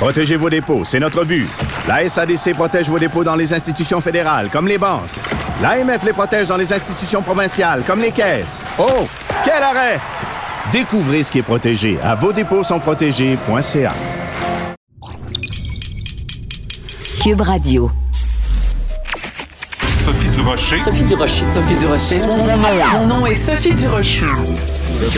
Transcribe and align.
Protégez 0.00 0.36
vos 0.36 0.48
dépôts, 0.48 0.82
c'est 0.82 0.98
notre 0.98 1.24
but. 1.26 1.46
La 1.86 2.08
SADC 2.08 2.54
protège 2.54 2.88
vos 2.88 2.98
dépôts 2.98 3.22
dans 3.22 3.36
les 3.36 3.52
institutions 3.52 4.00
fédérales, 4.00 4.48
comme 4.50 4.66
les 4.66 4.78
banques. 4.78 5.10
L'AMF 5.60 6.02
les 6.04 6.14
protège 6.14 6.48
dans 6.48 6.56
les 6.56 6.72
institutions 6.72 7.20
provinciales, 7.20 7.82
comme 7.86 8.00
les 8.00 8.10
caisses. 8.10 8.64
Oh, 8.78 9.06
quel 9.44 9.62
arrêt! 9.62 10.00
Découvrez 10.72 11.22
ce 11.22 11.30
qui 11.30 11.40
est 11.40 11.42
protégé 11.42 11.98
à 12.02 12.14
vos 12.14 12.32
dépôts 12.32 12.64
sont 12.64 12.80
protégés.ca. 12.80 13.92
Cube 17.22 17.40
Radio. 17.42 17.90
Sophie 20.06 20.28
Durocher. 20.30 20.78
Sophie 20.78 21.04
Durocher. 21.04 21.46
Sophie 21.46 21.74
Durocher. 21.74 22.20
Mon 22.92 23.06
nom 23.06 23.26
est 23.26 23.34
Sophie 23.34 23.74
Durocher. 23.74 24.22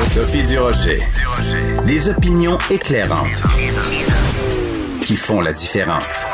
Sophie 0.08 0.42
Durocher. 0.42 0.98
Des 1.86 2.08
opinions 2.08 2.58
éclairantes 2.68 3.44
qui 5.02 5.16
font 5.16 5.40
la 5.40 5.52
différence. 5.52 6.26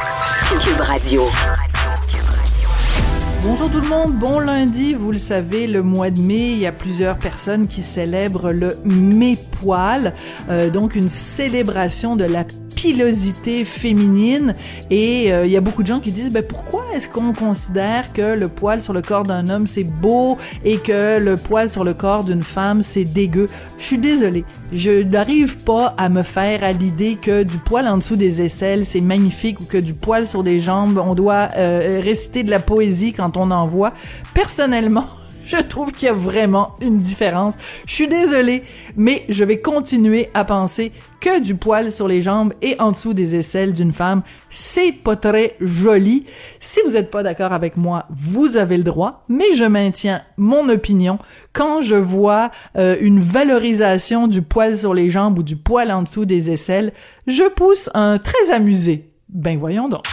Bonjour 3.40 3.70
tout 3.70 3.80
le 3.80 3.88
monde, 3.88 4.14
bon 4.14 4.40
lundi. 4.40 4.94
Vous 4.94 5.12
le 5.12 5.18
savez, 5.18 5.68
le 5.68 5.84
mois 5.84 6.10
de 6.10 6.20
mai, 6.20 6.52
il 6.52 6.58
y 6.58 6.66
a 6.66 6.72
plusieurs 6.72 7.16
personnes 7.18 7.68
qui 7.68 7.82
célèbrent 7.82 8.50
le 8.50 8.76
Mai-Poil, 8.84 10.12
euh, 10.50 10.70
donc 10.70 10.96
une 10.96 11.08
célébration 11.08 12.16
de 12.16 12.24
la 12.24 12.44
pilosité 12.78 13.64
féminine. 13.64 14.54
Et 14.88 15.32
euh, 15.32 15.44
il 15.44 15.50
y 15.50 15.56
a 15.56 15.60
beaucoup 15.60 15.82
de 15.82 15.88
gens 15.88 15.98
qui 15.98 16.12
disent, 16.12 16.32
ben 16.32 16.44
pourquoi 16.44 16.84
est-ce 16.94 17.08
qu'on 17.08 17.32
considère 17.32 18.12
que 18.12 18.36
le 18.38 18.46
poil 18.46 18.80
sur 18.80 18.92
le 18.92 19.02
corps 19.02 19.24
d'un 19.24 19.48
homme 19.48 19.66
c'est 19.66 19.82
beau 19.82 20.38
et 20.64 20.78
que 20.78 21.18
le 21.18 21.36
poil 21.36 21.68
sur 21.68 21.82
le 21.82 21.92
corps 21.92 22.22
d'une 22.22 22.44
femme 22.44 22.82
c'est 22.82 23.02
dégueu? 23.02 23.46
Je 23.78 23.84
suis 23.84 23.98
désolée, 23.98 24.44
je 24.72 25.02
n'arrive 25.02 25.62
pas 25.64 25.94
à 25.98 26.08
me 26.08 26.22
faire 26.22 26.62
à 26.62 26.72
l'idée 26.72 27.16
que 27.20 27.42
du 27.42 27.58
poil 27.58 27.88
en 27.88 27.98
dessous 27.98 28.16
des 28.16 28.42
aisselles 28.42 28.86
c'est 28.86 29.00
magnifique 29.00 29.60
ou 29.60 29.64
que 29.64 29.78
du 29.78 29.94
poil 29.94 30.24
sur 30.24 30.44
des 30.44 30.60
jambes 30.60 31.02
on 31.04 31.14
doit 31.14 31.48
euh, 31.56 32.00
réciter 32.02 32.44
de 32.44 32.50
la 32.50 32.60
poésie 32.60 33.12
quand 33.12 33.27
on 33.36 33.50
en 33.50 33.66
voit. 33.66 33.92
Personnellement, 34.34 35.06
je 35.48 35.56
trouve 35.56 35.92
qu'il 35.92 36.06
y 36.06 36.10
a 36.10 36.14
vraiment 36.14 36.76
une 36.80 36.98
différence. 36.98 37.54
Je 37.86 37.94
suis 37.94 38.08
désolée, 38.08 38.62
mais 38.96 39.24
je 39.28 39.44
vais 39.44 39.60
continuer 39.60 40.30
à 40.34 40.44
penser 40.44 40.92
que 41.20 41.40
du 41.40 41.56
poil 41.56 41.90
sur 41.90 42.06
les 42.06 42.22
jambes 42.22 42.52
et 42.62 42.76
en 42.78 42.92
dessous 42.92 43.14
des 43.14 43.34
aisselles 43.34 43.72
d'une 43.72 43.92
femme, 43.92 44.22
c'est 44.50 44.92
pas 44.92 45.16
très 45.16 45.56
joli. 45.60 46.26
Si 46.60 46.80
vous 46.84 46.92
n'êtes 46.92 47.10
pas 47.10 47.22
d'accord 47.22 47.52
avec 47.52 47.76
moi, 47.76 48.06
vous 48.10 48.56
avez 48.56 48.76
le 48.76 48.84
droit, 48.84 49.24
mais 49.28 49.54
je 49.54 49.64
maintiens 49.64 50.22
mon 50.36 50.68
opinion. 50.68 51.18
Quand 51.52 51.80
je 51.80 51.96
vois 51.96 52.50
euh, 52.76 52.96
une 53.00 53.20
valorisation 53.20 54.28
du 54.28 54.42
poil 54.42 54.76
sur 54.76 54.94
les 54.94 55.08
jambes 55.08 55.38
ou 55.38 55.42
du 55.42 55.56
poil 55.56 55.90
en 55.90 56.02
dessous 56.02 56.24
des 56.24 56.50
aisselles, 56.50 56.92
je 57.26 57.48
pousse 57.48 57.90
un 57.94 58.18
très 58.18 58.52
amusé. 58.52 59.10
Ben 59.28 59.58
voyons 59.58 59.88
donc. 59.88 60.04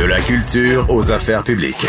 De 0.00 0.06
la 0.06 0.20
culture 0.22 0.86
aux 0.88 1.12
affaires 1.12 1.44
publiques. 1.44 1.86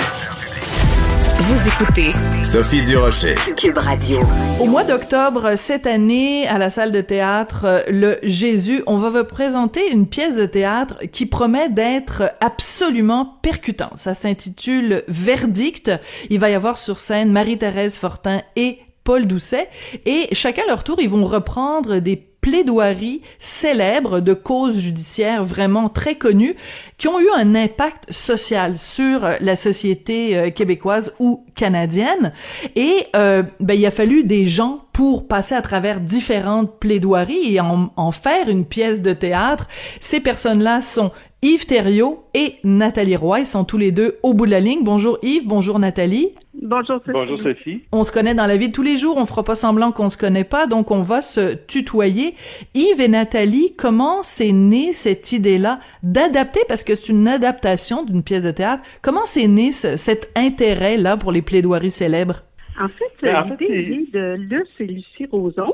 Vous 1.40 1.68
écoutez 1.70 2.10
Sophie 2.44 2.82
Durocher. 2.82 3.36
Cube 3.56 3.78
Radio. 3.78 4.20
Au 4.60 4.66
mois 4.66 4.84
d'octobre 4.84 5.54
cette 5.56 5.88
année, 5.88 6.46
à 6.46 6.58
la 6.58 6.70
salle 6.70 6.92
de 6.92 7.00
théâtre 7.00 7.64
euh, 7.64 7.80
Le 7.88 8.20
Jésus, 8.22 8.84
on 8.86 8.98
va 8.98 9.12
vous 9.12 9.24
présenter 9.24 9.90
une 9.90 10.08
pièce 10.08 10.36
de 10.36 10.46
théâtre 10.46 11.00
qui 11.14 11.26
promet 11.26 11.70
d'être 11.70 12.34
absolument 12.42 13.40
percutante. 13.42 13.98
Ça 13.98 14.14
s'intitule 14.14 15.04
Verdict. 15.08 15.90
Il 16.30 16.42
va 16.42 16.50
y 16.50 16.54
avoir 16.54 16.78
sur 16.78 17.00
scène 17.00 17.32
Marie-Thérèse 17.32 17.96
Fortin 17.96 18.42
et 18.58 18.80
Paul 19.06 19.26
Doucet 19.26 19.70
et 20.06 20.28
chacun 20.34 20.64
leur 20.68 20.84
tour, 20.84 20.98
ils 21.00 21.10
vont 21.10 21.24
reprendre 21.24 22.00
des 22.00 22.31
plaidoiries 22.42 23.22
célèbres 23.40 24.20
de 24.20 24.34
causes 24.34 24.80
judiciaires 24.80 25.46
vraiment 25.46 25.90
très 25.90 26.16
connues 26.16 26.56
qui 26.98 27.08
ont 27.08 27.20
eu 27.20 27.30
un 27.36 27.56
impact 27.56 28.12
social 28.12 28.78
sur 28.78 29.22
la 29.40 29.56
société 29.56 30.38
euh, 30.38 30.50
québécoise 30.50 31.14
ou 31.20 31.46
canadienne. 31.56 32.34
Et 32.76 33.08
euh, 33.16 33.44
ben, 33.60 33.76
il 33.76 33.86
a 33.86 33.92
fallu 33.92 34.24
des 34.24 34.48
gens 34.48 34.86
pour 34.92 35.28
passer 35.28 35.56
à 35.56 35.62
travers 35.62 36.00
différentes 36.00 36.80
plaidoiries 36.80 37.56
et 37.56 37.60
en, 37.60 37.92
en 37.96 38.12
faire 38.12 38.50
une 38.50 38.66
pièce 38.66 39.02
de 39.02 39.14
théâtre. 39.14 39.68
Ces 40.00 40.20
personnes-là 40.20 40.82
sont 40.82 41.12
Yves 41.44 41.66
Thériault 41.66 42.26
et 42.34 42.56
Nathalie 42.64 43.16
Roy. 43.16 43.42
Ils 43.42 43.48
sont 43.48 43.64
tous 43.64 43.78
les 43.78 43.92
deux 43.92 44.20
au 44.22 44.34
bout 44.34 44.46
de 44.46 44.52
la 44.52 44.60
ligne. 44.60 44.84
Bonjour 44.84 45.18
Yves, 45.24 45.48
bonjour 45.48 45.80
Nathalie. 45.80 46.36
Bonjour 46.62 46.98
Sophie. 47.00 47.12
Bonjour 47.12 47.38
Sophie. 47.40 47.82
On 47.92 48.04
se 48.04 48.12
connaît 48.12 48.36
dans 48.36 48.46
la 48.46 48.56
vie 48.56 48.70
de 48.70 48.74
tous 48.74 48.84
les 48.84 48.98
jours, 48.98 49.18
on 49.18 49.26
fera 49.26 49.44
pas 49.44 49.56
semblant 49.56 49.92
qu'on 49.92 50.10
se 50.10 50.18
connaît 50.18 50.44
pas, 50.44 50.68
donc 50.68 50.92
on 50.92 51.02
va 51.02 51.22
se 51.24 51.56
tutoyer. 51.56 52.36
Yves 52.76 53.02
et 53.02 53.08
Nathalie, 53.08 53.74
comment 53.76 54.22
c'est 54.22 54.52
né 54.52 54.94
cette 54.94 55.32
idée-là 55.32 55.80
d'adapter, 56.04 56.62
parce 56.68 56.84
que 56.84 56.94
c'est 56.94 57.12
une 57.12 57.28
adaptation 57.28 58.04
d'une 58.04 58.22
pièce 58.22 58.44
de 58.44 58.52
théâtre, 58.52 58.84
comment 59.02 59.26
c'est 59.26 59.48
né 59.48 59.72
ce- 59.72 59.98
cet 59.98 60.30
intérêt-là 60.36 61.18
pour 61.18 61.32
les 61.32 61.42
plaidoiries 61.42 61.90
célèbres? 61.92 62.44
En 62.80 62.88
fait, 62.88 63.12
Ben, 63.24 63.36
en 63.36 63.50
l'idée 63.60 64.08
de 64.14 64.36
Luce 64.38 64.68
et 64.80 64.86
Lucie 64.86 65.26
Roson, 65.32 65.74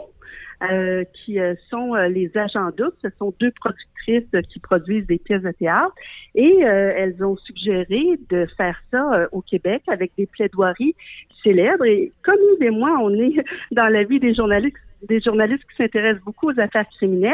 euh, 0.64 1.04
qui 1.14 1.40
euh, 1.40 1.54
sont 1.70 1.96
euh, 1.96 2.08
les 2.08 2.36
agents 2.36 2.70
doubles. 2.78 2.96
Ce 3.02 3.10
sont 3.20 3.34
deux 3.40 3.52
productrices 3.52 4.26
qui 4.52 4.60
produisent 4.60 5.06
des 5.06 5.18
pièces 5.18 5.44
de 5.44 5.52
théâtre. 5.52 5.94
Et 6.36 6.66
euh, 6.66 6.94
elles 6.96 7.24
ont 7.24 7.38
suggéré 7.38 8.20
de 8.30 8.48
faire 8.58 8.80
ça 8.92 9.14
euh, 9.14 9.28
au 9.32 9.42
Québec 9.42 9.84
avec 9.88 10.12
des 10.18 10.26
plaidoiries 10.26 10.96
célèbres. 11.44 11.86
Et 11.86 12.12
comme 12.24 12.38
Yves 12.54 12.68
et 12.68 12.72
moi, 12.72 12.98
on 13.02 13.14
est 13.14 13.36
dans 13.72 13.88
la 13.88 14.04
vie 14.04 14.20
des 14.20 14.34
journalistes 14.34 14.78
des 15.08 15.22
journalistes 15.22 15.64
qui 15.70 15.84
s'intéressent 15.84 16.24
beaucoup 16.24 16.50
aux 16.50 16.60
affaires 16.60 16.88
criminelles 16.98 17.34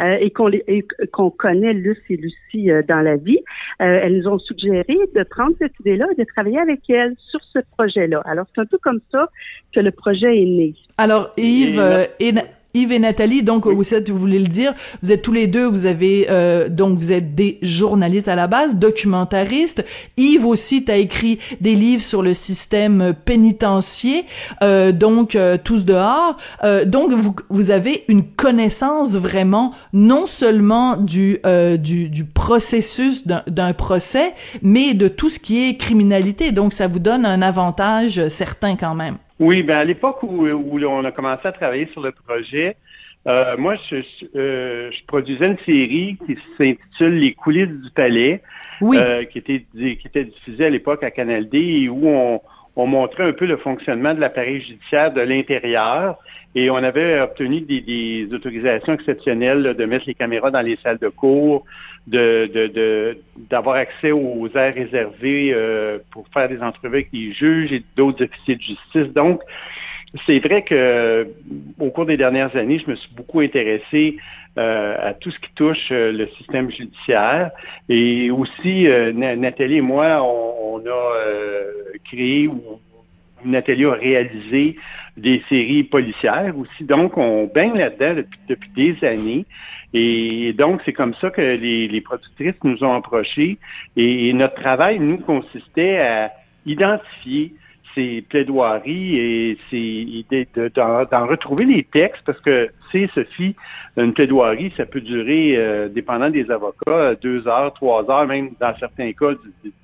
euh, 0.00 0.16
et 0.20 0.30
qu'on 0.30 0.46
les- 0.46 0.62
et 0.68 0.84
qu'on 1.12 1.30
connaît 1.30 1.72
Luce 1.72 1.98
et 2.08 2.16
Lucie 2.16 2.70
euh, 2.70 2.82
dans 2.86 3.00
la 3.00 3.16
vie, 3.16 3.38
euh, 3.82 4.00
elles 4.02 4.18
nous 4.18 4.28
ont 4.28 4.38
suggéré 4.38 4.96
de 5.14 5.22
prendre 5.24 5.54
cette 5.58 5.72
idée-là 5.80 6.06
et 6.12 6.20
de 6.20 6.24
travailler 6.24 6.60
avec 6.60 6.88
elles 6.88 7.16
sur 7.30 7.40
ce 7.52 7.58
projet-là. 7.76 8.22
Alors, 8.26 8.46
c'est 8.54 8.60
un 8.60 8.66
peu 8.66 8.78
comme 8.78 9.00
ça 9.10 9.28
que 9.74 9.80
le 9.80 9.90
projet 9.90 10.40
est 10.40 10.44
né. 10.44 10.74
Alors, 10.98 11.32
Yves 11.36 11.74
Et 11.74 11.78
euh, 11.80 12.04
Yves 12.74 12.92
et 12.92 12.98
Nathalie, 12.98 13.42
donc 13.42 13.66
vous 13.66 13.94
êtes, 13.94 14.10
vous 14.10 14.18
voulez 14.18 14.38
le 14.38 14.46
dire, 14.46 14.74
vous 15.02 15.12
êtes 15.12 15.22
tous 15.22 15.32
les 15.32 15.46
deux, 15.46 15.66
vous 15.66 15.86
avez 15.86 16.26
euh, 16.30 16.68
donc 16.68 16.98
vous 16.98 17.12
êtes 17.12 17.34
des 17.34 17.58
journalistes 17.62 18.28
à 18.28 18.36
la 18.36 18.46
base, 18.46 18.76
documentaristes. 18.76 19.84
Yves 20.16 20.46
aussi, 20.46 20.84
tu 20.84 20.92
as 20.92 20.96
écrit 20.96 21.38
des 21.60 21.74
livres 21.74 22.02
sur 22.02 22.22
le 22.22 22.34
système 22.34 23.14
pénitentiaire, 23.24 24.22
euh, 24.62 24.92
donc 24.92 25.34
euh, 25.34 25.56
tous 25.62 25.84
dehors. 25.84 26.36
Euh, 26.62 26.84
donc 26.84 27.12
vous, 27.12 27.34
vous 27.48 27.70
avez 27.70 28.04
une 28.08 28.24
connaissance 28.24 29.16
vraiment 29.16 29.72
non 29.92 30.26
seulement 30.26 30.96
du 30.96 31.38
euh, 31.46 31.76
du, 31.76 32.08
du 32.08 32.24
processus 32.24 33.26
d'un 33.26 33.72
procès, 33.72 34.34
mais 34.62 34.94
de 34.94 35.08
tout 35.08 35.28
ce 35.28 35.38
qui 35.38 35.68
est 35.68 35.76
criminalité. 35.76 36.52
Donc 36.52 36.72
ça 36.72 36.86
vous 36.86 36.98
donne 36.98 37.26
un 37.26 37.42
avantage 37.42 38.28
certain 38.28 38.76
quand 38.76 38.94
même. 38.94 39.16
Oui, 39.40 39.62
ben 39.62 39.78
à 39.78 39.84
l'époque 39.84 40.22
où, 40.22 40.46
où 40.46 40.78
on 40.84 41.04
a 41.04 41.12
commencé 41.12 41.48
à 41.48 41.52
travailler 41.52 41.88
sur 41.92 42.02
le 42.02 42.12
projet, 42.12 42.76
euh, 43.26 43.56
moi, 43.56 43.74
je, 43.90 43.96
euh, 44.36 44.90
je 44.90 45.04
produisais 45.06 45.46
une 45.46 45.58
série 45.58 46.18
qui 46.26 46.38
s'intitule 46.56 47.18
Les 47.18 47.32
coulisses 47.32 47.68
du 47.68 47.90
palais, 47.90 48.42
Oui. 48.80 48.98
euh, 48.98 49.24
qui, 49.24 49.38
était, 49.38 49.64
qui 49.74 50.06
était 50.06 50.24
diffusée 50.24 50.66
à 50.66 50.70
l'époque 50.70 51.02
à 51.02 51.10
Canal 51.10 51.48
D 51.48 51.58
et 51.58 51.88
où 51.88 52.06
on, 52.06 52.40
on 52.76 52.86
montrait 52.86 53.24
un 53.24 53.32
peu 53.32 53.46
le 53.46 53.56
fonctionnement 53.56 54.14
de 54.14 54.20
l'appareil 54.20 54.60
judiciaire 54.60 55.12
de 55.12 55.20
l'intérieur 55.20 56.18
et 56.54 56.70
on 56.70 56.76
avait 56.76 57.20
obtenu 57.20 57.60
des, 57.60 58.28
autorisations 58.32 58.94
exceptionnelles 58.94 59.74
de 59.76 59.84
mettre 59.84 60.06
les 60.06 60.14
caméras 60.14 60.50
dans 60.50 60.62
les 60.62 60.76
salles 60.82 60.98
de 60.98 61.08
cours, 61.08 61.64
de 62.06 62.50
de- 62.52 62.66
de- 62.68 63.18
d'avoir 63.50 63.76
accès 63.76 64.12
aux 64.12 64.48
aires 64.54 64.74
réservées 64.74 65.52
euh, 65.54 65.98
pour 66.12 66.26
faire 66.32 66.48
des 66.48 66.60
entrevues 66.62 66.96
avec 66.96 67.08
les 67.12 67.32
juges 67.32 67.72
et 67.72 67.82
d'autres 67.96 68.24
officiers 68.24 68.56
de 68.56 68.62
justice. 68.62 69.12
Donc, 69.14 69.42
c'est 70.26 70.40
vrai 70.40 70.62
que 70.62 71.28
au 71.78 71.90
cours 71.90 72.06
des 72.06 72.16
dernières 72.16 72.54
années, 72.56 72.80
je 72.84 72.90
me 72.90 72.96
suis 72.96 73.12
beaucoup 73.14 73.40
intéressé 73.40 74.16
euh, 74.58 74.96
à 75.10 75.14
tout 75.14 75.30
ce 75.30 75.38
qui 75.38 75.50
touche 75.54 75.88
euh, 75.92 76.10
le 76.10 76.26
système 76.38 76.68
judiciaire. 76.70 77.52
Et 77.88 78.30
aussi, 78.32 78.88
euh, 78.88 79.12
Na- 79.12 79.36
Nathalie 79.36 79.76
et 79.76 79.80
moi, 79.80 80.20
on, 80.24 80.59
on 80.70 80.86
a 80.86 81.16
euh, 81.16 81.72
créé 82.04 82.48
ou 82.48 82.62
Nathalie 83.44 83.86
a 83.86 83.92
réalisé 83.92 84.76
des 85.16 85.42
séries 85.48 85.84
policières 85.84 86.56
aussi. 86.56 86.84
Donc, 86.84 87.16
on 87.16 87.46
baigne 87.46 87.76
là-dedans 87.76 88.22
depuis, 88.48 88.70
des 88.76 89.06
années. 89.06 89.46
Et 89.92 90.52
donc, 90.52 90.82
c'est 90.84 90.92
comme 90.92 91.14
ça 91.14 91.30
que 91.30 91.40
les 91.40 92.00
productrices 92.02 92.62
nous 92.62 92.84
ont 92.84 92.94
approchés. 92.94 93.58
Et, 93.96 94.32
notre 94.34 94.54
travail, 94.54 94.98
nous, 94.98 95.18
consistait 95.18 95.98
à 95.98 96.32
identifier 96.66 97.54
ces 97.94 98.22
plaidoiries 98.22 99.16
et 99.16 99.58
c'est 99.70 100.64
d'en 100.74 101.26
retrouver 101.26 101.64
les 101.64 101.84
textes 101.84 102.22
parce 102.24 102.40
que 102.40 102.70
c'est 102.92 103.08
Sophie 103.12 103.56
une 103.96 104.12
plaidoirie 104.12 104.72
ça 104.76 104.86
peut 104.86 105.00
durer 105.00 105.54
euh, 105.56 105.88
dépendant 105.88 106.30
des 106.30 106.50
avocats 106.50 107.14
deux 107.16 107.46
heures 107.48 107.72
trois 107.74 108.08
heures 108.10 108.26
même 108.26 108.50
dans 108.60 108.74
certains 108.78 109.12
cas 109.12 109.32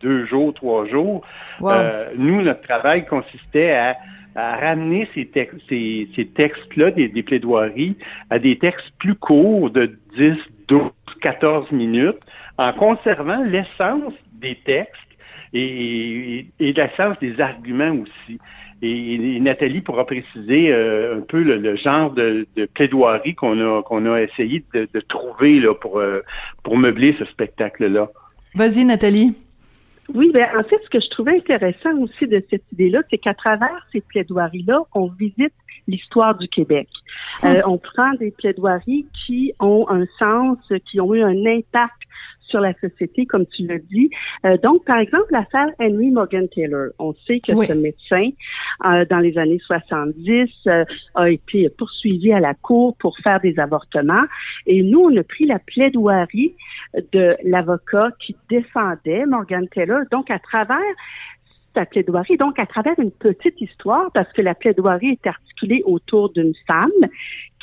deux 0.00 0.25
jours 0.26 0.55
trois 0.55 0.87
jours. 0.87 1.23
Euh, 1.62 2.11
nous 2.17 2.43
notre 2.43 2.62
travail 2.62 3.06
consistait 3.06 3.73
à 3.73 3.97
à 4.37 4.56
ramener 4.56 5.09
ces, 5.14 5.26
textes, 5.26 5.56
ces, 5.67 6.09
ces 6.14 6.26
textes-là, 6.26 6.91
des, 6.91 7.09
des, 7.09 7.23
plaidoiries, 7.23 7.97
à 8.29 8.38
des 8.38 8.59
textes 8.59 8.93
plus 8.99 9.14
courts 9.14 9.70
de 9.70 9.99
10, 10.17 10.37
12, 10.69 10.82
14 11.23 11.73
minutes, 11.73 12.20
en 12.59 12.73
conservant 12.75 13.43
l'essence 13.44 14.12
des 14.35 14.56
textes 14.67 15.06
et, 15.53 16.47
et, 16.61 16.73
l'essence 16.73 17.19
des 17.21 17.41
arguments 17.41 17.93
aussi. 17.93 18.39
Et, 18.83 19.41
Nathalie 19.41 19.81
pourra 19.81 20.07
préciser 20.07 20.73
euh, 20.73 21.19
un 21.19 21.21
peu 21.21 21.43
le, 21.43 21.77
genre 21.77 22.11
de, 22.11 22.47
de 22.57 22.67
plaidoirie 22.67 23.35
qu'on 23.35 23.59
a 23.61 23.83
qu'on 23.83 24.13
a 24.13 24.21
essayé 24.21 24.65
de, 24.75 24.89
de 24.93 25.01
trouver 25.01 25.61
là, 25.61 25.75
pour, 25.75 25.99
euh, 25.99 26.21
pour 26.63 26.77
meubler 26.77 27.15
ce 27.19 27.25
spectacle-là. 27.25 28.09
Vas-y, 28.55 28.85
Nathalie. 28.85 29.35
Oui, 30.15 30.31
ben 30.33 30.47
en 30.57 30.63
fait, 30.63 30.81
ce 30.85 30.91
que 30.91 31.01
je 31.01 31.11
trouvais 31.11 31.37
intéressant 31.37 31.97
aussi 31.99 32.27
de 32.27 32.43
cette 32.49 32.63
idée-là, 32.73 33.03
c'est 33.11 33.19
qu'à 33.19 33.35
travers 33.35 33.87
ces 33.93 34.01
plaidoiries-là, 34.01 34.83
on 34.95 35.09
visite 35.09 35.53
l'histoire 35.89 36.37
du 36.37 36.49
Québec. 36.49 36.89
Hum. 37.43 37.51
Euh, 37.51 37.63
on 37.67 37.79
prend 37.79 38.13
des 38.15 38.31
plaidoiries 38.31 39.07
qui 39.27 39.53
ont 39.61 39.87
un 39.89 40.05
sens, 40.19 40.59
qui 40.91 41.01
ont 41.01 41.13
eu 41.15 41.23
un 41.23 41.47
impact 41.47 42.06
sur 42.49 42.61
la 42.61 42.73
société, 42.75 43.27
comme 43.27 43.47
tu 43.47 43.67
l'as 43.67 43.79
dit. 43.79 44.11
Euh, 44.45 44.57
donc, 44.59 44.85
par 44.85 44.99
exemple, 44.99 45.27
l'affaire 45.31 45.69
Henry 45.79 46.11
Morgan 46.11 46.49
Taylor. 46.49 46.91
On 46.99 47.15
sait 47.27 47.39
que 47.39 47.53
ce 47.65 47.73
médecin, 47.73 48.31
euh, 48.85 49.05
dans 49.11 49.19
les 49.19 49.37
années 49.39 49.61
70, 49.67 50.51
euh, 50.67 50.85
a 51.15 51.31
été 51.31 51.69
poursuivi 51.71 52.33
à 52.33 52.41
la 52.41 52.55
cour 52.55 52.97
pour 52.99 53.19
faire 53.19 53.41
des 53.41 53.59
avortements. 53.59 54.25
Et 54.67 54.83
nous, 54.83 55.01
on 55.01 55.17
a 55.17 55.23
pris 55.23 55.47
la 55.47 55.59
plaidoirie 55.59 56.55
de 57.13 57.37
l'avocat 57.45 58.11
qui 58.21 58.37
défendait 58.49 59.27
Morgan 59.27 59.67
Taylor. 59.69 60.03
Donc, 60.11 60.31
à 60.31 60.39
travers 60.39 60.79
sa 61.75 61.85
plaidoirie, 61.85 62.39
donc 62.39 62.59
à 62.59 62.67
travers 62.67 62.95
une 62.99 63.11
petite 63.11 63.61
histoire, 63.61 64.11
parce 64.13 64.33
que 64.33 64.41
la 64.41 64.55
plaidoirie 64.55 65.11
est 65.11 65.27
articulée 65.27 65.83
autour 65.85 66.33
d'une 66.33 66.55
femme 66.67 66.91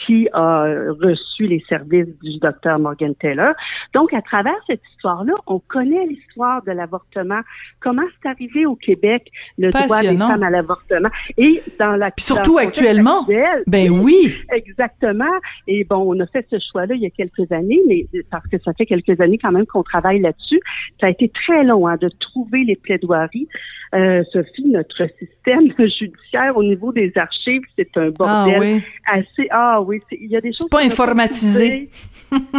qui 0.06 0.28
a 0.34 0.64
reçu 1.02 1.48
les 1.48 1.64
services 1.70 2.08
du 2.22 2.40
docteur 2.40 2.80
Morgan 2.80 3.14
Taylor. 3.16 3.54
Donc, 3.94 4.14
à 4.14 4.22
travers 4.22 4.56
cette 4.68 4.82
histoire-là, 4.94 5.34
on 5.48 5.60
connaît 5.60 6.06
l'histoire 6.08 6.64
de 6.64 6.72
l'avortement, 6.72 7.40
comment 7.80 8.04
c'est 8.22 8.30
arrivé 8.30 8.66
au 8.66 8.76
Québec, 8.76 9.32
le 9.58 9.70
droit 9.70 10.02
des 10.02 10.18
femmes 10.18 10.44
à 10.44 10.50
l'avortement. 10.50 11.10
Et 11.38 11.62
dans 11.80 11.96
la 11.96 12.12
Puis 12.12 12.26
surtout 12.26 12.58
actuellement, 12.58 13.26
ben 13.68 13.90
oui. 13.90 14.36
Exactement. 14.52 15.26
Et 15.68 15.84
bon, 15.84 16.04
on 16.14 16.20
a 16.20 16.28
fait 16.28 16.46
ce 16.50 16.58
choix-là 16.72 16.96
il 16.96 17.02
y 17.02 17.06
a 17.06 17.10
quelques 17.10 17.52
années, 17.52 17.82
mais 17.88 18.06
parce 18.30 18.48
que 18.48 18.58
ça 18.60 18.74
fait 18.74 18.86
quelques 18.86 19.20
années 19.22 19.38
quand 19.38 19.52
même 19.52 19.66
qu'on 19.66 19.84
travaille 19.84 20.20
là-dessus. 20.20 20.60
Ça 21.00 21.08
a 21.08 21.10
été 21.10 21.30
très 21.30 21.64
long 21.64 21.88
hein, 21.88 21.98
de 21.98 22.10
trouver 22.20 22.64
les 22.64 22.76
plaidoiries. 22.76 23.48
Euh, 23.94 24.24
Sophie, 24.32 24.66
notre 24.66 25.08
système 25.20 25.68
judiciaire 26.00 26.58
au 26.58 26.64
niveau 26.64 26.92
des 26.92 27.12
archives, 27.16 27.62
c'est 27.78 27.96
un 27.96 28.08
ah 28.08 28.12
bordel 28.18 28.82
assez. 29.06 29.48
Ah 29.52 29.83
oui, 29.84 30.02
il 30.12 30.32
y 30.32 30.38
a 30.38 30.42
des 30.42 30.52
choses. 30.52 30.60
C'est 30.62 30.70
pas 30.70 30.84
informatisé. 30.84 31.90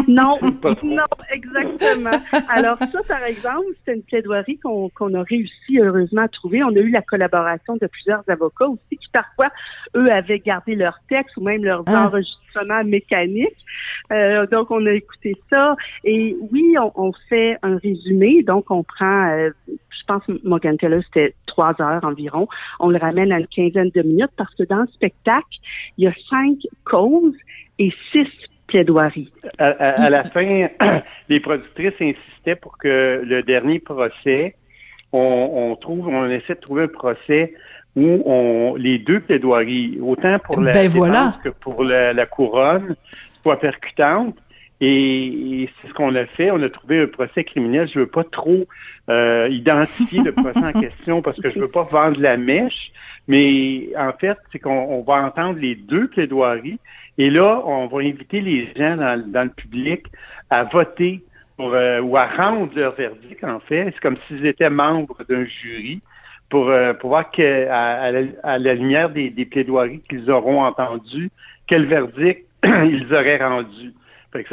non, 0.07 0.39
non, 0.83 1.05
exactement. 1.33 2.11
Alors 2.49 2.79
ça, 2.79 3.01
par 3.09 3.25
exemple, 3.25 3.67
c'est 3.85 3.95
une 3.95 4.03
plaidoirie 4.03 4.59
qu'on 4.59 5.15
a 5.15 5.23
réussi 5.23 5.81
heureusement 5.81 6.23
à 6.23 6.29
trouver. 6.29 6.63
On 6.63 6.69
a 6.69 6.79
eu 6.79 6.91
la 6.91 7.03
collaboration 7.03 7.77
de 7.77 7.87
plusieurs 7.89 8.23
avocats 8.29 8.69
aussi 8.69 8.97
qui 8.97 9.09
parfois, 9.13 9.51
eux, 9.97 10.13
avaient 10.13 10.39
gardé 10.39 10.77
leur 10.77 10.99
texte 11.09 11.37
ou 11.37 11.43
même 11.43 11.65
leurs 11.65 11.83
ah. 11.87 12.07
enregistrements 12.07 12.44
Euh, 14.13 14.47
donc 14.47 14.71
on 14.71 14.85
a 14.87 14.93
écouté 14.93 15.35
ça 15.51 15.77
et 16.05 16.37
oui, 16.53 16.75
on, 16.95 17.13
fait 17.29 17.57
un 17.63 17.79
résumé. 17.79 18.43
Donc 18.43 18.71
on 18.71 18.83
prend 18.83 19.29
euh, 19.31 19.51
je 19.67 20.05
pense 20.07 20.23
Morgan 20.43 20.77
Taylor, 20.77 21.03
c'était 21.05 21.35
trois 21.47 21.75
heures 21.81 22.05
environ. 22.05 22.47
On 22.81 22.91
le 22.91 22.99
ramène 22.99 23.33
à 23.33 23.39
une 23.39 23.47
quinzaine 23.47 23.91
de 23.91 24.03
minutes 24.03 24.33
parce 24.37 24.55
que 24.55 24.65
dans 24.65 24.83
le 24.83 24.87
spectacle, 24.89 25.57
il 25.97 26.05
y 26.05 26.07
a 26.07 26.15
cinq 26.29 26.59
causes 26.85 27.37
et 27.79 27.93
six 28.13 28.29
plaidoiries. 28.67 29.31
À, 29.59 30.11
la 30.11 30.25
fin, 30.25 30.69
les 31.29 31.41
productrices 31.41 31.95
insistaient 32.01 32.57
pour 32.57 32.79
que 32.79 33.23
le 33.25 33.43
dernier 33.43 33.79
procès, 33.79 34.57
on, 35.13 35.77
trouve, 35.81 36.09
on 36.09 36.29
essaie 36.29 36.55
de 36.55 36.61
trouver 36.61 36.85
un 36.85 36.89
procès 36.89 37.55
où 37.97 38.23
on, 38.27 38.75
les 38.77 38.99
deux 38.99 39.21
plaidoiries, 39.21 39.99
autant 40.01 40.39
pour 40.39 40.61
la 40.61 40.73
ben 40.73 40.89
voilà. 40.89 41.39
que 41.45 41.51
pour 41.51 41.85
la, 41.85 42.13
la 42.13 42.27
couronne, 42.27 42.97
soient 43.43 43.61
percutantes. 43.61 44.37
Et, 44.81 45.71
c'est 45.81 45.89
ce 45.89 45.95
qu'on 45.95 46.15
a 46.15 46.27
fait. 46.27 46.51
On 46.51 46.61
a 46.63 46.69
trouvé 46.69 47.01
un 47.01 47.07
procès 47.07 47.45
criminel. 47.45 47.89
Je 47.89 48.01
veux 48.01 48.07
pas 48.07 48.25
trop 48.25 48.67
euh, 49.09 49.49
identifier 49.51 50.23
le 50.23 50.33
procès 50.33 50.59
en 50.59 50.73
question 50.81 51.23
parce 51.23 51.41
que 51.41 51.51
je 51.51 51.59
veux 51.59 51.69
pas 51.69 51.85
vendre 51.85 52.21
la 52.21 52.37
mèche. 52.37 52.93
Mais 53.29 53.89
en 53.97 54.13
fait, 54.13 54.37
c'est 54.53 54.59
qu'on 54.59 55.03
va 55.03 55.25
entendre 55.25 55.59
les 55.59 55.77
deux 55.77 56.09
plaidoiries. 56.09 56.79
Et 57.17 57.31
là, 57.31 57.63
on 57.65 57.87
va 57.87 57.99
inviter 58.01 58.41
les 58.41 58.73
gens 58.77 58.97
dans, 58.97 59.45
le 59.45 59.51
public 59.51 60.07
à 60.51 60.65
voter 60.65 61.23
pour, 61.57 61.73
euh, 61.73 62.01
ou 62.01 62.17
à 62.17 62.27
rendre 62.27 62.73
leur 62.75 62.95
verdict, 62.95 63.45
en 63.45 63.61
fait. 63.61 63.85
C'est 63.87 64.01
comme 64.01 64.17
s'ils 64.27 64.45
étaient 64.45 64.71
membres 64.71 65.19
d'un 65.29 65.45
jury 65.45 66.03
pour, 66.55 66.71
euh, 66.71 66.95
pour 66.95 67.11
voir 67.11 67.33
que, 67.33 67.67
à, 67.69 68.13
la, 68.59 68.75
lumière 68.75 69.11
des 69.11 69.45
plaidoiries 69.45 70.01
qu'ils 70.09 70.31
auront 70.31 70.63
entendues, 70.63 71.29
quel 71.67 71.85
verdict 71.87 72.47
ils 72.65 73.13
auraient 73.13 73.45
rendu 73.45 73.93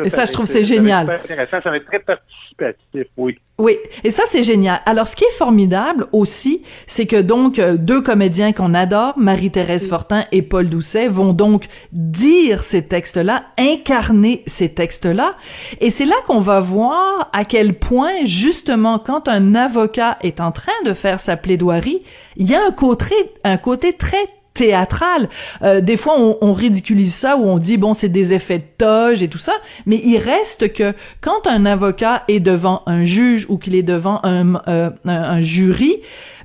et 0.03 0.09
ça, 0.09 0.25
je 0.25 0.33
trouve 0.33 0.45
c'est 0.45 0.63
génial. 0.63 1.07
Ça 1.07 1.13
va, 1.13 1.19
intéressant, 1.23 1.61
ça 1.63 1.69
va 1.69 1.77
être 1.77 1.85
très 1.85 1.99
participatif, 1.99 3.07
oui. 3.17 3.37
Oui, 3.57 3.77
et 4.03 4.11
ça 4.11 4.23
c'est 4.25 4.43
génial. 4.43 4.81
Alors 4.85 5.07
ce 5.07 5.15
qui 5.15 5.23
est 5.23 5.37
formidable 5.37 6.07
aussi, 6.11 6.63
c'est 6.87 7.05
que 7.05 7.21
donc 7.21 7.59
euh, 7.59 7.77
deux 7.77 8.01
comédiens 8.01 8.53
qu'on 8.53 8.73
adore, 8.73 9.17
Marie-Thérèse 9.17 9.87
Fortin 9.87 10.25
et 10.31 10.41
Paul 10.41 10.67
Doucet, 10.67 11.07
vont 11.07 11.33
donc 11.33 11.65
dire 11.91 12.63
ces 12.63 12.87
textes-là, 12.87 13.43
incarner 13.57 14.43
ces 14.47 14.73
textes-là, 14.73 15.35
et 15.79 15.91
c'est 15.91 16.05
là 16.05 16.15
qu'on 16.25 16.39
va 16.39 16.59
voir 16.59 17.29
à 17.33 17.45
quel 17.45 17.77
point 17.77 18.25
justement 18.25 18.99
quand 18.99 19.27
un 19.27 19.55
avocat 19.55 20.17
est 20.21 20.41
en 20.41 20.51
train 20.51 20.71
de 20.85 20.93
faire 20.93 21.19
sa 21.19 21.37
plaidoirie, 21.37 22.03
il 22.37 22.49
y 22.49 22.55
a 22.55 22.65
un 22.65 22.71
côté 22.71 23.15
un 23.43 23.57
côté 23.57 23.93
très 23.93 24.27
théâtral. 24.53 25.29
Euh, 25.61 25.81
des 25.81 25.97
fois, 25.97 26.15
on, 26.17 26.37
on, 26.41 26.53
ridiculise 26.53 27.13
ça 27.13 27.37
ou 27.37 27.45
on 27.45 27.57
dit 27.57 27.77
bon, 27.77 27.93
c'est 27.93 28.09
des 28.09 28.33
effets 28.33 28.59
de 28.59 28.65
toge 28.77 29.23
et 29.23 29.27
tout 29.27 29.37
ça, 29.37 29.53
mais 29.85 29.99
il 30.03 30.17
reste 30.17 30.73
que 30.73 30.93
quand 31.21 31.47
un 31.47 31.65
avocat 31.65 32.23
est 32.27 32.39
devant 32.39 32.83
un 32.85 33.03
juge 33.03 33.45
ou 33.49 33.57
qu'il 33.57 33.75
est 33.75 33.83
devant 33.83 34.19
un, 34.23 34.55
euh, 34.67 34.89
un, 35.05 35.41
jury, 35.41 35.97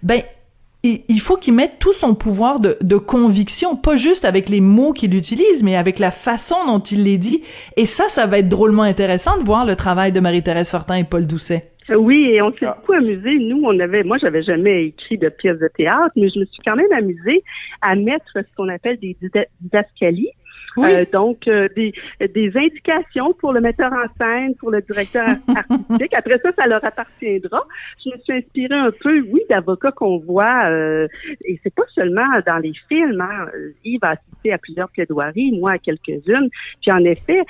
ben 0.03 0.23
il 0.85 1.21
faut 1.21 1.37
qu'il 1.37 1.55
mette 1.55 1.81
tout 1.81 1.93
son 1.93 2.15
pouvoir 2.15 2.61
de, 2.61 2.79
de, 2.81 2.97
conviction, 2.97 3.75
pas 3.75 3.97
juste 3.97 4.25
avec 4.25 4.49
les 4.49 4.61
mots 4.61 4.93
qu'il 4.93 5.17
utilise, 5.17 5.65
mais 5.65 5.75
avec 5.75 5.99
la 5.99 6.13
façon 6.13 6.55
dont 6.65 6.79
il 6.79 7.03
les 7.03 7.19
dit. 7.19 7.43
Et 7.77 7.87
ça, 7.87 8.05
ça 8.09 8.27
va 8.27 8.39
être 8.39 8.49
drôlement 8.49 8.85
intéressant 8.85 9.37
de 9.37 9.43
voir 9.43 9.65
le 9.65 9.75
travail 9.75 10.13
de 10.13 10.21
Marie-Thérèse 10.21 10.71
Fortin 10.71 10.95
et 10.95 11.03
Paul 11.03 11.27
Doucet. 11.27 11.73
Oui, 11.91 12.31
et 12.33 12.43
on 12.43 12.53
s'est 12.53 12.67
ah. 12.67 12.77
beaucoup 12.81 12.95
amusé. 12.95 13.39
Nous, 13.39 13.63
on 13.65 13.79
avait, 13.79 14.03
moi, 14.03 14.19
j'avais 14.19 14.43
jamais 14.43 14.87
écrit 14.87 15.19
de 15.19 15.29
pièces 15.29 15.59
de 15.59 15.69
théâtre, 15.69 16.13
mais 16.17 16.29
je 16.29 16.41
me 16.41 16.45
suis 16.47 16.63
quand 16.65 16.77
même 16.77 16.93
amusée 16.93 17.43
à 17.83 17.95
mettre 17.95 18.33
ce 18.35 18.57
qu'on 18.57 18.69
appelle 18.69 18.99
des 18.99 19.17
didascalies. 19.61 20.33
Euh, 20.79 21.05
donc, 21.11 21.49
euh, 21.49 21.69
des, 21.75 21.95
des 22.21 22.53
indications 22.55 23.33
pour 23.35 23.53
le 23.53 23.61
metteur 23.61 23.91
en 23.93 24.07
scène, 24.19 24.55
pour 24.57 24.71
le 24.71 24.83
directeur 24.83 25.27
artistique. 25.57 26.15
Après 26.15 26.39
ça, 26.45 26.53
ça 26.57 26.67
leur 26.67 26.85
appartiendra. 26.85 27.65
Je 28.05 28.11
me 28.11 28.19
suis 28.19 28.33
inspirée 28.35 28.75
un 28.75 28.91
peu, 28.91 29.21
oui, 29.33 29.41
d'avocats 29.49 29.93
qu'on 29.93 30.19
voit, 30.19 30.67
euh, 30.67 31.09
et 31.45 31.59
c'est 31.63 31.75
pas 31.75 31.85
seulement 31.95 32.27
dans 32.47 32.59
les 32.59 32.75
films. 32.89 33.21
Hein. 33.21 33.47
Yves 33.85 34.05
a 34.05 34.11
assisté 34.11 34.53
à 34.53 34.59
plusieurs 34.59 34.91
plaidoiries, 34.91 35.59
moi 35.59 35.73
à 35.73 35.79
quelques-unes. 35.79 36.51
Puis 36.83 36.93
en 36.93 37.05
effet, 37.05 37.41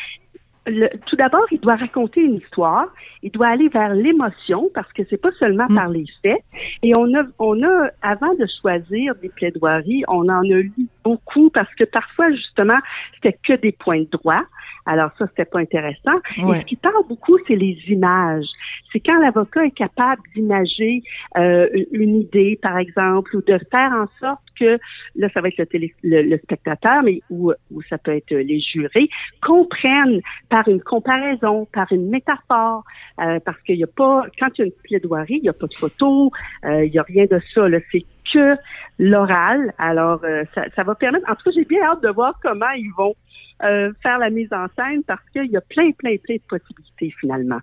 tout 1.06 1.16
d'abord, 1.16 1.44
il 1.52 1.60
doit 1.60 1.76
raconter 1.76 2.20
une 2.20 2.36
histoire. 2.36 2.86
Il 3.22 3.30
doit 3.30 3.48
aller 3.48 3.68
vers 3.68 3.94
l'émotion 3.94 4.68
parce 4.74 4.92
que 4.92 5.02
c'est 5.08 5.20
pas 5.20 5.30
seulement 5.38 5.66
mm. 5.68 5.74
par 5.74 5.88
les 5.88 6.04
faits. 6.22 6.40
Et 6.82 6.92
on 6.96 7.14
a, 7.14 7.24
on 7.38 7.62
a, 7.62 7.90
avant 8.02 8.34
de 8.34 8.46
choisir 8.60 9.14
des 9.16 9.28
plaidoiries, 9.28 10.04
on 10.08 10.28
en 10.28 10.40
a 10.40 10.42
lu 10.42 10.72
beaucoup 11.04 11.50
parce 11.50 11.72
que 11.74 11.84
parfois, 11.84 12.30
justement, 12.32 12.78
c'était 13.14 13.38
que 13.46 13.54
des 13.54 13.72
points 13.72 14.00
de 14.00 14.08
droit. 14.10 14.42
Alors 14.86 15.10
ça, 15.18 15.26
c'était 15.28 15.44
pas 15.44 15.58
intéressant. 15.58 16.16
Ouais. 16.38 16.58
Et 16.58 16.60
ce 16.60 16.64
qui 16.66 16.76
parle 16.76 17.06
beaucoup, 17.08 17.36
c'est 17.46 17.56
les 17.56 17.78
images. 17.88 18.46
C'est 18.92 19.00
quand 19.00 19.18
l'avocat 19.20 19.66
est 19.66 19.72
capable 19.72 20.22
d'imager 20.34 21.02
euh, 21.36 21.68
une 21.92 22.16
idée, 22.16 22.58
par 22.62 22.78
exemple, 22.78 23.36
ou 23.36 23.42
de 23.42 23.58
faire 23.70 23.92
en 23.92 24.06
sorte 24.20 24.40
que, 24.58 24.78
là, 25.16 25.28
ça 25.34 25.40
va 25.40 25.48
être 25.48 25.58
le, 25.58 25.66
télé, 25.66 25.92
le, 26.02 26.22
le 26.22 26.38
spectateur, 26.38 27.02
mais 27.02 27.20
ou, 27.30 27.52
ou 27.70 27.82
ça 27.90 27.98
peut 27.98 28.16
être 28.16 28.30
les 28.30 28.60
jurés, 28.60 29.08
comprennent 29.42 30.20
par 30.48 30.66
une 30.68 30.80
comparaison, 30.80 31.66
par 31.72 31.92
une 31.92 32.08
métaphore, 32.08 32.84
euh, 33.20 33.40
parce 33.44 33.60
qu'il 33.62 33.76
n'y 33.76 33.84
a 33.84 33.88
pas, 33.88 34.24
quand 34.38 34.48
il 34.56 34.60
y 34.60 34.62
a 34.62 34.66
une 34.66 34.72
plaidoirie, 34.84 35.36
il 35.38 35.42
n'y 35.42 35.48
a 35.48 35.52
pas 35.52 35.66
de 35.66 35.74
photo, 35.74 36.30
euh, 36.64 36.84
il 36.84 36.92
n'y 36.92 36.98
a 36.98 37.02
rien 37.02 37.26
de 37.30 37.40
ça. 37.54 37.68
Là, 37.68 37.78
c'est 37.90 38.04
que 38.32 38.56
l'oral. 38.98 39.72
Alors, 39.78 40.20
euh, 40.24 40.44
ça, 40.54 40.64
ça 40.74 40.82
va 40.82 40.94
permettre. 40.94 41.28
En 41.30 41.34
tout 41.34 41.44
cas, 41.44 41.50
j'ai 41.54 41.64
bien 41.64 41.82
hâte 41.82 42.02
de 42.02 42.08
voir 42.08 42.38
comment 42.42 42.70
ils 42.76 42.92
vont 42.96 43.14
euh, 43.62 43.92
faire 44.02 44.18
la 44.18 44.30
mise 44.30 44.52
en 44.52 44.66
scène 44.76 45.02
parce 45.06 45.22
qu'il 45.32 45.50
y 45.50 45.56
a 45.56 45.60
plein, 45.60 45.90
plein, 45.92 46.16
plein 46.22 46.36
de 46.36 46.40
possibilités 46.48 47.14
finalement. 47.18 47.60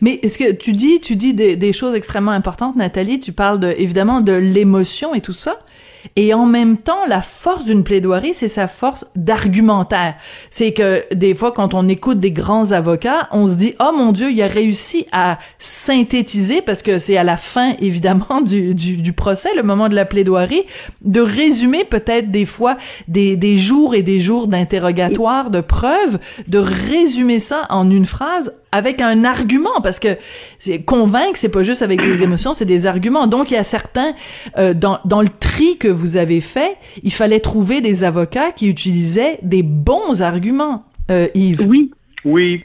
Mais 0.00 0.20
est-ce 0.22 0.38
que 0.38 0.52
tu 0.52 0.72
dis, 0.72 1.00
tu 1.00 1.16
dis 1.16 1.34
des, 1.34 1.72
choses 1.72 1.94
extrêmement 1.94 2.30
importantes, 2.30 2.76
Nathalie? 2.76 3.20
Tu 3.20 3.32
parles 3.32 3.58
de, 3.58 3.74
évidemment 3.76 4.20
de 4.20 4.32
l'émotion 4.32 5.14
et 5.14 5.20
tout 5.20 5.32
ça. 5.32 5.58
Et 6.16 6.34
en 6.34 6.46
même 6.46 6.76
temps, 6.76 7.06
la 7.08 7.22
force 7.22 7.64
d'une 7.64 7.84
plaidoirie, 7.84 8.34
c'est 8.34 8.48
sa 8.48 8.68
force 8.68 9.06
d'argumentaire. 9.16 10.14
C'est 10.50 10.72
que 10.72 11.04
des 11.14 11.34
fois, 11.34 11.52
quand 11.52 11.74
on 11.74 11.88
écoute 11.88 12.20
des 12.20 12.30
grands 12.30 12.72
avocats, 12.72 13.28
on 13.32 13.46
se 13.46 13.54
dit, 13.54 13.74
oh 13.80 13.92
mon 13.96 14.12
Dieu, 14.12 14.30
il 14.30 14.42
a 14.42 14.48
réussi 14.48 15.06
à 15.12 15.38
synthétiser, 15.58 16.62
parce 16.62 16.82
que 16.82 16.98
c'est 16.98 17.16
à 17.16 17.24
la 17.24 17.36
fin, 17.36 17.72
évidemment, 17.80 18.40
du, 18.44 18.74
du, 18.74 18.96
du, 18.96 19.12
procès, 19.12 19.50
le 19.56 19.62
moment 19.62 19.88
de 19.88 19.94
la 19.94 20.04
plaidoirie, 20.04 20.64
de 21.02 21.20
résumer 21.20 21.84
peut-être 21.84 22.30
des 22.30 22.46
fois 22.46 22.76
des, 23.08 23.36
des 23.36 23.56
jours 23.56 23.94
et 23.94 24.02
des 24.02 24.20
jours 24.20 24.48
d'interrogatoire, 24.48 25.50
de 25.50 25.60
preuves, 25.60 26.18
de 26.46 26.58
résumer 26.58 27.40
ça 27.40 27.66
en 27.70 27.90
une 27.90 28.06
phrase 28.06 28.54
avec 28.74 29.00
un 29.00 29.24
argument 29.24 29.80
parce 29.82 30.00
que 30.00 30.18
c'est 30.58 30.82
convaincre 30.82 31.36
c'est 31.36 31.48
pas 31.48 31.62
juste 31.62 31.82
avec 31.82 32.02
des 32.02 32.24
émotions 32.24 32.54
c'est 32.54 32.64
des 32.64 32.86
arguments 32.86 33.28
donc 33.28 33.52
il 33.52 33.54
y 33.54 33.56
a 33.56 33.62
certains 33.62 34.14
euh, 34.58 34.74
dans 34.74 34.98
dans 35.04 35.22
le 35.22 35.28
tri 35.28 35.78
que 35.78 35.86
vous 35.94 36.16
avez 36.16 36.40
fait 36.40 36.76
il 37.02 37.12
fallait 37.12 37.40
trouver 37.40 37.80
des 37.80 38.04
avocats 38.04 38.52
qui 38.52 38.68
utilisaient 38.68 39.38
des 39.42 39.62
bons 39.62 40.22
arguments. 40.22 40.84
Euh, 41.10 41.28
Yves. 41.34 41.66
Oui. 41.66 41.90
Oui. 42.24 42.64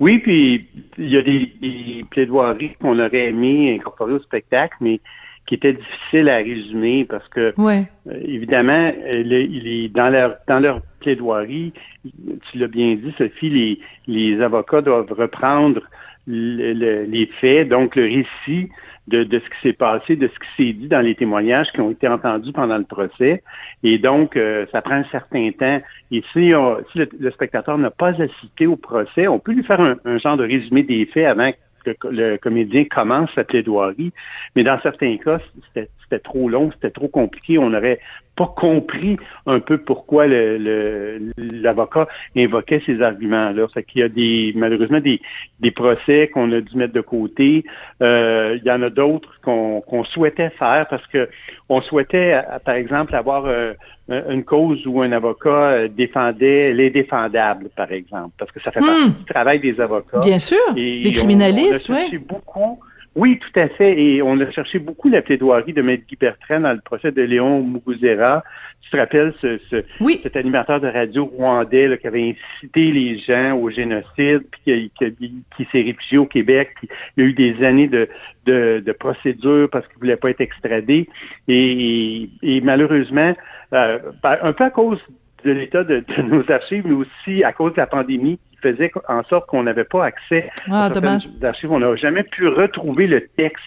Oui 0.00 0.18
puis 0.18 0.66
il 0.98 1.10
y 1.10 1.16
a 1.16 1.22
des, 1.22 1.52
des 1.60 2.04
plaidoiries 2.10 2.74
qu'on 2.80 2.98
aurait 2.98 3.28
aimé 3.28 3.74
incorporer 3.74 4.14
au 4.14 4.20
spectacle 4.20 4.76
mais 4.80 5.00
qui 5.46 5.54
étaient 5.54 5.74
difficiles 5.74 6.28
à 6.28 6.38
résumer 6.38 7.04
parce 7.04 7.28
que 7.28 7.54
ouais. 7.56 7.84
euh, 8.08 8.20
évidemment 8.24 8.92
les, 9.06 9.46
les, 9.46 9.88
dans 9.88 10.10
leur 10.10 10.36
dans 10.48 10.58
leur 10.58 10.82
plaidoirie 11.00 11.72
tu 12.04 12.58
l'as 12.58 12.68
bien 12.68 12.96
dit 12.96 13.14
Sophie 13.16 13.50
les 13.50 13.78
les 14.06 14.40
avocats 14.42 14.82
doivent 14.82 15.12
reprendre 15.12 15.82
le, 16.26 16.72
le, 16.72 17.04
les 17.04 17.26
faits 17.40 17.68
donc 17.68 17.94
le 17.94 18.04
récit 18.04 18.68
de, 19.08 19.24
de 19.24 19.38
ce 19.38 19.44
qui 19.44 19.60
s'est 19.62 19.72
passé, 19.72 20.16
de 20.16 20.28
ce 20.28 20.38
qui 20.38 20.48
s'est 20.56 20.72
dit 20.72 20.88
dans 20.88 21.00
les 21.00 21.14
témoignages 21.14 21.70
qui 21.72 21.80
ont 21.80 21.90
été 21.90 22.08
entendus 22.08 22.52
pendant 22.52 22.78
le 22.78 22.84
procès. 22.84 23.42
Et 23.82 23.98
donc, 23.98 24.36
euh, 24.36 24.66
ça 24.72 24.82
prend 24.82 24.94
un 24.94 25.04
certain 25.04 25.50
temps. 25.52 25.80
Et 26.10 26.22
si, 26.32 26.52
on, 26.54 26.78
si 26.92 26.98
le, 26.98 27.30
spectateur 27.30 27.78
n'a 27.78 27.90
pas 27.90 28.20
assisté 28.20 28.66
au 28.66 28.76
procès, 28.76 29.28
on 29.28 29.38
peut 29.38 29.52
lui 29.52 29.62
faire 29.62 29.80
un, 29.80 29.96
un 30.04 30.18
genre 30.18 30.36
de 30.36 30.44
résumé 30.44 30.82
des 30.82 31.06
faits 31.06 31.26
avant 31.26 31.50
que 31.84 32.08
le 32.08 32.36
comédien 32.36 32.84
commence 32.84 33.30
sa 33.34 33.44
plaidoirie. 33.44 34.12
Mais 34.54 34.64
dans 34.64 34.80
certains 34.80 35.16
cas, 35.18 35.38
c'était 35.68 35.88
c'était 36.08 36.22
trop 36.22 36.48
long, 36.48 36.70
c'était 36.72 36.90
trop 36.90 37.08
compliqué. 37.08 37.58
On 37.58 37.70
n'aurait 37.70 38.00
pas 38.36 38.52
compris 38.54 39.16
un 39.46 39.60
peu 39.60 39.78
pourquoi 39.78 40.26
l'avocat 40.26 42.06
le, 42.34 42.44
invoquait 42.44 42.82
ces 42.84 43.00
arguments-là. 43.00 43.66
Fait 43.72 43.82
qu'il 43.82 44.02
y 44.02 44.04
a 44.04 44.08
des 44.08 44.52
malheureusement 44.54 45.00
des, 45.00 45.20
des 45.60 45.70
procès 45.70 46.28
qu'on 46.28 46.52
a 46.52 46.60
dû 46.60 46.76
mettre 46.76 46.92
de 46.92 47.00
côté. 47.00 47.64
Euh, 48.02 48.58
il 48.60 48.66
y 48.66 48.70
en 48.70 48.82
a 48.82 48.90
d'autres 48.90 49.40
qu'on 49.42 49.80
qu 49.80 50.04
souhaitait 50.10 50.50
faire 50.50 50.86
parce 50.88 51.06
que 51.06 51.28
on 51.68 51.80
souhaitait, 51.80 52.40
par 52.64 52.74
exemple, 52.74 53.14
avoir 53.14 53.46
euh, 53.46 53.72
une 54.08 54.44
cause 54.44 54.86
où 54.86 55.02
un 55.02 55.12
avocat 55.12 55.88
défendait 55.88 56.72
les 56.74 56.90
défendables, 56.90 57.70
par 57.74 57.90
exemple, 57.90 58.34
parce 58.38 58.52
que 58.52 58.60
ça 58.60 58.70
fait 58.70 58.80
partie 58.80 59.08
Hmm. 59.08 59.18
du 59.18 59.24
travail 59.24 59.60
des 59.60 59.80
avocats. 59.80 60.20
Bien 60.20 60.38
sûr, 60.38 60.58
Et 60.76 61.00
les 61.00 61.12
criminalistes, 61.12 61.88
oui. 61.88 62.18
beaucoup 62.18 62.78
oui, 63.16 63.38
tout 63.38 63.58
à 63.58 63.68
fait. 63.68 63.98
Et 63.98 64.22
on 64.22 64.38
a 64.40 64.50
cherché 64.50 64.78
beaucoup 64.78 65.08
la 65.08 65.22
plaidoirie 65.22 65.72
de 65.72 65.80
Maître 65.80 66.04
Guy 66.06 66.16
Bertrand 66.16 66.60
dans 66.60 66.74
le 66.74 66.82
procès 66.82 67.12
de 67.12 67.22
Léon 67.22 67.62
Muguzera. 67.62 68.44
Tu 68.82 68.90
te 68.90 68.96
rappelles 68.98 69.32
ce, 69.40 69.58
ce 69.70 69.76
oui. 70.00 70.20
cet 70.22 70.36
animateur 70.36 70.80
de 70.82 70.86
radio 70.86 71.24
rwandais 71.24 71.88
là, 71.88 71.96
qui 71.96 72.06
avait 72.06 72.34
incité 72.34 72.92
les 72.92 73.18
gens 73.18 73.56
au 73.56 73.70
génocide, 73.70 74.44
puis 74.50 74.60
qui, 74.66 74.92
qui, 74.98 75.34
qui 75.56 75.68
s'est 75.72 75.82
réfugié 75.82 76.18
au 76.18 76.26
Québec. 76.26 76.74
Puis 76.76 76.88
il 77.16 77.24
y 77.24 77.26
a 77.26 77.30
eu 77.30 77.32
des 77.32 77.64
années 77.64 77.88
de, 77.88 78.06
de, 78.44 78.82
de 78.84 78.92
procédures 78.92 79.70
parce 79.70 79.88
qu'il 79.88 79.98
voulait 79.98 80.16
pas 80.16 80.28
être 80.28 80.42
extradé. 80.42 81.08
Et, 81.48 82.22
et, 82.22 82.30
et 82.42 82.60
malheureusement, 82.60 83.34
euh, 83.72 83.98
un 84.22 84.52
peu 84.52 84.64
à 84.64 84.70
cause 84.70 85.02
de 85.42 85.52
l'état 85.52 85.84
de, 85.84 86.04
de, 86.16 86.22
nos 86.22 86.50
archives, 86.50 86.84
mais 86.86 86.92
aussi 86.92 87.44
à 87.44 87.52
cause 87.52 87.72
de 87.72 87.78
la 87.78 87.86
pandémie 87.86 88.38
qui 88.56 88.68
faisait 88.68 88.90
en 89.08 89.22
sorte 89.24 89.46
qu'on 89.46 89.62
n'avait 89.62 89.84
pas 89.84 90.04
accès 90.04 90.50
ah, 90.70 90.86
à 90.86 90.92
certaines 90.92 91.20
archives. 91.42 91.70
On 91.70 91.80
n'a 91.80 91.94
jamais 91.96 92.22
pu 92.22 92.48
retrouver 92.48 93.06
le 93.06 93.26
texte 93.36 93.64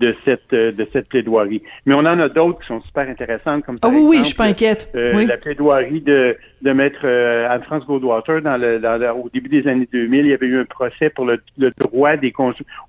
de 0.00 0.14
cette 0.24 0.50
de 0.50 0.88
cette 0.92 1.08
plaidoirie. 1.08 1.62
Mais 1.86 1.94
on 1.94 2.00
en 2.00 2.18
a 2.18 2.28
d'autres 2.28 2.60
qui 2.60 2.66
sont 2.66 2.80
super 2.82 3.08
intéressantes, 3.08 3.64
comme 3.64 3.76
ah, 3.82 3.88
oui, 3.88 3.94
exemple, 3.94 4.10
oui, 4.10 4.18
je 4.18 4.24
suis 4.24 4.34
pas 4.34 4.44
inquiète. 4.44 4.90
Euh, 4.94 5.12
oui. 5.16 5.26
la 5.26 5.36
plaidoirie 5.36 6.00
de, 6.00 6.36
de 6.62 6.72
maître 6.72 7.00
euh, 7.04 7.48
Anne-France 7.48 7.86
Goldwater 7.86 8.42
dans 8.42 8.56
le, 8.56 8.78
dans 8.78 9.00
le, 9.00 9.10
au 9.12 9.28
début 9.32 9.48
des 9.48 9.66
années 9.68 9.88
2000, 9.90 10.26
il 10.26 10.30
y 10.30 10.32
avait 10.34 10.46
eu 10.46 10.60
un 10.60 10.64
procès 10.64 11.10
pour 11.10 11.24
le, 11.24 11.40
le 11.58 11.70
droit 11.78 12.16
des 12.16 12.32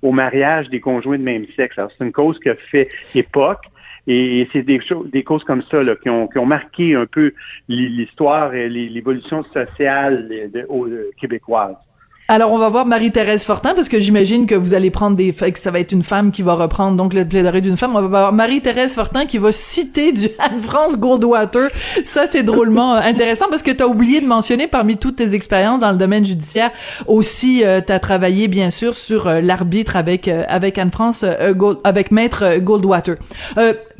au 0.02 0.12
mariage 0.12 0.68
des 0.68 0.80
conjoints 0.80 1.18
de 1.18 1.22
même 1.22 1.46
sexe. 1.56 1.78
Alors 1.78 1.90
c'est 1.96 2.04
une 2.04 2.12
cause 2.12 2.38
qui 2.40 2.48
a 2.48 2.56
fait 2.56 2.88
époque. 3.14 3.64
Et 4.06 4.48
c'est 4.52 4.62
des, 4.62 4.80
choses, 4.80 5.10
des 5.10 5.24
causes 5.24 5.44
comme 5.44 5.62
ça 5.62 5.82
là, 5.82 5.96
qui, 5.96 6.08
ont, 6.08 6.28
qui 6.28 6.38
ont 6.38 6.46
marqué 6.46 6.94
un 6.94 7.06
peu 7.06 7.32
l'histoire 7.68 8.54
et 8.54 8.68
l'évolution 8.68 9.42
sociale 9.44 10.28
de, 10.28 11.10
québécoise. 11.20 11.76
Alors, 12.28 12.52
on 12.52 12.58
va 12.58 12.68
voir 12.68 12.86
Marie-Thérèse 12.86 13.44
Fortin, 13.44 13.72
parce 13.72 13.88
que 13.88 14.00
j'imagine 14.00 14.48
que 14.48 14.56
vous 14.56 14.74
allez 14.74 14.90
prendre 14.90 15.16
des... 15.16 15.32
que 15.32 15.58
ça 15.60 15.70
va 15.70 15.78
être 15.78 15.92
une 15.92 16.02
femme 16.02 16.32
qui 16.32 16.42
va 16.42 16.54
reprendre, 16.54 16.96
donc, 16.96 17.14
le 17.14 17.24
plaidoirie 17.24 17.62
d'une 17.62 17.76
femme. 17.76 17.92
On 17.94 18.02
va 18.02 18.08
voir 18.08 18.32
Marie-Thérèse 18.32 18.96
Fortin 18.96 19.26
qui 19.26 19.38
va 19.38 19.52
citer 19.52 20.10
du 20.10 20.28
Anne-France 20.40 20.98
Goldwater. 20.98 21.70
Ça, 22.04 22.26
c'est 22.26 22.42
drôlement 22.42 22.94
intéressant, 22.94 23.46
parce 23.48 23.62
que 23.62 23.70
tu 23.70 23.80
as 23.80 23.86
oublié 23.86 24.20
de 24.20 24.26
mentionner, 24.26 24.66
parmi 24.66 24.96
toutes 24.96 25.16
tes 25.16 25.36
expériences 25.36 25.78
dans 25.78 25.92
le 25.92 25.98
domaine 25.98 26.26
judiciaire, 26.26 26.72
aussi, 27.06 27.64
euh, 27.64 27.80
tu 27.80 27.92
as 27.92 28.00
travaillé, 28.00 28.48
bien 28.48 28.70
sûr, 28.70 28.96
sur 28.96 29.28
euh, 29.28 29.40
l'arbitre 29.40 29.94
avec, 29.94 30.26
euh, 30.26 30.42
avec 30.48 30.78
Anne-France, 30.78 31.24
avec 31.84 32.10
Maître 32.10 32.58
Goldwater. 32.58 33.18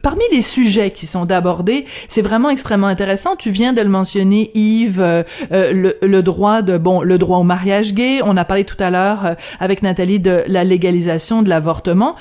Parmi 0.07 0.23
les 0.31 0.41
sujets 0.41 0.93
qui 0.93 1.05
sont 1.05 1.33
abordés, 1.33 1.85
c'est 2.07 2.23
vraiment 2.23 2.49
extrêmement 2.49 2.87
intéressant. 2.87 3.35
Tu 3.35 3.51
viens 3.51 3.73
de 3.73 3.81
le 3.81 3.89
mentionner, 3.89 4.53
Yves, 4.55 5.01
euh, 5.01 5.25
le, 5.51 5.97
le, 6.01 6.23
droit 6.23 6.63
de 6.63 6.79
bon, 6.79 7.03
le 7.03 7.19
droit 7.19 7.39
au 7.39 7.43
mariage 7.43 7.93
gay. 7.93 8.21
On 8.25 8.37
a 8.37 8.45
parlé 8.45 8.63
tout 8.63 8.77
à 8.79 8.91
l'heure 8.91 9.27
euh, 9.27 9.35
avec 9.59 9.83
Nathalie 9.83 10.21
de 10.21 10.45
la 10.47 10.63
légalisation 10.63 11.43
de 11.43 11.49
l'avortement. 11.49 12.15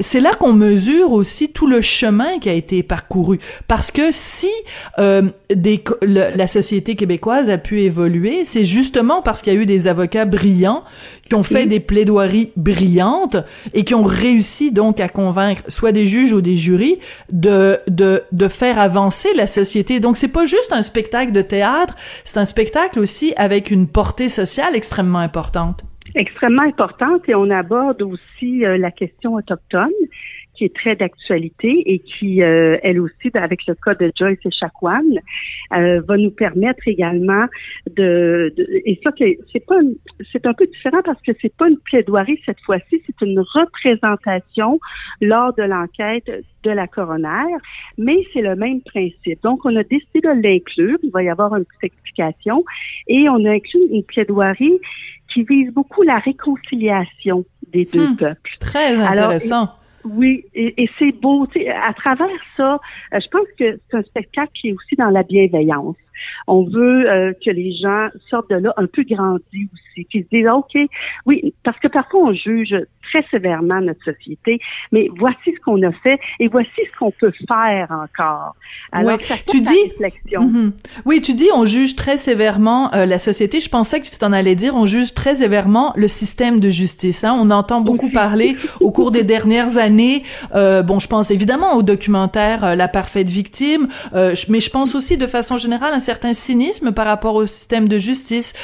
C'est 0.00 0.20
là 0.20 0.32
qu'on 0.32 0.52
mesure 0.52 1.12
aussi 1.12 1.52
tout 1.52 1.66
le 1.66 1.80
chemin 1.80 2.38
qui 2.38 2.48
a 2.48 2.54
été 2.54 2.82
parcouru. 2.82 3.38
Parce 3.68 3.90
que 3.90 4.10
si 4.10 4.50
euh, 4.98 5.22
des, 5.54 5.82
le, 6.02 6.34
la 6.34 6.46
société 6.46 6.96
québécoise 6.96 7.50
a 7.50 7.58
pu 7.58 7.82
évoluer, 7.82 8.44
c'est 8.44 8.64
justement 8.64 9.22
parce 9.22 9.42
qu'il 9.42 9.52
y 9.52 9.56
a 9.56 9.60
eu 9.60 9.66
des 9.66 9.88
avocats 9.88 10.24
brillants 10.24 10.84
qui 11.28 11.34
ont 11.34 11.42
fait 11.42 11.62
oui. 11.62 11.66
des 11.66 11.80
plaidoiries 11.80 12.52
brillantes 12.56 13.36
et 13.74 13.84
qui 13.84 13.94
ont 13.94 14.02
réussi 14.02 14.72
donc 14.72 15.00
à 15.00 15.08
convaincre 15.08 15.62
soit 15.68 15.92
des 15.92 16.06
juges 16.06 16.32
ou 16.32 16.40
des 16.40 16.56
jurys 16.56 16.98
de, 17.30 17.78
de, 17.86 18.22
de 18.32 18.48
faire 18.48 18.78
avancer 18.80 19.28
la 19.34 19.46
société. 19.46 20.00
Donc 20.00 20.16
c'est 20.16 20.28
pas 20.28 20.46
juste 20.46 20.72
un 20.72 20.82
spectacle 20.82 21.32
de 21.32 21.42
théâtre, 21.42 21.94
c'est 22.24 22.38
un 22.38 22.44
spectacle 22.44 22.98
aussi 22.98 23.32
avec 23.36 23.70
une 23.70 23.86
portée 23.86 24.28
sociale 24.28 24.74
extrêmement 24.74 25.18
importante 25.18 25.84
extrêmement 26.14 26.62
importante 26.62 27.28
et 27.28 27.34
on 27.34 27.50
aborde 27.50 28.02
aussi 28.02 28.64
euh, 28.64 28.78
la 28.78 28.90
question 28.90 29.34
autochtone 29.34 29.90
qui 30.60 30.66
est 30.66 30.74
très 30.74 30.94
d'actualité 30.94 31.82
et 31.86 32.00
qui, 32.00 32.42
euh, 32.42 32.76
elle 32.82 33.00
aussi, 33.00 33.30
avec 33.32 33.66
le 33.66 33.74
cas 33.74 33.94
de 33.94 34.12
Joyce 34.14 34.38
et 34.44 34.50
Chacuan, 34.50 35.02
euh, 35.72 36.02
va 36.02 36.16
nous 36.18 36.30
permettre 36.30 36.86
également 36.86 37.46
de, 37.96 38.52
de 38.54 38.68
et 38.84 39.00
ça 39.02 39.10
c'est 39.16 39.66
pas 39.66 39.78
c'est 40.30 40.44
un 40.44 40.52
peu 40.52 40.66
différent 40.66 41.00
parce 41.02 41.20
que 41.22 41.32
c'est 41.40 41.56
pas 41.56 41.66
une 41.68 41.78
plaidoirie 41.78 42.38
cette 42.44 42.60
fois-ci, 42.60 43.02
c'est 43.06 43.24
une 43.24 43.40
représentation 43.40 44.78
lors 45.22 45.54
de 45.54 45.62
l'enquête 45.62 46.30
de 46.62 46.70
la 46.70 46.86
coroner, 46.86 47.56
mais 47.96 48.18
c'est 48.34 48.42
le 48.42 48.54
même 48.54 48.82
principe. 48.82 49.42
Donc 49.42 49.64
on 49.64 49.74
a 49.76 49.82
décidé 49.82 50.20
de 50.20 50.42
l'inclure, 50.42 50.98
il 51.02 51.10
va 51.10 51.22
y 51.22 51.30
avoir 51.30 51.56
une 51.56 51.64
petite 51.64 51.84
explication 51.84 52.64
et 53.08 53.30
on 53.30 53.42
a 53.46 53.52
inclus 53.52 53.80
une 53.90 54.04
plaidoirie 54.04 54.78
qui 55.32 55.44
vise 55.44 55.72
beaucoup 55.72 56.02
la 56.02 56.18
réconciliation 56.18 57.44
des 57.72 57.84
deux 57.84 58.08
hum, 58.08 58.16
peuples. 58.16 58.50
Très 58.60 58.94
intéressant. 58.96 59.56
Alors, 59.56 59.80
oui, 60.04 60.44
et, 60.54 60.82
et 60.82 60.90
c'est 60.98 61.12
beau. 61.12 61.46
À 61.84 61.92
travers 61.92 62.28
ça, 62.56 62.80
euh, 63.14 63.20
je 63.20 63.28
pense 63.28 63.46
que 63.58 63.78
c'est 63.90 63.96
un 63.96 64.02
spectacle 64.02 64.52
qui 64.54 64.68
est 64.68 64.72
aussi 64.72 64.96
dans 64.96 65.10
la 65.10 65.22
bienveillance. 65.22 65.96
On 66.46 66.64
veut 66.64 67.10
euh, 67.10 67.32
que 67.44 67.50
les 67.50 67.72
gens 67.76 68.08
sortent 68.28 68.50
de 68.50 68.56
là 68.56 68.74
un 68.76 68.86
peu 68.86 69.04
grandis 69.04 69.68
aussi, 69.72 70.04
qu'ils 70.06 70.24
se 70.24 70.28
disent, 70.30 70.48
OK, 70.48 70.78
oui, 71.26 71.54
parce 71.64 71.78
que 71.78 71.88
parfois 71.88 72.20
on 72.20 72.32
juge 72.34 72.74
très 73.10 73.24
sévèrement 73.30 73.80
notre 73.80 74.04
société, 74.04 74.58
mais 74.92 75.08
voici 75.16 75.54
ce 75.54 75.60
qu'on 75.64 75.82
a 75.82 75.92
fait 76.02 76.18
et 76.38 76.48
voici 76.48 76.68
ce 76.76 76.98
qu'on 76.98 77.10
peut 77.10 77.32
faire 77.48 77.88
encore. 77.90 78.54
Alors, 78.92 79.18
tu 79.48 79.60
dis, 79.60 79.92
mhm. 80.38 80.72
oui, 81.04 81.20
tu 81.20 81.34
dis, 81.34 81.48
on 81.54 81.66
juge 81.66 81.96
très 81.96 82.16
sévèrement 82.16 82.92
euh, 82.94 83.06
la 83.06 83.18
société. 83.18 83.60
Je 83.60 83.68
pensais 83.68 84.00
que 84.00 84.06
tu 84.06 84.18
t'en 84.18 84.32
allais 84.32 84.54
dire, 84.54 84.74
on 84.74 84.86
juge 84.86 85.14
très 85.14 85.36
sévèrement 85.36 85.92
le 85.96 86.08
système 86.08 86.60
de 86.60 86.70
justice. 86.70 87.24
Hein. 87.24 87.36
On 87.40 87.50
entend 87.50 87.80
beaucoup 87.80 88.10
parler 88.10 88.56
au 88.80 88.90
cours 88.90 89.10
des 89.10 89.22
dernières 89.22 89.78
années. 89.78 90.22
Euh, 90.54 90.82
bon, 90.82 90.98
je 90.98 91.08
pense 91.08 91.30
évidemment 91.30 91.74
au 91.74 91.82
documentaire 91.82 92.64
euh, 92.64 92.74
La 92.74 92.88
parfaite 92.88 93.30
victime, 93.30 93.88
euh, 94.14 94.34
mais 94.48 94.60
je 94.60 94.70
pense 94.70 94.94
aussi 94.94 95.16
de 95.16 95.26
façon 95.26 95.58
générale 95.58 95.92
un 95.92 96.00
certain 96.00 96.32
cynisme 96.32 96.92
par 96.92 97.06
rapport 97.06 97.34
au 97.34 97.46
système 97.46 97.88
de 97.88 97.98
justice. 97.98 98.54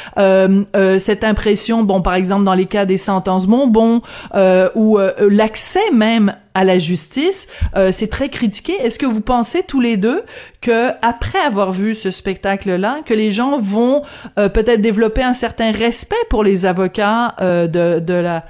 cette 0.99 1.25
impression, 1.25 1.83
bon, 1.83 2.03
par 2.03 2.15
exemple 2.15 2.45
dans 2.45 2.55
les 2.55 2.67
cas 2.67 2.85
des 2.85 2.99
sentences 2.99 3.47
bonbons, 3.47 4.01
euh, 4.37 4.69
ou 4.75 4.99
euh, 4.99 5.13
l'accès 5.31 5.91
même 5.93 6.37
à 6.55 6.65
la 6.65 6.79
justice, 6.79 7.49
euh, 7.75 7.91
c'est 7.91 8.09
très 8.09 8.29
critiqué. 8.29 8.75
Est-ce 8.75 8.99
que 8.99 9.07
vous 9.07 9.23
pensez 9.23 9.63
tous 9.63 9.81
les 9.81 9.97
deux 9.97 10.25
que 10.61 10.91
après 11.01 11.39
avoir 11.39 11.73
vu 11.73 11.95
ce 11.95 12.11
spectacle-là, 12.11 13.01
que 13.07 13.15
les 13.15 13.31
gens 13.31 13.59
vont 13.59 14.03
peut-être 14.37 14.81
développer 14.81 15.23
un 15.23 15.33
certain 15.33 15.73
respect 15.73 16.17
pour 16.29 16.45
les 16.45 16.67
avocats 16.67 17.35
de, 17.41 18.01
de 18.01 18.15
la 18.15 18.45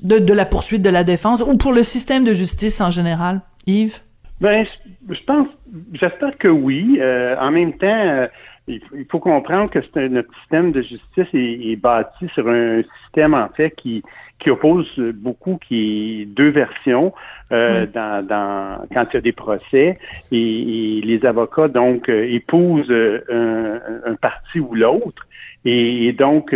de, 0.00 0.32
la 0.32 0.44
poursuite 0.44 0.82
de 0.82 0.90
la 0.90 1.04
défense 1.04 1.40
ou 1.40 1.56
pour 1.56 1.72
le 1.72 1.84
système 1.84 2.24
de 2.24 2.34
justice 2.34 2.80
en 2.80 2.90
général, 2.90 3.40
Yves? 3.66 4.00
Ben, 4.40 4.66
je 5.08 5.22
pense, 5.24 5.46
j'espère 5.92 6.36
que 6.38 6.48
oui. 6.48 7.00
en 7.40 7.50
même 7.52 7.72
temps, 7.74 8.26
il 8.66 9.06
faut 9.10 9.20
comprendre 9.20 9.70
que 9.70 10.08
notre 10.08 10.32
système 10.40 10.72
de 10.72 10.82
justice 10.82 11.28
est, 11.32 11.70
est, 11.70 11.76
bâti 11.76 12.28
sur 12.34 12.48
un 12.48 12.82
système 13.02 13.34
en 13.34 13.48
fait 13.48 13.70
qui 13.70 14.02
qui 14.42 14.50
oppose 14.50 14.92
beaucoup, 15.14 15.58
qui 15.66 16.22
est 16.22 16.24
deux 16.26 16.50
versions 16.50 17.12
euh, 17.52 17.86
dans, 17.86 18.26
dans, 18.26 18.86
quand 18.92 19.06
il 19.10 19.14
y 19.14 19.16
a 19.18 19.20
des 19.20 19.32
procès. 19.32 19.98
Et, 20.32 21.00
les 21.04 21.24
avocats 21.24 21.68
donc 21.68 22.08
euh, 22.08 22.26
épousent 22.28 22.90
euh, 22.90 23.78
un, 24.04 24.14
parti 24.16 24.58
ou 24.58 24.74
l'autre. 24.74 25.26
Et, 25.64 26.12
donc 26.12 26.54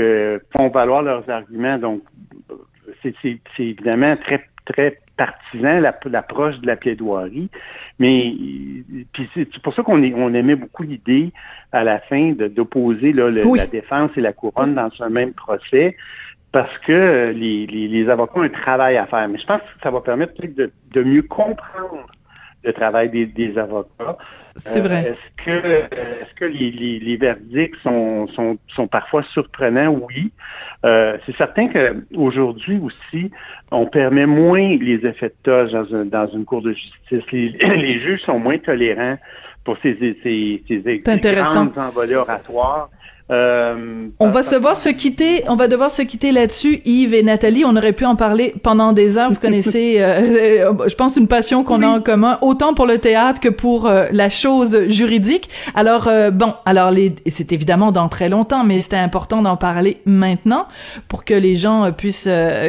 font 0.57 0.69
valoir 0.69 1.02
leurs 1.02 1.28
arguments. 1.31 1.78
Donc 1.78 2.02
c'est 3.02 3.38
évidemment 3.59 4.16
très 4.16 4.45
très 4.64 4.99
partisan 5.16 5.81
l'approche 5.81 6.59
de 6.59 6.66
la 6.66 6.76
plaidoirie, 6.76 7.49
mais 7.99 8.35
c'est 9.35 9.62
pour 9.62 9.73
ça 9.73 9.83
qu'on 9.83 10.02
on 10.02 10.35
aimait 10.35 10.57
beaucoup 10.57 10.83
l'idée 10.83 11.33
à 11.73 11.85
la 11.85 12.00
fin 12.00 12.33
d'opposer 12.33 13.12
la 13.12 13.66
défense 13.66 14.11
et 14.16 14.21
la 14.21 14.33
couronne 14.33 14.75
dans 14.75 14.90
un 15.00 15.09
même 15.09 15.33
procès 15.33 15.97
parce 16.53 16.76
que 16.79 17.33
les, 17.35 17.67
les, 17.67 18.09
avocats 18.09 18.38
ont 18.38 18.43
un 18.43 18.49
travail 18.49 18.97
à 18.97 19.07
faire. 19.07 19.29
Mais 19.29 19.38
je 19.38 19.47
pense 19.47 19.61
que 19.61 19.83
ça 19.83 19.91
va 19.91 20.00
permettre 20.00 20.35
de, 20.41 20.71
de 20.93 21.03
mieux 21.03 21.23
comprendre 21.23 22.07
le 22.65 22.73
travail 22.73 23.11
des, 23.11 23.26
des 23.26 23.59
avocats. 23.59 24.17
C'est 24.57 24.81
vrai. 24.81 25.07
Euh, 25.07 25.12
est-ce 25.12 25.45
que, 25.45 25.67
est-ce 25.95 26.35
que 26.35 26.45
les, 26.47 26.71
les, 26.71 26.99
les, 26.99 27.17
verdicts 27.17 27.76
sont, 27.83 28.26
sont, 28.29 28.59
sont 28.69 28.88
parfois 28.88 29.23
surprenants? 29.23 29.99
Oui. 30.09 30.33
Euh, 30.85 31.19
c'est 31.26 31.37
certain 31.37 31.69
qu'aujourd'hui 31.69 32.81
aussi, 32.83 33.31
on 33.71 33.87
permet 33.87 34.26
moins 34.26 34.76
les 34.79 35.07
effets 35.07 35.29
de 35.29 35.35
toge 35.43 35.73
dans, 35.73 36.05
dans 36.07 36.26
une 36.29 36.45
cour 36.45 36.62
de 36.62 36.73
justice. 36.73 37.31
Les, 37.33 37.49
les, 37.61 38.00
juges 38.00 38.23
sont 38.23 38.38
moins 38.38 38.59
tolérants 38.59 39.19
pour 39.65 39.76
ces, 39.83 39.95
ces, 40.23 40.62
ces, 40.67 40.83
ces 40.83 40.99
grandes 40.99 41.76
envolées 41.76 42.15
oratoires. 42.15 42.88
Euh, 43.33 44.06
on 44.21 44.28
va 44.28 44.45
se 44.45 44.54
devoir 44.54 44.76
se 44.76 44.88
quitter, 44.88 45.42
on 45.49 45.56
va 45.56 45.66
devoir 45.66 45.90
se 45.90 46.02
quitter 46.02 46.30
là-dessus, 46.30 46.80
Yves 46.85 47.12
et 47.12 47.25
Nathalie. 47.25 47.64
On 47.64 47.76
aurait 47.76 47.92
pu 47.92 48.04
en 48.04 48.14
parler 48.14 48.54
pendant 48.62 48.92
des 48.92 49.18
heures. 49.18 49.30
Vous 49.30 49.40
connaissez, 49.40 49.97
euh, 50.00 50.73
je 50.87 50.95
pense, 50.95 51.16
une 51.16 51.26
passion 51.26 51.64
qu'on 51.64 51.83
a 51.83 51.88
en 51.88 52.00
commun, 52.00 52.38
autant 52.40 52.73
pour 52.73 52.87
le 52.87 52.99
théâtre 52.99 53.40
que 53.40 53.49
pour 53.49 53.87
euh, 53.87 54.06
la 54.12 54.28
chose 54.28 54.88
juridique. 54.88 55.50
Alors 55.75 56.09
bon, 56.33 56.54
alors 56.64 56.90
les, 56.90 57.14
c'est 57.26 57.52
évidemment 57.52 57.90
dans 57.90 58.09
très 58.09 58.28
longtemps, 58.28 58.64
mais 58.64 58.80
c'était 58.80 58.97
important 58.97 59.42
d'en 59.42 59.56
parler 59.56 60.00
maintenant 60.04 60.66
pour 61.09 61.25
que 61.25 61.35
les 61.35 61.56
gens 61.56 61.90
puissent 61.92 62.28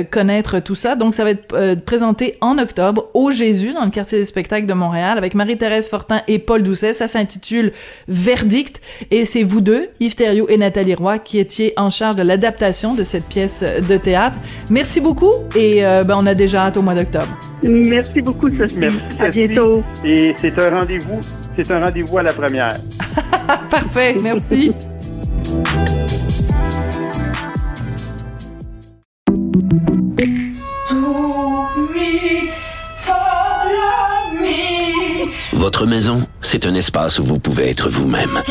connaître 0.09 0.59
tout 0.59 0.75
ça. 0.75 0.95
Donc 0.95 1.13
ça 1.13 1.23
va 1.23 1.31
être 1.31 1.83
présenté 1.85 2.36
en 2.41 2.58
octobre 2.58 3.05
au 3.13 3.32
Jésus 3.32 3.73
dans 3.73 3.86
le 3.86 3.91
quartier 3.91 4.17
des 4.17 4.25
spectacles 4.25 4.65
de 4.65 4.73
Montréal 4.73 5.17
avec 5.17 5.36
Marie-Thérèse 5.36 5.89
Fortin 5.89 6.21
et 6.27 6.39
Paul 6.39 6.63
Doucet. 6.63 6.93
Ça 6.93 7.08
s'intitule 7.08 7.73
Verdict 8.08 8.82
et 9.12 9.25
c'est 9.25 9.43
vous 9.43 9.62
deux, 9.62 9.89
Yves 9.99 10.15
Thériault 10.15 10.46
et 10.49 10.57
Nathalie 10.57 10.95
Roy 10.95 11.19
qui 11.19 11.39
étiez 11.39 11.73
en 11.77 11.89
charge 11.89 12.15
de 12.15 12.23
l'adaptation 12.23 12.93
de 12.93 13.03
cette 13.03 13.25
pièce 13.25 13.63
de 13.63 13.97
théâtre. 13.97 14.36
Merci 14.69 15.01
beaucoup 15.01 15.31
et 15.55 15.86
euh, 15.86 16.03
ben, 16.03 16.15
on 16.17 16.25
a 16.25 16.33
déjà 16.33 16.65
hâte 16.65 16.77
au 16.77 16.81
mois 16.81 16.95
d'octobre. 16.95 17.38
Merci 17.63 18.21
beaucoup, 18.21 18.47
Sophie. 18.47 18.77
Merci, 18.77 18.97
à 19.19 19.29
bientôt. 19.29 19.83
Et 20.05 20.33
c'est 20.38 20.57
un 20.60 20.79
rendez-vous, 20.79 21.21
c'est 21.55 21.71
un 21.71 21.83
rendez-vous 21.83 22.17
à 22.17 22.23
la 22.23 22.33
première. 22.33 22.75
Parfait, 23.69 24.15
merci. 24.21 24.73
Votre 35.53 35.86
maison, 35.86 36.25
c'est 36.39 36.65
un 36.65 36.73
espace 36.75 37.19
où 37.19 37.23
vous 37.23 37.39
pouvez 37.39 37.69
être 37.69 37.89
vous-même. 37.89 38.41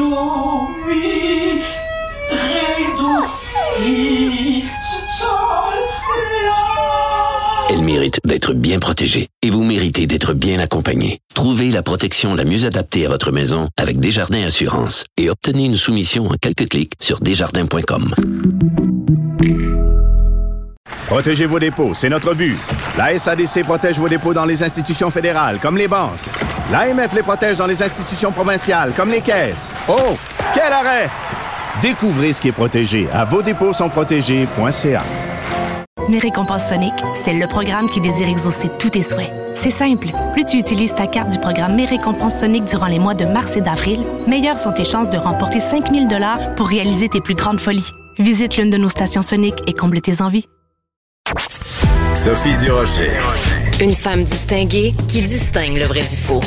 Elle 7.69 7.83
mérite 7.83 8.21
d'être 8.25 8.55
bien 8.55 8.79
protégée 8.79 9.29
et 9.43 9.51
vous 9.51 9.63
méritez 9.63 10.07
d'être 10.07 10.33
bien 10.33 10.59
accompagnée. 10.61 11.19
Trouvez 11.35 11.71
la 11.71 11.83
protection 11.83 12.35
la 12.35 12.45
mieux 12.45 12.65
adaptée 12.65 13.05
à 13.05 13.11
votre 13.11 13.33
maison 13.33 13.69
avec 13.77 14.01
Desjardins 14.01 14.45
Assurance 14.45 15.05
et 15.19 15.29
obtenez 15.29 15.67
une 15.67 15.77
soumission 15.77 16.27
en 16.27 16.35
quelques 16.41 16.69
clics 16.69 16.95
sur 17.01 17.21
desjardins.com. 17.21 18.15
Protégez 21.07 21.47
vos 21.47 21.59
dépôts, 21.59 21.93
c'est 21.95 22.09
notre 22.09 22.35
but. 22.35 22.57
La 22.97 23.19
SADC 23.19 23.63
protège 23.63 23.99
vos 23.99 24.09
dépôts 24.09 24.35
dans 24.35 24.45
les 24.45 24.63
institutions 24.63 25.11
fédérales, 25.11 25.59
comme 25.61 25.77
les 25.77 25.87
banques. 25.87 26.13
L'AMF 26.73 27.13
les 27.15 27.23
protège 27.23 27.59
dans 27.59 27.67
les 27.67 27.83
institutions 27.83 28.33
provinciales, 28.33 28.93
comme 28.97 29.11
les 29.11 29.21
caisses. 29.21 29.75
Oh, 29.89 30.17
quel 30.55 30.73
arrêt! 30.73 31.09
Découvrez 31.83 32.33
ce 32.33 32.41
qui 32.41 32.49
est 32.49 32.53
protégé 32.53 33.07
à 33.13 33.25
vos 33.25 33.43
dépôts 33.43 33.75
sont 33.75 33.91
protégés.ca. 33.91 35.03
Mes 36.09 36.19
récompenses 36.19 36.69
Sonic, 36.69 36.95
c'est 37.15 37.35
le 37.35 37.47
programme 37.47 37.91
qui 37.91 38.01
désire 38.01 38.29
exaucer 38.29 38.69
tous 38.79 38.91
tes 38.91 39.03
souhaits. 39.03 39.31
C'est 39.55 39.71
simple. 39.71 40.09
Plus 40.33 40.45
tu 40.45 40.57
utilises 40.57 40.95
ta 40.95 41.07
carte 41.07 41.31
du 41.31 41.39
programme 41.39 41.75
Mes 41.75 41.85
récompenses 41.85 42.41
Sonic 42.41 42.65
durant 42.65 42.87
les 42.87 42.99
mois 42.99 43.15
de 43.15 43.27
mars 43.27 43.57
et 43.57 43.61
d'avril, 43.61 44.07
meilleures 44.27 44.59
sont 44.59 44.73
tes 44.73 44.85
chances 44.85 45.11
de 45.11 45.19
remporter 45.19 45.61
5000 45.61 46.09
dollars 46.09 46.55
pour 46.55 46.69
réaliser 46.69 47.09
tes 47.09 47.21
plus 47.21 47.35
grandes 47.35 47.61
folies. 47.61 47.91
Visite 48.19 48.57
l'une 48.57 48.71
de 48.71 48.79
nos 48.79 48.89
stations 48.89 49.23
Sonic 49.23 49.57
et 49.67 49.73
comble 49.75 50.01
tes 50.01 50.23
envies. 50.23 50.47
Sophie 52.15 52.55
Durocher. 52.65 53.11
Une 53.81 53.95
femme 53.95 54.25
distinguée 54.25 54.95
qui 55.09 55.21
distingue 55.21 55.77
le 55.77 55.85
vrai 55.85 56.03
du 56.03 56.17
faux. 56.17 56.41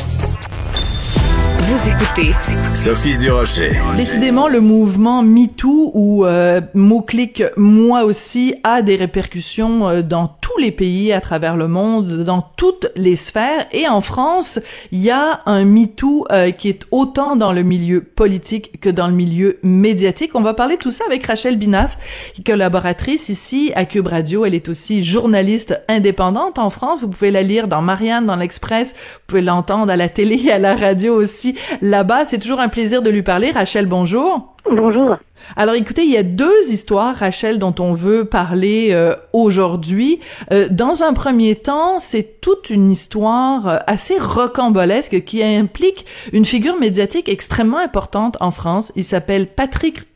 Vous 1.69 1.87
écoutez 1.87 2.33
Sophie 2.73 3.15
Durocher. 3.15 3.69
Décidément, 3.95 4.47
le 4.47 4.59
mouvement 4.59 5.21
MeToo 5.21 5.91
ou 5.93 6.25
euh, 6.25 6.61
mot-clic 6.73 7.43
moi 7.57 8.05
aussi 8.05 8.55
a 8.63 8.81
des 8.81 8.95
répercussions 8.95 9.87
euh, 9.87 10.01
dans 10.01 10.35
tous 10.41 10.57
les 10.57 10.71
pays 10.71 11.13
à 11.13 11.21
travers 11.21 11.55
le 11.55 11.67
monde, 11.67 12.23
dans 12.23 12.41
toutes 12.57 12.87
les 12.95 13.15
sphères. 13.15 13.67
Et 13.71 13.87
en 13.87 14.01
France, 14.01 14.59
il 14.91 14.99
y 15.03 15.11
a 15.11 15.41
un 15.45 15.63
MeToo 15.63 16.25
euh, 16.31 16.49
qui 16.49 16.69
est 16.69 16.87
autant 16.89 17.35
dans 17.35 17.53
le 17.53 17.61
milieu 17.61 18.01
politique 18.01 18.79
que 18.79 18.89
dans 18.89 19.07
le 19.07 19.13
milieu 19.13 19.59
médiatique. 19.61 20.33
On 20.33 20.41
va 20.41 20.55
parler 20.55 20.77
de 20.77 20.81
tout 20.81 20.91
ça 20.91 21.03
avec 21.05 21.23
Rachel 21.23 21.55
Binas, 21.55 21.99
collaboratrice 22.43 23.29
ici 23.29 23.71
à 23.75 23.85
Cube 23.85 24.07
Radio. 24.07 24.43
Elle 24.43 24.55
est 24.55 24.69
aussi 24.69 25.03
journaliste 25.03 25.79
indépendante 25.87 26.57
en 26.57 26.71
France. 26.71 27.01
Vous 27.01 27.09
pouvez 27.09 27.29
la 27.29 27.43
lire 27.43 27.67
dans 27.67 27.83
Marianne, 27.83 28.25
dans 28.25 28.37
l'Express. 28.37 28.93
Vous 28.93 29.19
pouvez 29.27 29.41
l'entendre 29.43 29.91
à 29.91 29.97
la 29.97 30.09
télé 30.09 30.41
et 30.45 30.51
à 30.51 30.57
la 30.57 30.75
radio 30.75 31.13
aussi 31.13 31.57
là-bas. 31.81 32.25
C'est 32.25 32.39
toujours 32.39 32.59
un 32.59 32.69
plaisir 32.69 33.01
de 33.01 33.09
lui 33.09 33.23
parler. 33.23 33.51
Rachel, 33.51 33.85
bonjour. 33.85 34.55
Bonjour. 34.69 35.17
Alors 35.55 35.75
écoutez, 35.75 36.03
il 36.03 36.11
y 36.11 36.17
a 36.17 36.23
deux 36.23 36.69
histoires, 36.69 37.15
Rachel, 37.15 37.59
dont 37.59 37.73
on 37.79 37.93
veut 37.93 38.25
parler 38.25 38.89
euh, 38.91 39.15
aujourd'hui. 39.33 40.19
Euh, 40.51 40.67
dans 40.69 41.01
un 41.01 41.13
premier 41.13 41.55
temps, 41.55 41.97
c'est 41.97 42.39
toute 42.41 42.69
une 42.69 42.91
histoire 42.91 43.67
euh, 43.67 43.77
assez 43.87 44.17
rocambolesque 44.19 45.23
qui 45.23 45.43
implique 45.43 46.05
une 46.33 46.45
figure 46.45 46.77
médiatique 46.77 47.29
extrêmement 47.29 47.79
importante 47.79 48.37
en 48.41 48.51
France. 48.51 48.91
Il 48.95 49.03
s'appelle 49.03 49.47
Patrick 49.47 50.08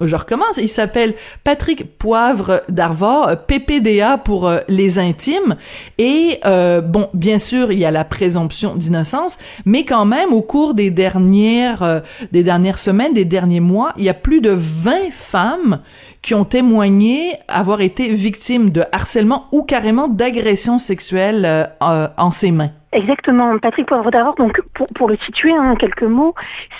je 0.00 0.16
recommence, 0.16 0.56
il 0.58 0.68
s'appelle 0.68 1.14
Patrick 1.44 1.98
Poivre 1.98 2.62
d'Arvor, 2.68 3.30
PPDA 3.46 4.18
pour 4.18 4.50
les 4.68 4.98
intimes. 4.98 5.56
Et 5.98 6.40
bon, 6.44 7.08
bien 7.14 7.38
sûr, 7.38 7.72
il 7.72 7.78
y 7.78 7.84
a 7.84 7.90
la 7.90 8.04
présomption 8.04 8.74
d'innocence, 8.74 9.38
mais 9.64 9.84
quand 9.84 10.04
même, 10.04 10.32
au 10.32 10.42
cours 10.42 10.74
des 10.74 10.90
dernières, 10.90 12.02
des 12.32 12.42
dernières 12.42 12.78
semaines, 12.78 13.14
des 13.14 13.24
derniers 13.24 13.60
mois, 13.60 13.92
il 13.96 14.04
y 14.04 14.08
a 14.08 14.14
plus 14.14 14.40
de 14.40 14.50
20 14.50 15.10
femmes 15.10 15.80
qui 16.22 16.34
ont 16.34 16.44
témoigné 16.44 17.34
avoir 17.48 17.80
été 17.80 18.08
victimes 18.08 18.70
de 18.70 18.84
harcèlement 18.92 19.46
ou 19.52 19.62
carrément 19.62 20.08
d'agression 20.08 20.78
sexuelle 20.78 21.70
en 21.80 22.30
ses 22.30 22.50
mains. 22.50 22.70
Exactement, 22.96 23.58
Patrick 23.58 23.86
Poivre 23.86 24.10
d'Arvor, 24.10 24.36
donc 24.36 24.58
pour, 24.94 25.06
le 25.06 25.18
situer 25.18 25.52
en 25.52 25.76
quelques 25.76 26.02
mots, 26.02 26.34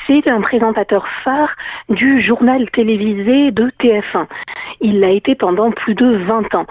c'est 0.07 0.27
un 0.29 0.41
présentateur 0.41 1.07
phare 1.23 1.55
du 1.91 2.23
journal 2.23 2.71
télévisé 2.71 3.51
de 3.51 3.71
TF1. 3.79 4.25
Il 4.81 5.01
l'a 5.01 5.11
été 5.11 5.35
pendant 5.35 5.71
plus 5.73 5.95
de 5.95 6.17
20 6.17 6.55
ans. 6.55 6.67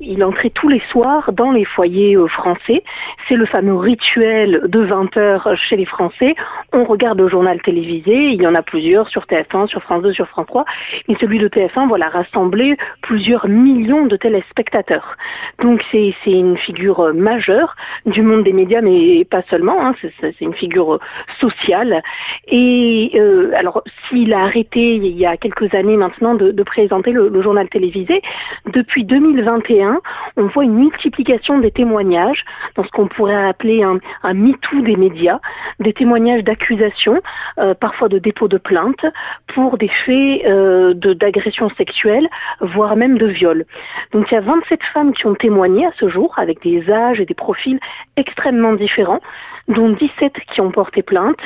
Il 0.00 0.24
entrait 0.24 0.48
tous 0.48 0.68
les 0.68 0.80
soirs 0.90 1.34
dans 1.34 1.52
les 1.52 1.66
foyers 1.66 2.16
euh, 2.16 2.26
français. 2.26 2.84
C'est 3.28 3.36
le 3.36 3.44
fameux 3.44 3.76
rituel 3.76 4.62
de 4.64 4.80
20 4.80 5.14
heures 5.18 5.54
chez 5.56 5.76
les 5.76 5.84
Français. 5.84 6.34
On 6.72 6.84
regarde 6.84 7.20
le 7.20 7.28
journal 7.28 7.60
télévisé, 7.60 8.30
il 8.30 8.40
y 8.40 8.46
en 8.46 8.54
a 8.54 8.62
plusieurs 8.62 9.10
sur 9.10 9.24
TF1, 9.24 9.66
sur 9.66 9.82
France 9.82 10.04
2, 10.04 10.14
sur 10.14 10.26
France 10.28 10.46
3, 10.46 10.64
mais 11.08 11.16
celui 11.20 11.38
de 11.38 11.48
TF1, 11.48 11.86
voilà, 11.86 12.08
rassemblé 12.08 12.78
plusieurs 13.02 13.46
millions 13.46 14.06
de 14.06 14.16
téléspectateurs. 14.16 15.18
Donc 15.60 15.84
c'est 15.92 16.14
une 16.24 16.56
figure 16.56 17.12
majeure 17.12 17.76
du 18.06 18.22
monde 18.22 18.44
des 18.44 18.54
médias 18.54 18.80
mais 18.86 19.24
pas 19.24 19.42
seulement, 19.50 19.84
hein, 19.84 19.94
c'est 20.20 20.40
une 20.40 20.54
figure 20.54 20.94
euh, 20.94 20.98
sociale. 21.40 22.02
Et 22.46 23.10
euh, 23.16 23.50
alors, 23.56 23.82
s'il 24.08 24.32
a 24.32 24.40
arrêté 24.40 24.94
il 24.94 25.18
y 25.18 25.26
a 25.26 25.36
quelques 25.36 25.74
années 25.74 25.96
maintenant 25.96 26.34
de, 26.34 26.62
présenter 26.62 27.10
le, 27.10 27.42
journal 27.42 27.68
télévisé, 27.68 28.22
depuis 28.66 29.04
2021, 29.04 30.00
on 30.36 30.46
voit 30.46 30.64
une 30.64 30.74
multiplication 30.74 31.58
des 31.58 31.70
témoignages 31.70 32.44
dans 32.76 32.84
ce 32.84 32.90
qu'on 32.90 33.08
pourrait 33.08 33.48
appeler 33.48 33.82
un, 33.82 33.98
un 34.22 34.34
MeToo 34.34 34.82
des 34.82 34.96
médias, 34.96 35.40
des 35.80 35.92
témoignages 35.92 36.44
d'accusation, 36.44 37.20
euh, 37.58 37.74
parfois 37.74 38.08
de 38.08 38.18
dépôt 38.18 38.48
de 38.48 38.58
plainte, 38.58 39.04
pour 39.48 39.78
des 39.78 39.90
faits 40.04 40.44
euh, 40.46 40.94
d'agression 40.94 41.68
sexuelle, 41.70 42.28
voire 42.60 42.96
même 42.96 43.18
de 43.18 43.26
viol. 43.26 43.64
Donc 44.12 44.30
il 44.30 44.34
y 44.34 44.38
a 44.38 44.40
27 44.40 44.80
femmes 44.94 45.12
qui 45.12 45.26
ont 45.26 45.34
témoigné 45.34 45.86
à 45.86 45.92
ce 45.98 46.08
jour, 46.08 46.34
avec 46.36 46.62
des 46.62 46.90
âges 46.90 47.20
et 47.20 47.26
des 47.26 47.34
profils 47.34 47.80
extrêmement 48.16 48.75
différents, 48.76 49.20
dont 49.68 49.90
17 49.90 50.32
qui 50.52 50.60
ont 50.60 50.70
porté 50.70 51.02
plainte, 51.02 51.38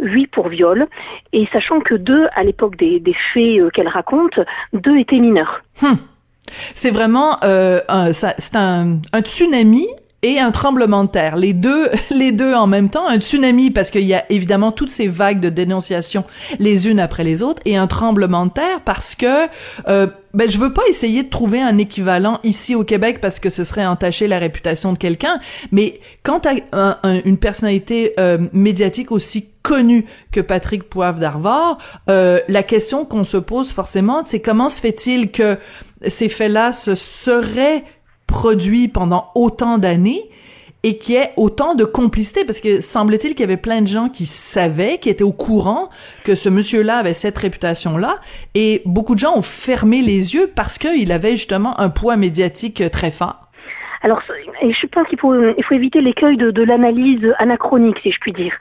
8 0.00 0.26
pour 0.28 0.48
viol, 0.48 0.86
et 1.32 1.48
sachant 1.52 1.80
que 1.80 1.94
deux, 1.94 2.26
à 2.34 2.44
l'époque 2.44 2.76
des, 2.76 3.00
faits 3.32 3.58
euh, 3.58 3.70
qu'elle 3.70 3.88
raconte, 3.88 4.38
deux 4.72 4.96
étaient 4.96 5.18
mineurs. 5.18 5.62
Hum. 5.82 5.98
C'est 6.74 6.90
vraiment 6.90 7.38
euh, 7.42 7.80
c'est 8.12 8.54
un, 8.54 8.98
un 9.12 9.20
tsunami 9.22 9.88
et 10.24 10.40
un 10.40 10.50
tremblement 10.50 11.04
de 11.04 11.10
terre. 11.10 11.36
Les 11.36 11.52
deux, 11.52 11.90
les 12.10 12.32
deux 12.32 12.54
en 12.54 12.66
même 12.66 12.88
temps. 12.88 13.06
Un 13.06 13.20
tsunami 13.20 13.70
parce 13.70 13.90
qu'il 13.90 14.04
y 14.04 14.14
a 14.14 14.24
évidemment 14.30 14.72
toutes 14.72 14.90
ces 14.90 15.06
vagues 15.06 15.38
de 15.38 15.50
dénonciation 15.50 16.24
les 16.58 16.88
unes 16.88 16.98
après 16.98 17.24
les 17.24 17.42
autres 17.42 17.62
et 17.64 17.76
un 17.76 17.86
tremblement 17.86 18.46
de 18.46 18.50
terre 18.50 18.80
parce 18.84 19.14
que 19.14 19.46
euh, 19.86 20.06
ben 20.34 20.50
je 20.50 20.58
veux 20.58 20.72
pas 20.72 20.82
essayer 20.88 21.22
de 21.22 21.30
trouver 21.30 21.60
un 21.60 21.78
équivalent 21.78 22.38
ici 22.42 22.74
au 22.74 22.84
Québec 22.84 23.20
parce 23.20 23.40
que 23.40 23.50
ce 23.50 23.64
serait 23.64 23.86
entacher 23.86 24.26
la 24.26 24.38
réputation 24.38 24.92
de 24.92 24.98
quelqu'un, 24.98 25.40
mais 25.72 26.00
quand 26.22 26.40
t'as 26.40 26.54
une 27.24 27.38
personnalité 27.38 28.14
euh, 28.18 28.38
médiatique 28.52 29.12
aussi 29.12 29.50
connue 29.62 30.04
que 30.30 30.40
Patrick 30.40 30.84
Poivre 30.84 31.18
d'Arvor, 31.20 31.78
euh, 32.10 32.40
la 32.48 32.62
question 32.62 33.04
qu'on 33.04 33.24
se 33.24 33.36
pose 33.36 33.72
forcément, 33.72 34.22
c'est 34.24 34.40
comment 34.40 34.68
se 34.68 34.80
fait-il 34.80 35.30
que 35.30 35.56
ces 36.06 36.28
faits-là 36.28 36.72
se 36.72 36.94
seraient 36.94 37.84
produit 38.26 38.88
pendant 38.88 39.30
autant 39.34 39.78
d'années 39.78 40.28
et 40.84 40.98
qui 40.98 41.16
ait 41.16 41.32
autant 41.36 41.74
de 41.74 41.84
complicité 41.84 42.44
parce 42.44 42.60
que 42.60 42.80
semble-t-il 42.80 43.34
qu'il 43.34 43.40
y 43.40 43.44
avait 43.44 43.56
plein 43.56 43.80
de 43.82 43.88
gens 43.88 44.08
qui 44.08 44.26
savaient, 44.26 44.98
qui 44.98 45.08
étaient 45.08 45.24
au 45.24 45.32
courant 45.32 45.88
que 46.24 46.36
ce 46.36 46.48
monsieur-là 46.48 46.98
avait 46.98 47.14
cette 47.14 47.38
réputation-là 47.38 48.20
et 48.54 48.82
beaucoup 48.84 49.14
de 49.14 49.20
gens 49.20 49.36
ont 49.36 49.42
fermé 49.42 50.02
les 50.02 50.34
yeux 50.34 50.52
parce 50.54 50.78
qu'il 50.78 51.10
avait 51.10 51.32
justement 51.32 51.80
un 51.80 51.88
poids 51.88 52.16
médiatique 52.16 52.82
très 52.90 53.10
fort. 53.10 53.43
Alors, 54.04 54.20
je 54.60 54.86
pense 54.86 55.08
qu'il 55.08 55.18
faut, 55.18 55.34
il 55.34 55.64
faut 55.64 55.74
éviter 55.74 56.02
l'écueil 56.02 56.36
de, 56.36 56.50
de 56.50 56.62
l'analyse 56.62 57.34
anachronique, 57.38 58.00
si 58.02 58.12
je 58.12 58.20
puis 58.20 58.32
dire. 58.32 58.52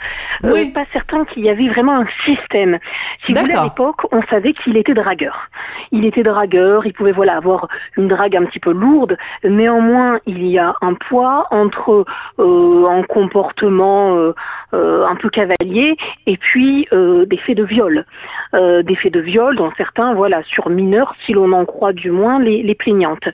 Euh, 0.46 0.52
oui. 0.54 0.72
pas 0.72 0.86
certain 0.94 1.26
qu'il 1.26 1.44
y 1.44 1.50
avait 1.50 1.68
vraiment 1.68 1.98
un 2.00 2.08
système. 2.24 2.80
Si 3.26 3.34
vous 3.34 3.42
voulez, 3.42 3.54
à 3.54 3.66
l'époque, 3.66 4.06
on 4.14 4.22
savait 4.24 4.54
qu'il 4.54 4.78
était 4.78 4.94
dragueur. 4.94 5.50
Il 5.92 6.06
était 6.06 6.24
dragueur, 6.24 6.86
il 6.86 6.94
pouvait 6.94 7.12
voilà 7.12 7.36
avoir 7.36 7.68
une 7.98 8.08
drague 8.08 8.38
un 8.38 8.46
petit 8.46 8.62
peu 8.62 8.72
lourde. 8.72 9.18
Néanmoins, 9.44 10.22
il 10.26 10.48
y 10.48 10.58
a 10.58 10.76
un 10.82 10.94
poids 10.94 11.48
entre 11.52 12.06
euh, 12.40 12.88
un 12.88 13.04
comportement 13.04 14.16
euh, 14.16 14.20
euh 14.24 14.34
un 14.74 15.16
peu 15.16 15.30
cavalier 15.30 15.96
et 16.26 16.38
puis 16.38 16.88
euh, 16.94 17.26
des 17.26 17.38
faits 17.38 17.58
de 17.58 17.64
viol. 17.64 18.06
des 18.54 18.96
faits 18.96 19.14
de 19.14 19.20
viol 19.20 19.56
dont 19.56 19.72
certains, 19.78 20.14
voilà, 20.14 20.44
sur 20.44 20.70
mineurs, 20.70 21.16
si 21.26 21.34
l'on 21.34 21.52
en 21.52 21.66
croit 21.66 21.94
du 21.94 22.12
moins 22.12 22.40
les, 22.40 22.64
les 22.64 22.76
plaignantes. 22.76 23.28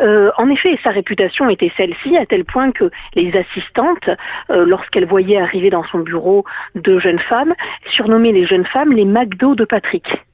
en 0.00 0.48
effet, 0.50 0.78
sa 0.82 0.90
réputation 0.90 1.48
était 1.48 1.72
celle-ci, 1.76 2.16
à 2.16 2.26
tel 2.26 2.44
point 2.44 2.72
que 2.72 2.90
les 3.14 3.32
assistantes, 3.36 4.10
euh, 4.50 4.64
lorsqu'elles 4.64 5.06
voyaient 5.06 5.40
arriver 5.40 5.70
dans 5.70 5.84
son 5.84 6.00
bureau 6.00 6.44
deux 6.74 6.98
jeunes 6.98 7.18
femmes, 7.18 7.54
surnommaient 7.86 8.32
les 8.32 8.46
jeunes 8.46 8.66
femmes 8.66 8.92
les 8.92 9.04
McDo 9.04 9.54
de 9.54 9.64
Patrick. 9.64 10.27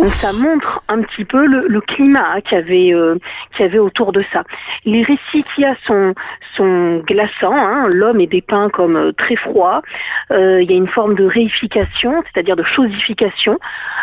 Donc 0.00 0.12
ça 0.14 0.32
montre 0.32 0.82
un 0.88 1.02
petit 1.02 1.24
peu 1.24 1.46
le, 1.46 1.80
climat 1.80 2.40
qu'il 2.42 2.58
y 2.58 2.60
avait 2.60 2.94
euh, 2.94 3.16
qu'il 3.52 3.66
y 3.66 3.68
avait 3.68 3.78
autour 3.78 4.12
de 4.12 4.22
ça. 4.32 4.44
Les 4.84 5.02
récits 5.02 5.44
qu'il 5.54 5.64
y 5.64 5.66
a 5.66 5.74
sont 5.86 6.14
sont 6.54 7.02
glaçants. 7.06 7.54
Hein. 7.54 7.84
L'homme 7.92 8.20
est 8.20 8.26
dépeint 8.26 8.70
comme 8.70 8.96
euh, 8.96 9.12
très 9.12 9.36
froid. 9.36 9.82
Euh, 10.30 10.62
il 10.62 10.70
y 10.70 10.74
a 10.74 10.76
une 10.76 10.88
forme 10.88 11.14
de 11.14 11.24
réification, 11.24 12.22
c'est-à-dire 12.32 12.56
de 12.56 12.62
chosification. 12.62 13.58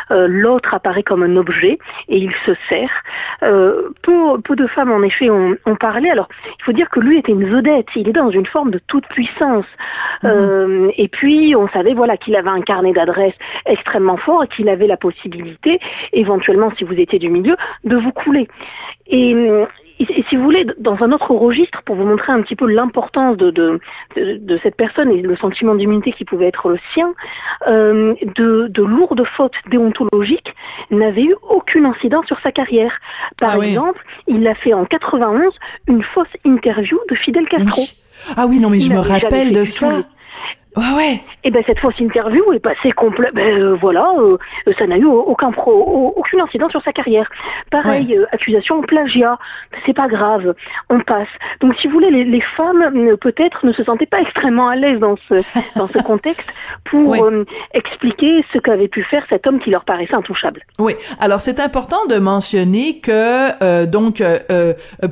L'autre 0.09 0.73
apparaît 0.73 1.03
comme 1.03 1.23
un 1.23 1.35
objet 1.35 1.79
et 2.07 2.17
il 2.17 2.33
se 2.45 2.53
sert. 2.69 3.03
peu, 3.41 4.39
peu 4.41 4.55
de 4.55 4.65
femmes 4.67 4.91
en 4.91 5.01
effet 5.01 5.29
ont, 5.29 5.57
ont, 5.65 5.75
parlé. 5.75 6.09
Alors 6.09 6.29
il 6.59 6.63
faut 6.63 6.71
dire 6.71 6.89
que 6.89 7.01
lui 7.01 7.17
était 7.17 7.33
une 7.33 7.49
vedette. 7.49 7.87
Il 7.95 8.07
est 8.07 8.13
dans 8.13 8.29
une 8.29 8.45
forme 8.45 8.71
de 8.71 8.79
toute 8.87 9.05
puissance. 9.07 9.65
Mhm. 10.23 10.91
et 10.97 11.07
puis 11.09 11.55
on 11.55 11.67
savait 11.69 11.93
voilà 11.93 12.17
qu'il 12.17 12.35
avait 12.35 12.49
un 12.49 12.61
carnet 12.61 12.91
d'adresses 12.93 13.35
extrêmement 13.65 14.17
fort 14.17 14.43
et 14.45 14.47
qu'il 14.47 14.67
avait 14.69 14.87
la 14.87 14.97
possibilité 14.97 15.56
éventuellement 16.13 16.71
si 16.77 16.83
vous 16.83 16.93
étiez 16.93 17.19
du 17.19 17.29
milieu, 17.29 17.55
de 17.83 17.97
vous 17.97 18.11
couler. 18.11 18.47
Et, 19.07 19.35
si 20.29 20.35
vous 20.35 20.43
voulez, 20.43 20.65
dans 20.77 21.01
un 21.01 21.11
autre 21.11 21.31
registre, 21.31 21.81
pour 21.83 21.95
vous 21.95 22.05
montrer 22.05 22.31
un 22.31 22.41
petit 22.43 22.55
peu 22.55 22.67
l'importance 22.71 23.35
de, 23.35 23.49
de, 23.49 24.59
cette 24.61 24.75
personne 24.75 25.09
et 25.09 25.21
le 25.21 25.35
sentiment 25.35 25.73
d'immunité 25.73 26.11
qui 26.11 26.23
pouvait 26.23 26.45
être 26.47 26.69
le 26.69 26.77
sien, 26.93 27.13
euh, 27.67 28.13
de, 28.35 28.83
lourdes 28.83 29.25
fautes 29.25 29.55
déontologiques 29.71 30.53
n'avaient 30.91 31.23
eu 31.23 31.35
aucune 31.49 31.85
incidence 31.85 32.27
sur 32.27 32.39
sa 32.41 32.51
carrière. 32.51 32.99
Par 33.39 33.55
ah 33.59 33.65
exemple, 33.65 34.03
il 34.27 34.47
a 34.47 34.53
fait 34.53 34.73
en 34.73 34.85
91 34.85 35.53
une 35.87 36.03
fausse 36.03 36.27
interview 36.45 36.99
de 37.09 37.15
Fidel 37.15 37.47
Castro. 37.47 37.81
Ah 38.35 38.45
oui, 38.47 38.59
non 38.59 38.69
mais 38.69 38.79
je 38.79 38.91
me 38.91 38.99
rappelle 38.99 39.51
de 39.51 39.65
ça. 39.65 40.03
Ouais, 40.77 40.91
ouais. 40.95 41.13
Et 41.13 41.21
eh 41.45 41.51
ben 41.51 41.63
cette 41.65 41.79
fausse 41.79 41.99
interview 41.99 42.53
est 42.53 42.59
passée 42.59 42.91
complète. 42.91 43.33
Ben 43.33 43.59
euh, 43.59 43.75
voilà, 43.81 44.13
euh, 44.19 44.37
ça 44.77 44.85
n'a 44.85 44.97
eu 44.97 45.05
aucun 45.05 45.51
pro, 45.51 46.13
aucune 46.15 46.39
incidence 46.39 46.69
sur 46.69 46.83
sa 46.83 46.93
carrière. 46.93 47.27
Pareil, 47.71 48.15
euh, 48.15 48.25
accusation 48.31 48.81
plagiat, 48.81 49.39
c'est 49.85 49.95
pas 49.95 50.07
grave, 50.07 50.53
on 50.89 50.99
passe. 50.99 51.29
Donc 51.61 51.73
si 51.79 51.87
vous 51.87 51.93
voulez, 51.93 52.11
les, 52.11 52.25
les 52.25 52.41
femmes 52.41 53.17
peut-être 53.19 53.65
ne 53.65 53.73
se 53.73 53.83
sentaient 53.83 54.05
pas 54.05 54.21
extrêmement 54.21 54.67
à 54.67 54.75
l'aise 54.75 54.99
dans 54.99 55.15
ce 55.27 55.35
dans 55.75 55.87
ce 55.87 55.97
contexte 55.97 56.53
pour 56.85 57.15
expliquer 57.73 58.45
ce 58.53 58.59
qu'avait 58.59 58.87
pu 58.87 59.01
faire 59.03 59.25
cet 59.29 59.47
homme 59.47 59.59
qui 59.59 59.71
leur 59.71 59.83
paraissait 59.83 60.15
intouchable. 60.15 60.61
Oui. 60.77 60.93
Alors 61.19 61.41
c'est 61.41 61.59
important 61.59 62.05
de 62.07 62.19
mentionner 62.19 62.99
que 62.99 63.85
donc 63.85 64.21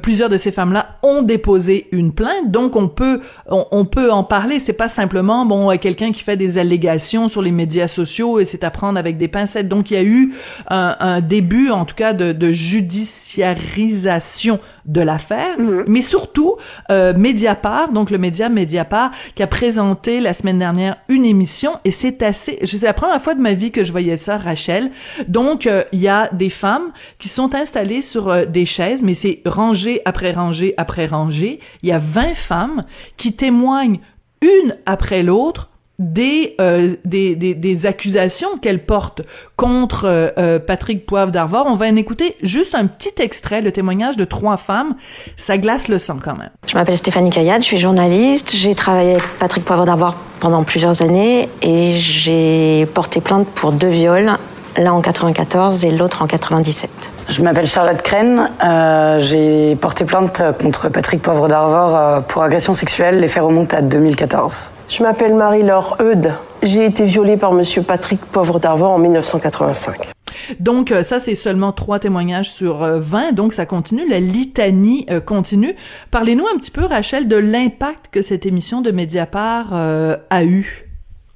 plusieurs 0.03 0.29
de 0.29 0.37
ces 0.37 0.51
femmes-là 0.51 0.97
ont 1.01 1.23
déposé 1.23 1.87
une 1.91 2.13
plainte, 2.13 2.51
donc 2.51 2.75
on 2.75 2.87
peut 2.87 3.21
on, 3.49 3.65
on 3.71 3.85
peut 3.85 4.11
en 4.11 4.23
parler. 4.23 4.59
C'est 4.59 4.73
pas 4.73 4.89
simplement 4.89 5.45
bon 5.45 5.54
quelqu'un 5.79 6.11
qui 6.11 6.23
fait 6.23 6.37
des 6.37 6.57
allégations 6.57 7.27
sur 7.27 7.41
les 7.41 7.51
médias 7.51 7.87
sociaux 7.87 8.39
et 8.39 8.45
c'est 8.45 8.63
à 8.63 8.71
prendre 8.71 8.99
avec 8.99 9.17
des 9.17 9.27
pincettes. 9.27 9.67
Donc, 9.67 9.91
il 9.91 9.95
y 9.95 9.97
a 9.97 10.03
eu 10.03 10.33
un, 10.69 11.21
début, 11.21 11.69
en 11.69 11.85
tout 11.85 11.95
cas, 11.95 12.13
de, 12.13 12.51
judiciarisation 12.51 14.59
de 14.85 15.01
l'affaire, 15.01 15.59
mhm. 15.59 15.83
mais 15.87 16.01
surtout 16.01 16.55
euh, 16.91 17.13
Mediapart, 17.15 17.91
donc 17.91 18.11
le 18.11 18.17
média 18.17 18.49
Mediapart, 18.49 19.11
qui 19.33 19.43
a 19.43 19.47
présenté 19.47 20.19
la 20.19 20.33
semaine 20.33 20.59
dernière 20.59 20.97
une 21.09 21.25
émission 21.25 21.79
et 21.85 21.91
c'est 21.91 22.21
assez. 22.21 22.59
C'est 22.63 22.81
la 22.81 22.93
première 22.93 23.21
fois 23.21 23.35
de 23.35 23.41
ma 23.41 23.53
vie 23.53 23.71
que 23.71 23.83
je 23.83 23.91
voyais 23.91 24.17
ça, 24.17 24.37
Rachel. 24.37 24.91
Donc 25.27 25.67
euh, 25.67 25.83
il 25.91 26.01
y 26.01 26.07
a 26.07 26.29
des 26.33 26.49
femmes 26.49 26.91
qui 27.19 27.29
sont 27.29 27.55
installées 27.55 28.01
sur 28.01 28.29
euh, 28.29 28.45
des 28.45 28.65
chaises, 28.65 29.03
mais 29.03 29.13
c'est 29.13 29.41
rangée 29.45 30.01
après 30.05 30.31
rangée 30.31 30.73
après 30.77 31.07
rangée. 31.07 31.59
Il 31.83 31.89
y 31.89 31.91
a 31.91 31.97
20 31.97 32.35
femmes 32.35 32.83
qui 33.17 33.33
témoignent 33.33 33.99
une 34.45 34.75
après 34.85 35.23
l'autre 35.23 35.69
des, 35.97 36.55
euh, 36.59 36.93
des, 37.05 37.35
des, 37.35 37.53
des, 37.53 37.85
accusations 37.85 38.57
qu'elle 38.61 38.83
porte 38.83 39.21
contre 39.55 40.05
euh, 40.05 40.29
euh, 40.37 40.59
Patrick 40.59 41.05
Poivre 41.05 41.31
d'Arvor. 41.31 41.65
On 41.69 41.75
va 41.75 41.87
en 41.87 41.95
écouter 41.95 42.35
juste 42.41 42.75
un 42.75 42.85
petit 42.85 43.13
extrait, 43.21 43.61
le 43.61 43.71
témoignage 43.71 44.17
de 44.17 44.25
trois 44.25 44.57
femmes. 44.57 44.95
Ça 45.37 45.57
glace 45.57 45.87
le 45.87 45.97
sang 45.97 46.19
quand 46.21 46.35
même. 46.35 46.49
Je 46.67 46.75
m'appelle 46.75 46.97
Stéphanie 46.97 47.29
Caillade, 47.29 47.61
je 47.61 47.67
suis 47.67 47.77
journaliste. 47.77 48.51
J'ai 48.55 48.75
travaillé 48.75 49.11
avec 49.11 49.23
Patrick 49.39 49.63
Poivre 49.63 49.85
d'Arvor 49.85 50.15
pendant 50.41 50.63
plusieurs 50.63 51.01
années 51.01 51.47
et 51.61 51.93
j'ai 51.93 52.85
porté 52.93 53.21
plainte 53.21 53.47
pour 53.47 53.71
deux 53.71 53.87
viols, 53.87 54.37
l'un 54.77 54.93
en 54.93 55.01
94 55.01 55.85
et 55.85 55.91
l'autre 55.91 56.21
en 56.21 56.27
97. 56.27 56.89
Je 57.27 57.41
m'appelle 57.41 57.67
Charlotte 57.67 58.01
Crène. 58.01 58.49
Euh, 58.63 59.19
j'ai 59.19 59.75
porté 59.75 60.05
plainte 60.05 60.41
contre 60.61 60.89
Patrick 60.89 61.21
Poivre 61.21 61.47
d'Arvor 61.47 62.23
pour 62.23 62.43
agression 62.43 62.73
sexuelle. 62.73 63.19
Les 63.19 63.27
faits 63.27 63.43
remontent 63.43 63.75
à 63.75 63.81
2014. 63.81 64.71
Je 64.89 65.03
m'appelle 65.03 65.33
Marie-Laure 65.33 65.97
Eudes. 66.01 66.33
J'ai 66.61 66.85
été 66.85 67.05
violée 67.05 67.37
par 67.37 67.51
Monsieur 67.51 67.81
Patrick 67.81 68.19
Pauvre 68.25 68.59
d'Arvor 68.59 68.91
en 68.91 68.99
1985. 68.99 70.11
Donc 70.59 70.93
ça 71.03 71.19
c'est 71.19 71.35
seulement 71.35 71.71
trois 71.71 71.99
témoignages 71.99 72.51
sur 72.51 72.77
20, 72.79 73.31
donc 73.31 73.53
ça 73.53 73.65
continue, 73.65 74.07
la 74.07 74.19
litanie 74.19 75.07
continue. 75.25 75.75
Parlez-nous 76.11 76.45
un 76.53 76.57
petit 76.57 76.71
peu 76.71 76.85
Rachel 76.85 77.27
de 77.27 77.35
l'impact 77.35 78.07
que 78.11 78.21
cette 78.21 78.45
émission 78.45 78.81
de 78.81 78.91
Mediapart 78.91 79.73
a 79.73 80.43
eu 80.43 80.87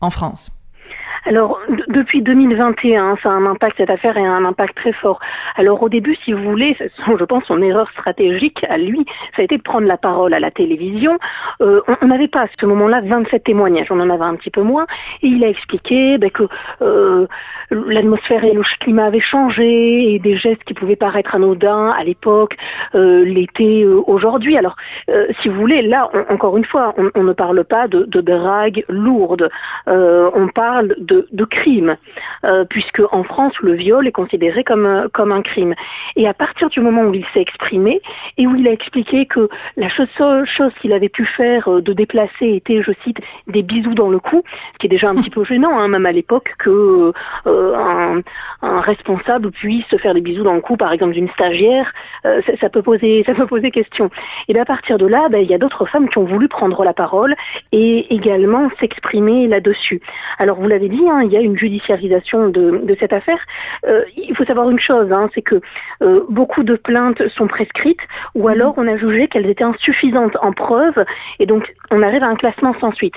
en 0.01 0.09
France. 0.09 0.51
Alors, 1.25 1.59
depuis 1.87 2.21
2021, 2.21 3.17
ça 3.21 3.29
a 3.29 3.33
un 3.33 3.45
impact, 3.45 3.77
cette 3.77 3.89
affaire 3.89 4.17
a 4.17 4.21
un 4.21 4.45
impact 4.45 4.75
très 4.75 4.93
fort. 4.93 5.19
Alors, 5.55 5.81
au 5.83 5.89
début, 5.89 6.15
si 6.15 6.33
vous 6.33 6.43
voulez, 6.43 6.75
je 6.79 7.23
pense 7.25 7.45
son 7.45 7.61
erreur 7.61 7.89
stratégique 7.91 8.65
à 8.69 8.77
lui, 8.77 9.05
ça 9.35 9.41
a 9.41 9.45
été 9.45 9.57
de 9.57 9.61
prendre 9.61 9.87
la 9.87 9.97
parole 9.97 10.33
à 10.33 10.39
la 10.39 10.51
télévision. 10.51 11.17
Euh, 11.61 11.81
on 12.01 12.07
n'avait 12.07 12.27
pas 12.27 12.43
à 12.43 12.47
ce 12.59 12.65
moment-là 12.65 13.01
27 13.01 13.43
témoignages, 13.43 13.91
on 13.91 13.99
en 13.99 14.09
avait 14.09 14.23
un 14.23 14.35
petit 14.35 14.51
peu 14.51 14.61
moins. 14.61 14.85
Et 15.21 15.27
il 15.27 15.43
a 15.43 15.49
expliqué 15.49 16.17
ben, 16.17 16.29
que 16.29 16.43
euh, 16.81 17.27
l'atmosphère 17.71 18.43
et 18.43 18.53
le 18.53 18.61
climat 18.79 19.05
avaient 19.05 19.19
changé 19.19 20.13
et 20.13 20.19
des 20.19 20.37
gestes 20.37 20.63
qui 20.63 20.73
pouvaient 20.73 20.95
paraître 20.95 21.35
anodins 21.35 21.89
à 21.89 22.03
l'époque 22.03 22.57
euh, 22.95 23.23
l'étaient 23.25 23.83
euh, 23.83 24.01
aujourd'hui. 24.07 24.57
Alors, 24.57 24.75
euh, 25.09 25.27
si 25.41 25.49
vous 25.49 25.55
voulez, 25.55 25.81
là, 25.81 26.09
encore 26.29 26.57
une 26.57 26.65
fois, 26.65 26.93
on, 27.15 27.23
ne 27.23 27.33
parle 27.33 27.63
pas 27.63 27.87
de, 27.87 28.03
de 28.03 28.21
drague 28.21 28.83
lourde. 28.89 29.49
on 29.87 30.47
parle 30.53 30.95
de 31.11 31.45
crime, 31.45 31.97
euh, 32.43 32.65
puisque 32.65 33.01
en 33.11 33.23
France, 33.23 33.53
le 33.61 33.73
viol 33.73 34.07
est 34.07 34.11
considéré 34.11 34.63
comme, 34.63 34.85
euh, 34.85 35.07
comme 35.11 35.31
un 35.31 35.41
crime. 35.41 35.75
Et 36.15 36.27
à 36.27 36.33
partir 36.33 36.69
du 36.69 36.79
moment 36.79 37.03
où 37.03 37.13
il 37.13 37.25
s'est 37.33 37.41
exprimé 37.41 38.01
et 38.37 38.47
où 38.47 38.55
il 38.55 38.67
a 38.67 38.71
expliqué 38.71 39.25
que 39.25 39.49
la 39.77 39.89
seule 39.89 40.45
chose 40.45 40.71
qu'il 40.81 40.93
avait 40.93 41.09
pu 41.09 41.25
faire 41.25 41.67
euh, 41.69 41.81
de 41.81 41.93
déplacer 41.93 42.53
était, 42.53 42.81
je 42.81 42.91
cite, 43.03 43.19
des 43.47 43.63
bisous 43.63 43.93
dans 43.93 44.09
le 44.09 44.19
cou, 44.19 44.43
ce 44.73 44.77
qui 44.79 44.87
est 44.87 44.89
déjà 44.89 45.09
un 45.09 45.15
petit 45.15 45.29
peu 45.29 45.43
gênant, 45.43 45.77
hein, 45.77 45.87
même 45.87 46.05
à 46.05 46.11
l'époque, 46.11 46.53
que 46.59 47.13
un, 47.45 48.21
responsable 48.61 49.51
puisse 49.51 49.85
se 49.87 49.97
faire 49.97 50.13
des 50.13 50.21
bisous 50.21 50.43
dans 50.43 50.53
le 50.53 50.61
cou, 50.61 50.77
par 50.77 50.91
exemple 50.91 51.13
d'une 51.13 51.29
stagiaire, 51.29 51.91
ça, 52.23 52.41
ça, 52.59 52.69
peut 52.69 52.81
poser, 52.81 53.23
ça 53.25 53.33
peut 53.33 53.45
poser 53.45 53.71
question. 53.71 54.09
Et 54.47 54.53
bien 54.53 54.63
à 54.63 54.65
partir 54.65 54.97
de 54.97 55.05
là, 55.05 55.29
ben, 55.29 55.41
il 55.41 55.49
y 55.49 55.53
a 55.53 55.57
d'autres 55.57 55.85
femmes 55.85 56.09
qui 56.09 56.17
ont 56.17 56.25
voulu 56.25 56.47
prendre 56.47 56.83
la 56.83 56.93
parole 56.93 57.35
et 57.71 58.13
également 58.13 58.69
s'exprimer 58.79 59.47
là-dessus. 59.47 60.01
Alors 60.37 60.59
vous 60.59 60.67
l'avez 60.67 60.89
dit, 60.89 60.98
hein, 61.07 61.21
il 61.23 61.31
y 61.31 61.37
a 61.37 61.41
une 61.41 61.57
judiciarisation 61.57 62.49
de, 62.49 62.81
de 62.83 62.97
cette 62.99 63.13
affaire. 63.13 63.39
Euh, 63.85 64.03
il 64.17 64.35
faut 64.35 64.45
savoir 64.45 64.69
une 64.69 64.79
chose, 64.79 65.11
hein, 65.11 65.29
c'est 65.33 65.41
que 65.41 65.61
euh, 66.01 66.21
beaucoup 66.29 66.63
de 66.63 66.75
plaintes 66.75 67.27
sont 67.29 67.47
prescrites 67.47 68.01
ou 68.35 68.47
alors 68.47 68.73
on 68.77 68.87
a 68.87 68.97
jugé 68.97 69.27
qu'elles 69.27 69.49
étaient 69.49 69.63
insuffisantes 69.63 70.37
en 70.41 70.51
preuve 70.51 71.05
et 71.39 71.45
donc 71.45 71.73
on 71.91 72.01
arrive 72.01 72.23
à 72.23 72.27
un 72.27 72.35
classement 72.35 72.73
sans 72.79 72.91
suite. 72.91 73.15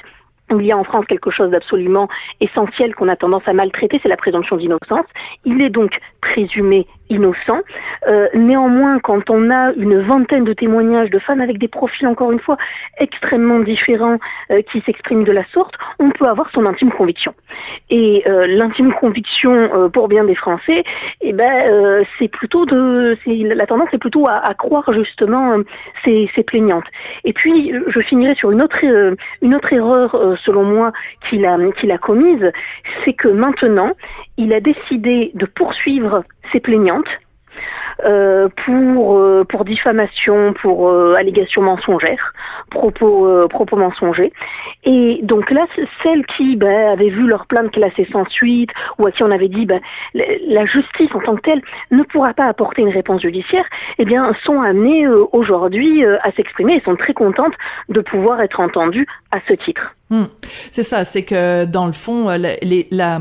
Il 0.51 0.67
y 0.67 0.73
a 0.73 0.77
en 0.77 0.85
France 0.85 1.07
quelque 1.07 1.31
chose 1.31 1.51
d'absolument 1.51 2.09
essentiel 2.41 2.95
qu'on 2.95 3.09
a 3.09 3.17
tendance 3.17 3.47
à 3.47 3.55
maltraiter, 3.55 4.01
c'est 4.03 4.09
la 4.09 4.19
présomption 4.19 4.57
d'innocence. 4.57 5.07
Il 5.45 5.63
est 5.63 5.71
donc 5.71 5.99
présumé 6.21 6.87
innocent. 7.13 7.61
Euh, 8.09 8.29
néanmoins, 8.35 8.99
quand 8.99 9.31
on 9.31 9.51
a 9.51 9.73
une 9.75 10.01
vingtaine 10.01 10.45
de 10.45 10.53
témoignages 10.53 11.11
de 11.11 11.19
femmes 11.19 11.41
avec 11.41 11.59
des 11.59 11.69
profils, 11.69 12.07
encore 12.07 12.33
une 12.33 12.41
fois, 12.41 12.57
extrêmement 12.99 13.61
différents 13.61 14.19
euh, 14.51 14.63
qui 14.63 14.81
s'expriment 14.81 15.25
de 15.25 15.33
la 15.33 15.45
sorte, 15.53 15.75
on 15.99 16.11
peut 16.11 16.27
avoir 16.27 16.51
son 16.51 16.67
intime 16.67 16.91
conviction. 16.91 17.35
Et 17.91 18.25
euh, 18.27 18.47
l'intime 18.47 18.93
conviction 18.95 19.91
pour 19.93 20.09
bien 20.09 20.25
des 20.25 20.35
Français, 20.35 20.85
eh 21.21 21.33
ben, 21.33 22.05
c'est 22.19 22.29
plutôt 22.29 22.65
de, 22.67 23.17
la 23.27 23.67
tendance 23.67 23.89
est 23.93 23.99
plutôt 23.99 24.27
à, 24.27 24.55
croire 24.55 24.93
justement 24.93 25.57
ces, 26.05 26.29
plaignantes. 26.47 26.87
Et 27.25 27.33
puis, 27.33 27.73
je 27.87 28.01
finirai 28.01 28.35
sur 28.35 28.51
une 28.51 28.63
autre, 28.63 28.83
erreur, 29.73 30.37
selon 30.45 30.65
moi, 30.65 30.93
qu'il 31.29 31.45
a 31.45 31.99
commise, 31.99 32.51
c'est 33.05 33.13
que 33.13 33.29
maintenant, 33.29 33.93
il 34.37 34.53
a 34.53 34.61
décidé 34.61 35.31
de 35.35 35.47
poursuivre 35.47 36.25
ses 36.53 36.61
plaignantes 36.61 37.09
euh, 38.05 38.49
pour 38.65 39.19
euh, 39.19 39.45
pour 39.45 39.65
diffamation, 39.65 40.55
pour 40.55 40.89
euh, 40.89 41.15
allégation 41.15 41.63
mensongère, 41.63 42.33
propos 42.71 43.27
euh, 43.29 43.47
propos 43.49 43.77
mensongers. 43.77 44.33
Et 44.85 45.21
donc 45.23 45.51
là, 45.51 45.67
celles 46.03 46.25
qui 46.27 46.57
ben, 46.57 46.93
avaient 46.93 47.11
vu 47.11 47.27
leur 47.27 47.47
plainte 47.47 47.71
classée 47.71 48.09
sans 48.11 48.25
suite 48.29 48.71
ou 48.99 49.07
à 49.07 49.13
qui 49.13 49.23
on 49.23 49.31
avait 49.31 49.49
dit 49.49 49.67
ben, 49.67 49.81
la 50.15 50.65
justice 50.65 51.11
en 51.15 51.21
tant 51.21 51.37
que 51.37 51.43
telle 51.43 51.63
ne 51.91 52.03
pourra 52.03 52.35
pas 52.35 52.47
apporter 52.47 52.83
une 52.83 52.89
réponse 52.89 53.23
judiciaire, 53.23 53.65
eh 53.99 54.05
bien 54.05 54.33
sont 54.45 54.61
amenées 54.61 55.07
aujourd'hui 55.07 56.05
à 56.05 56.33
s'exprimer 56.33 56.77
et 56.77 56.81
sont 56.81 56.97
très 56.97 57.15
contentes 57.15 57.55
de 57.89 58.01
pouvoir 58.01 58.41
être 58.41 58.61
entendues 58.61 59.07
à 59.31 59.39
ce 59.47 59.53
titre. 59.53 59.95
Hum. 60.11 60.29
C'est 60.71 60.83
ça, 60.83 61.05
c'est 61.05 61.25
que 61.25 61.67
dans 61.67 61.87
le 61.87 61.93
fond, 61.93 62.29
la 62.91 63.21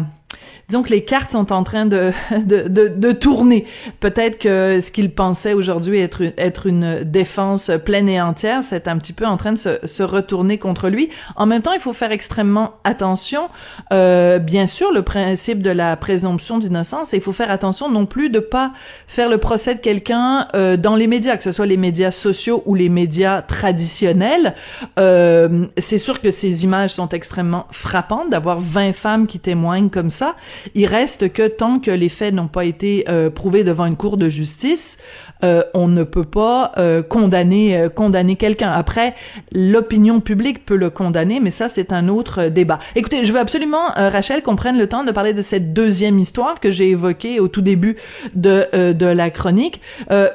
disons 0.71 0.83
que 0.83 0.89
les 0.89 1.03
cartes 1.03 1.31
sont 1.31 1.51
en 1.51 1.63
train 1.63 1.85
de, 1.85 2.13
de, 2.31 2.69
de, 2.69 2.87
de 2.87 3.11
tourner. 3.11 3.65
Peut-être 3.99 4.39
que 4.39 4.79
ce 4.79 4.89
qu'ils 4.89 5.11
pensaient 5.11 5.51
aujourd'hui 5.51 5.99
être, 5.99 6.21
une, 6.21 6.33
être 6.37 6.65
une 6.65 7.03
défense 7.03 7.69
pleine 7.83 8.07
et 8.07 8.21
entière, 8.21 8.63
c'est 8.63 8.87
un 8.87 8.97
petit 8.97 9.11
peu 9.11 9.25
en 9.25 9.35
train 9.35 9.51
de 9.51 9.57
se, 9.57 9.85
se, 9.85 10.01
retourner 10.01 10.57
contre 10.57 10.87
lui. 10.87 11.09
En 11.35 11.45
même 11.45 11.61
temps, 11.61 11.73
il 11.73 11.81
faut 11.81 11.91
faire 11.91 12.13
extrêmement 12.13 12.75
attention. 12.85 13.49
Euh, 13.91 14.39
bien 14.39 14.65
sûr, 14.65 14.93
le 14.93 15.01
principe 15.01 15.61
de 15.61 15.71
la 15.71 15.97
présomption 15.97 16.57
d'innocence, 16.57 17.13
et 17.13 17.17
il 17.17 17.21
faut 17.21 17.33
faire 17.33 17.51
attention 17.51 17.89
non 17.89 18.05
plus 18.05 18.29
de 18.29 18.39
pas 18.39 18.71
faire 19.07 19.27
le 19.27 19.39
procès 19.39 19.75
de 19.75 19.81
quelqu'un 19.81 20.47
euh, 20.55 20.77
dans 20.77 20.95
les 20.95 21.07
médias, 21.07 21.35
que 21.35 21.43
ce 21.43 21.51
soit 21.51 21.65
les 21.65 21.75
médias 21.75 22.11
sociaux 22.11 22.63
ou 22.65 22.75
les 22.75 22.87
médias 22.87 23.41
traditionnels. 23.41 24.55
Euh, 24.97 25.65
c'est 25.77 25.97
sûr 25.97 26.21
que 26.21 26.31
ces 26.31 26.63
images 26.63 26.91
sont 26.91 27.09
extrêmement 27.09 27.67
frappantes, 27.71 28.29
d'avoir 28.29 28.61
20 28.61 28.93
femmes 28.93 29.27
qui 29.27 29.39
témoignent 29.39 29.89
comme 29.89 30.09
ça. 30.09 30.37
Il 30.75 30.85
reste 30.85 31.31
que 31.33 31.47
tant 31.47 31.79
que 31.79 31.91
les 31.91 32.09
faits 32.09 32.33
n'ont 32.33 32.47
pas 32.47 32.65
été 32.65 33.05
euh, 33.09 33.29
prouvés 33.29 33.63
devant 33.63 33.85
une 33.85 33.95
cour 33.95 34.17
de 34.17 34.29
justice, 34.29 34.97
euh, 35.43 35.63
on 35.73 35.87
ne 35.87 36.03
peut 36.03 36.23
pas 36.23 36.71
euh, 36.77 37.01
condamner 37.01 37.87
condamner 37.95 38.35
quelqu'un. 38.35 38.71
Après, 38.71 39.13
l'opinion 39.51 40.19
publique 40.19 40.65
peut 40.65 40.75
le 40.75 40.89
condamner, 40.89 41.39
mais 41.39 41.49
ça 41.49 41.69
c'est 41.69 41.93
un 41.93 42.07
autre 42.07 42.47
débat. 42.47 42.79
Écoutez, 42.95 43.25
je 43.25 43.33
veux 43.33 43.39
absolument 43.39 43.87
Rachel 43.95 44.41
qu'on 44.43 44.55
prenne 44.55 44.77
le 44.77 44.87
temps 44.87 45.03
de 45.03 45.11
parler 45.11 45.33
de 45.33 45.41
cette 45.41 45.73
deuxième 45.73 46.19
histoire 46.19 46.59
que 46.59 46.71
j'ai 46.71 46.89
évoquée 46.89 47.39
au 47.39 47.47
tout 47.47 47.61
début 47.61 47.97
de 48.35 48.67
de 48.93 49.05
la 49.05 49.29
chronique. 49.29 49.81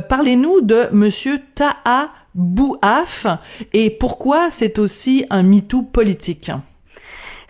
Parlez-nous 0.09 0.61
de 0.61 0.85
Monsieur 0.93 1.41
Taha 1.55 2.11
Bouaf 2.35 3.27
et 3.73 3.91
pourquoi 3.91 4.51
c'est 4.51 4.79
aussi 4.79 5.25
un 5.31 5.43
MeToo 5.43 5.83
politique. 5.83 6.51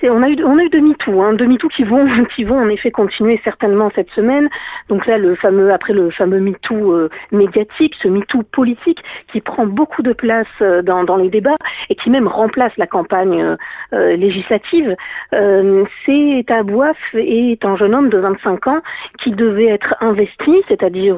Et 0.03 0.11
on 0.11 0.23
a 0.23 0.29
eu, 0.29 0.37
on 0.45 0.59
a 0.59 0.63
eu 0.63 0.69
de 0.69 0.79
MeToo, 0.79 1.23
hein, 1.23 1.33
de 1.33 1.45
MeToo 1.47 1.69
qui 1.69 1.85
vont, 1.85 2.07
qui 2.35 2.45
vont 2.45 2.59
en 2.59 2.69
effet 2.69 2.91
continuer 2.91 3.41
certainement 3.45 3.91
cette 3.95 4.11
semaine. 4.11 4.49
Donc 4.89 5.07
là, 5.07 5.19
le 5.19 5.35
fameux, 5.35 5.73
après 5.73 5.93
le 5.93 6.11
fameux 6.11 6.41
MeToo 6.41 6.93
euh, 6.93 7.09
médiatique, 7.33 7.95
ce 8.03 8.09
MeToo 8.09 8.43
politique 8.53 9.03
qui 9.33 9.41
prend 9.41 9.67
beaucoup 9.67 10.03
de 10.03 10.13
place 10.13 10.47
euh, 10.61 10.83
dans, 10.83 11.05
dans 11.05 11.17
les 11.17 11.31
débats 11.31 11.57
et 11.89 11.95
qui 11.95 12.11
même 12.11 12.29
remplace 12.29 12.73
la 12.77 12.87
campagne 12.87 13.43
euh, 13.43 13.57
euh 13.93 14.17
législative. 14.17 14.97
c'est 15.33 16.45
Tabouaf 16.47 16.97
est 17.15 17.65
un 17.65 17.77
jeune 17.77 17.95
homme 17.95 18.09
de 18.09 18.19
25 18.19 18.67
ans 18.67 18.81
qui 19.19 19.31
devait 19.31 19.67
être 19.67 19.95
investi, 20.01 20.63
c'est-à-dire 20.69 21.17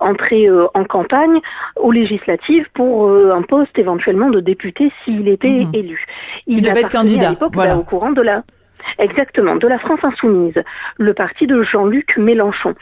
entrer 0.00 0.48
en 0.74 0.84
campagne 0.84 1.40
aux 1.76 1.92
législatives 1.92 2.68
pour 2.74 3.10
un 3.10 3.42
poste 3.42 3.78
éventuellement 3.78 4.30
de 4.30 4.40
député 4.40 4.92
s'il 5.04 5.28
était 5.28 5.48
mmh. 5.48 5.74
élu. 5.74 6.06
Il, 6.46 6.58
Il 6.58 6.62
devait 6.62 6.80
être 6.80 6.90
candidat. 6.90 7.36
Voilà 7.52 7.76
courant 7.86 8.12
de 8.12 8.22
la 8.22 8.42
Exactement, 8.98 9.56
de 9.56 9.66
la 9.66 9.78
France 9.78 10.00
insoumise, 10.02 10.62
le 10.98 11.14
parti 11.14 11.46
de 11.46 11.62
Jean-Luc 11.62 12.16
Mélenchon. 12.16 12.74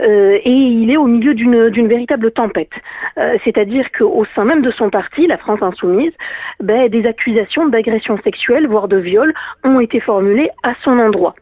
Euh, 0.00 0.38
et 0.44 0.50
il 0.50 0.90
est 0.90 0.96
au 0.96 1.06
milieu 1.06 1.34
d'une 1.34 1.88
véritable 1.88 2.30
tempête. 2.30 2.72
Euh, 3.18 3.36
C'est-à-dire 3.44 3.90
qu'au 3.92 4.26
sein 4.34 4.44
même 4.44 4.62
de 4.62 4.70
son 4.70 4.90
parti, 4.90 5.26
la 5.26 5.38
France 5.38 5.62
insoumise, 5.62 6.12
ben, 6.60 6.88
des 6.88 7.06
accusations 7.06 7.68
d'agression 7.68 8.18
sexuelle, 8.22 8.66
voire 8.66 8.88
de 8.88 8.98
viol, 8.98 9.32
ont 9.64 9.80
été 9.80 10.00
formulées 10.00 10.50
à 10.62 10.74
son 10.82 10.98
endroit. 10.98 11.34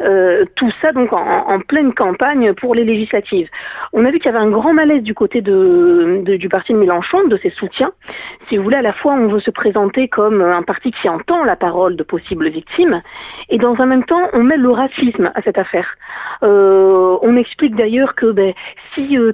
Euh, 0.00 0.44
tout 0.56 0.70
ça 0.80 0.92
donc 0.92 1.12
en, 1.12 1.18
en, 1.18 1.60
pleine 1.60 1.94
campagne 1.94 2.52
pour 2.54 2.74
les 2.74 2.84
législatives. 2.84 3.48
On 3.92 4.04
a 4.04 4.10
vu 4.10 4.18
qu'il 4.18 4.30
y 4.30 4.34
avait 4.34 4.44
un 4.44 4.50
grand 4.50 4.72
malaise 4.72 5.02
du 5.02 5.14
côté 5.14 5.40
de, 5.40 6.22
de, 6.24 6.36
du 6.36 6.48
parti 6.48 6.72
de 6.72 6.78
Mélenchon, 6.78 7.28
de 7.28 7.36
ses 7.36 7.50
soutiens. 7.50 7.92
Si 8.48 8.56
vous 8.56 8.64
voulez, 8.64 8.76
à 8.76 8.82
la 8.82 8.92
fois 8.92 9.14
on 9.14 9.28
veut 9.28 9.40
se 9.40 9.50
présenter 9.50 10.08
comme 10.08 10.40
un 10.42 10.62
parti 10.62 10.90
qui 10.92 11.08
entend 11.08 11.44
la 11.44 11.56
parole 11.56 11.96
de 11.96 12.02
possibles 12.02 12.48
victimes, 12.48 13.02
et 13.48 13.58
dans 13.58 13.80
un 13.80 13.86
même 13.86 14.04
temps 14.04 14.28
on 14.32 14.42
met 14.42 14.56
le 14.56 14.70
racisme 14.70 15.30
à 15.34 15.42
cette 15.42 15.58
affaire. 15.58 15.96
Euh, 16.42 17.16
on 17.22 17.36
explique 17.36 17.74
d'ailleurs 17.76 18.14
que 18.14 18.32
ben, 18.32 18.52
si 18.94 19.18
euh, 19.18 19.32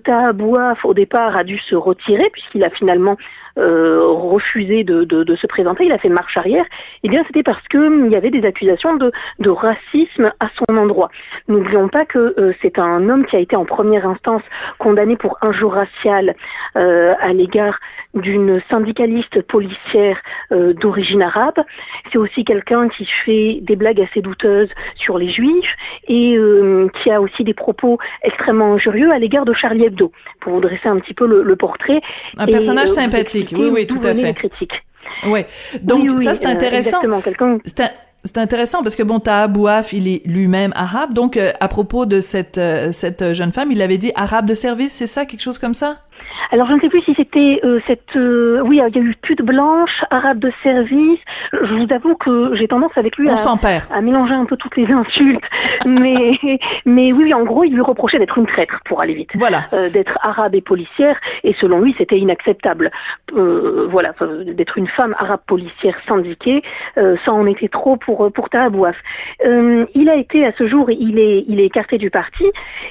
au 0.85 0.95
départ 0.95 1.37
a 1.37 1.45
dû 1.45 1.59
se 1.59 1.75
retirer 1.75 2.29
puisqu'il 2.33 2.65
a 2.65 2.71
finalement 2.71 3.17
euh, 3.61 4.01
refusé 4.07 4.85
de, 4.85 5.05
de, 5.05 5.23
de, 5.25 5.37
se 5.37 5.47
présenter, 5.47 5.85
il 5.85 5.93
a 5.93 5.99
fait 5.99 6.09
marche 6.09 6.37
arrière, 6.37 6.65
eh 7.03 7.09
bien 7.09 7.23
c'était 7.27 7.43
parce 7.43 7.67
qu'il 7.69 7.81
hum, 7.81 8.11
y 8.11 8.17
avait 8.17 8.31
des 8.31 8.45
accusations 8.45 8.97
de, 8.97 9.13
de 9.39 9.51
racisme 9.51 10.33
à 10.41 10.49
son 10.57 10.77
endroit. 10.77 11.11
N'oublions 11.49 11.89
pas 11.89 12.05
que 12.05 12.35
euh, 12.39 12.53
c'est 12.63 12.79
un 12.79 13.09
homme 13.09 13.27
qui 13.27 13.37
a 13.37 13.39
été 13.39 13.57
en 13.57 13.65
première 13.65 14.07
instance 14.07 14.43
condamné 14.79 15.17
pour 15.17 15.39
injure 15.43 15.73
raciale 15.73 16.35
euh, 16.77 17.15
à 17.21 17.33
l'égard 17.33 17.79
d'une 18.15 18.61
syndicaliste 18.69 19.43
policière 19.43 20.21
d'origine 20.51 21.23
arabe. 21.23 21.61
C'est 22.11 22.19
aussi 22.19 22.45
quelqu'un 22.45 22.89
qui 22.89 23.05
fait 23.25 23.61
des 23.63 23.77
blagues 23.77 24.01
assez 24.01 24.21
douteuses 24.21 24.71
sur 24.97 25.19
les 25.19 25.29
juifs 25.29 25.77
et 26.09 26.37
euh, 26.37 26.89
qui 27.03 27.11
a 27.11 27.21
aussi 27.21 27.45
des 27.45 27.55
propos 27.55 27.99
extrêmement 28.23 28.75
injurieux 28.75 29.13
à 29.13 29.19
l'égard 29.19 29.45
de 29.45 29.53
Charlie 29.53 29.85
Hebdo, 29.85 30.13
pour 30.41 30.55
vous 30.55 30.61
dresser 30.61 30.89
un 30.89 30.99
petit 30.99 31.15
peu 31.15 31.27
le, 31.27 31.43
le 31.43 31.57
portrait. 31.57 32.01
Un 32.37 32.47
et, 32.47 32.53
personnage 32.53 32.89
sympathique 32.89 33.50
oui, 33.53 33.69
oui, 33.73 33.87
tout 33.87 34.01
à 34.03 34.15
fait. 34.15 34.35
Ouais. 35.27 35.47
Donc 35.83 36.03
oui, 36.03 36.11
oui, 36.19 36.25
ça 36.25 36.35
c'est 36.35 36.47
intéressant. 36.47 36.99
Euh, 37.05 37.89
c'est 38.25 38.39
intéressant 38.39 38.83
parce 38.83 38.97
que 38.97 39.03
bon, 39.03 39.19
Taha 39.19 39.49
Bouaf, 39.49 39.93
il 39.93 40.07
est 40.07 40.23
lui-même 40.27 40.73
arabe. 40.77 41.15
Donc 41.15 41.37
euh, 41.37 41.53
à 41.61 41.69
propos 41.69 42.07
de 42.07 42.21
cette 42.21 42.59
euh, 42.59 42.93
cette 42.93 43.33
jeune 43.33 43.53
femme, 43.53 43.73
il 43.73 43.83
avait 43.83 43.99
dit 43.99 44.13
arabe 44.15 44.47
de 44.47 44.55
service, 44.55 44.93
c'est 44.93 45.07
ça, 45.07 45.25
quelque 45.25 45.41
chose 45.41 45.59
comme 45.59 45.75
ça? 45.75 45.99
Alors 46.51 46.67
je 46.67 46.75
ne 46.75 46.81
sais 46.81 46.89
plus 46.89 47.03
si 47.03 47.15
c'était 47.15 47.61
euh, 47.65 47.81
cette 47.87 48.17
euh, 48.17 48.61
oui 48.65 48.81
il 48.87 48.97
y 48.97 48.99
a 48.99 49.03
eu 49.03 49.15
pute 49.21 49.43
blanche, 49.43 50.05
arabe 50.11 50.39
de 50.39 50.53
service. 50.63 51.21
Je 51.53 51.75
vous 51.75 51.93
avoue 51.93 52.15
que 52.17 52.55
j'ai 52.55 52.69
tendance 52.69 52.93
avec 52.97 53.17
lui 53.17 53.29
à, 53.29 53.35
à, 53.35 54.01
mélanger 54.01 54.35
un 54.35 54.45
peu 54.45 54.57
toutes 54.57 54.77
les 54.77 54.91
insultes. 54.91 55.45
mais 55.87 56.39
mais 56.85 57.13
oui 57.13 57.33
en 57.35 57.45
gros 57.45 57.65
il 57.65 57.75
lui 57.75 57.83
reprochait 57.83 58.19
d'être 58.19 58.39
une 58.39 58.47
traître 58.47 58.81
pour 58.85 59.01
aller 59.01 59.15
vite. 59.15 59.31
Voilà. 59.35 59.65
Euh, 59.73 59.91
d'être 59.91 60.19
arabe 60.23 60.55
et 60.55 60.61
policière 60.61 61.17
et 61.45 61.55
selon 61.55 61.81
lui 61.81 61.95
c'était 61.99 62.19
inacceptable. 62.19 62.91
Euh, 63.37 63.87
voilà 63.91 64.15
d'être 64.47 64.79
une 64.79 64.89
femme 64.89 65.15
arabe 65.19 65.41
policière 65.47 65.97
syndiquée 66.07 66.63
ça 66.97 67.33
en 67.33 67.47
était 67.47 67.69
trop 67.69 67.97
pour 67.97 68.31
pour 68.33 68.49
Tahabouaf. 68.49 68.97
il 69.45 70.09
a 70.09 70.17
été 70.17 70.47
à 70.47 70.53
ce 70.53 70.67
jour 70.67 70.91
il 70.91 71.19
est 71.19 71.45
il 71.49 71.61
est 71.61 71.67
écarté 71.67 71.99
du 71.99 72.11
parti 72.11 72.45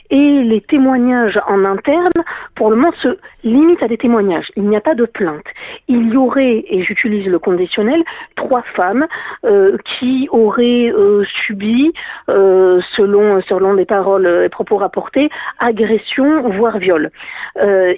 et 0.09 0.43
les 0.43 0.61
témoignages 0.61 1.39
en 1.47 1.65
interne 1.65 2.09
pour 2.55 2.69
le 2.69 2.75
moment 2.75 2.93
se 3.01 3.17
limite 3.43 3.81
à 3.83 3.87
des 3.87 3.97
témoignages. 3.97 4.51
Il 4.55 4.63
n'y 4.63 4.75
a 4.75 4.81
pas 4.81 4.95
de 4.95 5.05
plainte. 5.05 5.45
Il 5.87 6.13
y 6.13 6.17
aurait, 6.17 6.65
et 6.67 6.81
j'utilise 6.81 7.27
le 7.27 7.39
conditionnel, 7.39 8.03
trois 8.35 8.63
femmes 8.75 9.07
euh, 9.45 9.77
qui 9.85 10.27
auraient 10.31 10.91
euh, 10.91 11.23
subi, 11.45 11.93
euh, 12.29 12.81
selon 12.95 13.41
selon 13.41 13.73
les 13.73 13.85
paroles 13.85 14.27
et 14.45 14.49
propos 14.49 14.77
rapportés, 14.77 15.29
agression 15.59 16.49
voire 16.49 16.77
viol. 16.77 17.11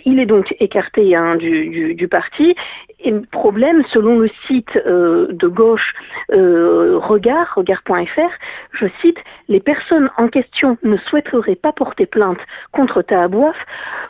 il 0.05 0.19
est 0.19 0.25
donc 0.25 0.55
écarté 0.59 1.15
hein, 1.15 1.35
du, 1.35 2.07
parti 2.09 2.55
et 3.03 3.13
problème, 3.31 3.83
selon 3.89 4.19
le 4.19 4.29
site 4.47 4.77
euh, 4.85 5.27
de 5.31 5.47
gauche 5.47 5.93
euh, 6.31 6.97
Regard, 6.99 7.53
regard.fr, 7.55 8.31
je 8.73 8.85
cite, 9.01 9.17
les 9.47 9.59
personnes 9.59 10.09
en 10.17 10.27
question 10.27 10.77
ne 10.83 10.97
souhaiteraient 10.97 11.55
pas 11.55 11.71
porter 11.71 12.05
plainte 12.05 12.39
contre 12.71 13.01
Tahabouaf 13.01 13.55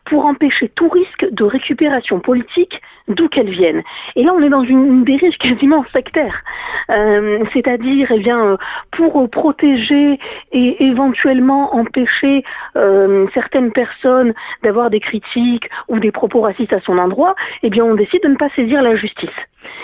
pour 0.05 0.25
empêcher 0.25 0.69
tout 0.69 0.89
risque 0.89 1.27
de 1.31 1.43
récupération 1.43 2.19
politique 2.19 2.81
d'où 3.07 3.27
qu'elle 3.27 3.49
vienne. 3.49 3.81
Et 4.15 4.23
là, 4.23 4.33
on 4.35 4.41
est 4.41 4.49
dans 4.49 4.63
une, 4.63 5.03
dérive 5.03 5.37
quasiment 5.37 5.85
sectaire. 5.91 6.43
Euh, 6.89 7.43
C'est-à-dire, 7.53 8.11
eh 8.11 8.19
bien, 8.19 8.57
pour 8.91 9.29
protéger 9.29 10.19
et 10.51 10.85
éventuellement 10.85 11.75
empêcher 11.75 12.43
euh, 12.75 13.27
certaines 13.33 13.71
personnes 13.71 14.33
d'avoir 14.63 14.89
des 14.89 14.99
critiques 14.99 15.69
ou 15.87 15.99
des 15.99 16.11
propos 16.11 16.41
racistes 16.41 16.73
à 16.73 16.81
son 16.81 16.97
endroit, 16.97 17.35
eh 17.63 17.69
bien, 17.69 17.83
on 17.83 17.95
décide 17.95 18.23
de 18.23 18.29
ne 18.29 18.35
pas 18.35 18.49
saisir 18.49 18.80
la 18.81 18.95
justice 18.95 19.29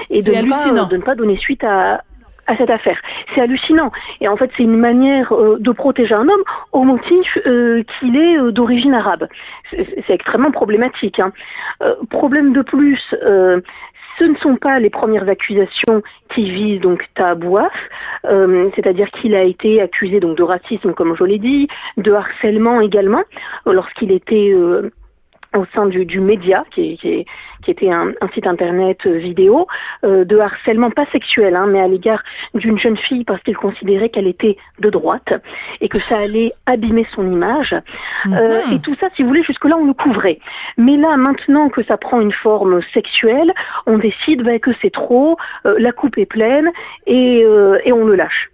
et 0.09 0.21
de 0.21 0.31
ne, 0.31 0.49
pas, 0.49 0.85
de 0.85 0.97
ne 0.97 1.01
pas 1.01 1.15
donner 1.15 1.37
suite 1.37 1.63
à, 1.63 2.03
à 2.47 2.55
cette 2.57 2.69
affaire. 2.69 2.99
C'est 3.33 3.41
hallucinant. 3.41 3.91
Et 4.21 4.27
en 4.27 4.37
fait, 4.37 4.49
c'est 4.55 4.63
une 4.63 4.77
manière 4.77 5.33
euh, 5.33 5.57
de 5.59 5.71
protéger 5.71 6.15
un 6.15 6.27
homme 6.27 6.43
au 6.71 6.83
motif 6.83 7.37
euh, 7.45 7.83
qu'il 7.99 8.15
est 8.17 8.37
euh, 8.37 8.51
d'origine 8.51 8.93
arabe. 8.93 9.27
C'est 9.71 10.09
extrêmement 10.09 10.51
problématique. 10.51 11.19
Hein. 11.19 11.31
problème 12.09 12.53
de 12.53 12.61
plus, 12.61 13.01
ce 14.17 14.23
ne 14.23 14.35
sont 14.37 14.55
pas 14.55 14.79
les 14.79 14.89
premières 14.89 15.29
accusations 15.29 16.01
qui 16.33 16.49
visent 16.49 16.81
donc 16.81 17.05
Tahabouaf, 17.15 17.73
euh, 18.25 18.69
c'est-à-dire 18.75 19.09
qu'il 19.11 19.35
a 19.35 19.43
été 19.43 19.81
accusé 19.81 20.19
donc 20.19 20.37
de 20.37 20.43
racisme, 20.43 20.93
comme 20.93 21.15
je 21.15 21.23
l'ai 21.23 21.39
dit, 21.39 21.67
de 21.97 22.11
harcèlement 22.11 22.81
également, 22.81 23.23
lorsqu'il 23.65 24.11
était 24.11 24.51
euh, 24.53 24.91
au 25.57 25.65
sein 25.73 25.85
du, 25.87 26.05
du 26.05 26.19
média, 26.19 26.63
qui, 26.71 26.97
qui, 26.97 27.25
qui 27.63 27.71
était 27.71 27.91
un, 27.91 28.09
un, 28.21 28.27
site 28.33 28.47
internet 28.47 29.05
vidéo, 29.05 29.67
euh, 30.03 30.23
de 30.25 30.37
harcèlement 30.37 30.91
pas 30.91 31.05
sexuel, 31.11 31.55
hein, 31.55 31.67
mais 31.67 31.81
à 31.81 31.87
l'égard 31.87 32.21
d'une 32.53 32.77
jeune 32.77 32.97
fille 32.97 33.23
parce 33.23 33.41
qu'il 33.43 33.57
considérait 33.57 34.09
qu'elle 34.09 34.27
était 34.27 34.57
de 34.79 34.89
droite 34.89 35.33
et 35.81 35.89
que 35.89 35.99
ça 35.99 36.17
allait 36.19 36.53
abîmer 36.65 37.05
son 37.15 37.25
image. 37.31 37.73
-hmm. 37.73 38.37
euh, 38.37 38.73
et 38.73 38.79
tout 38.79 38.95
ça, 38.99 39.07
si 39.13 39.21
vous 39.21 39.29
voulez, 39.29 39.43
jusque-là, 39.43 39.75
on 39.77 39.85
le 39.85 39.93
couvrait. 39.93 40.39
Mais 40.77 40.95
là, 40.97 41.11
maintenant 41.17 41.69
que 41.69 41.83
ça 41.83 41.97
prend 41.97 42.19
une 42.21 42.31
forme 42.31 42.81
sexuelle, 42.93 43.51
on 43.85 43.97
décide 43.97 44.43
bah, 44.43 44.59
que 44.59 44.71
c'est 44.81 44.93
trop, 45.03 45.37
euh, 45.65 45.75
la 45.79 45.91
coupe 45.91 46.17
est 46.17 46.31
pleine 46.37 46.69
et, 47.05 47.43
euh, 47.43 47.79
et 47.85 47.91
on 47.91 48.05
le 48.05 48.15
lâche. 48.15 48.49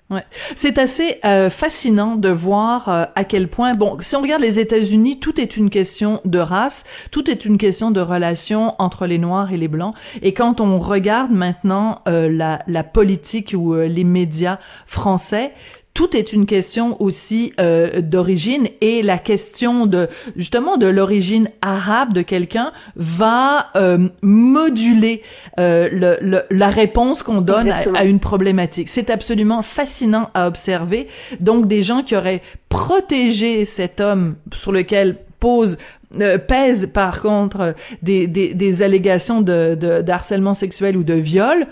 C'est 0.56 0.78
assez 0.78 1.20
euh, 1.26 1.50
fascinant 1.50 2.16
de 2.16 2.30
voir 2.30 2.90
euh, 2.90 3.06
à 3.16 3.24
quel 3.24 3.48
point, 3.48 3.74
bon, 3.74 3.98
si 4.00 4.16
on 4.16 4.22
regarde 4.22 4.42
les 4.42 4.60
États-Unis, 4.60 5.20
tout 5.20 5.40
est 5.40 5.58
une 5.58 5.70
question 5.70 6.22
de 6.26 6.40
race, 6.40 6.86
tout 7.12 7.30
est 7.30 7.46
une 7.46 7.58
question 7.58 7.92
de 7.92 8.02
relation 8.02 8.76
entre 8.80 9.06
les 9.06 9.18
Noirs 9.18 9.52
et 9.52 9.58
les 9.58 9.68
Blancs. 9.68 9.96
Et 10.22 10.34
quand 10.34 10.62
on 10.62 10.80
regarde 10.80 11.32
maintenant 11.32 12.02
euh, 12.08 12.30
la, 12.30 12.64
la 12.68 12.84
politique 12.84 13.54
ou 13.58 13.74
euh, 13.74 13.88
les 13.88 14.04
médias 14.04 14.60
français, 14.86 15.54
tout 15.94 16.18
est 16.18 16.34
une 16.34 16.46
question 16.46 17.00
aussi 17.02 17.54
euh, 17.60 18.02
d'origine 18.02 18.68
et 18.82 19.04
la 19.04 19.18
question 19.18 19.86
de 19.86 20.08
justement 20.36 20.78
de 20.78 20.88
l'origine 20.88 21.50
arabe 21.62 22.14
de 22.14 22.22
quelqu'un 22.22 22.72
va 22.96 23.68
euh, 23.76 24.10
moduler 24.22 25.22
euh, 25.60 25.90
le, 25.92 26.18
le, 26.22 26.42
la 26.50 26.70
réponse 26.70 27.22
qu'on 27.22 27.42
donne 27.42 27.70
à, 27.70 27.84
à, 27.96 28.06
une 28.06 28.20
problématique. 28.20 28.90
C'est 28.90 29.12
absolument 29.12 29.62
fascinant 29.62 30.32
à 30.34 30.48
observer. 30.48 31.08
Donc 31.40 31.68
des 31.68 31.84
gens 31.84 32.02
qui 32.02 32.16
auraient 32.16 32.42
protégé 32.70 33.66
cet 33.66 34.02
homme 34.02 34.36
sur 34.56 34.72
lequel 34.72 35.18
pose 35.40 35.78
euh, 36.22 36.38
pèse 36.38 36.90
par 36.92 37.22
contre 37.22 37.76
des, 38.02 38.28
des, 38.28 38.54
des 38.54 38.84
allégations 38.84 39.42
de, 39.42 39.76
de, 39.80 40.02
de 40.02 40.12
harcèlement 40.12 40.54
sexuel 40.54 40.98
ou 40.98 41.04
de 41.04 41.14
viol 41.14 41.68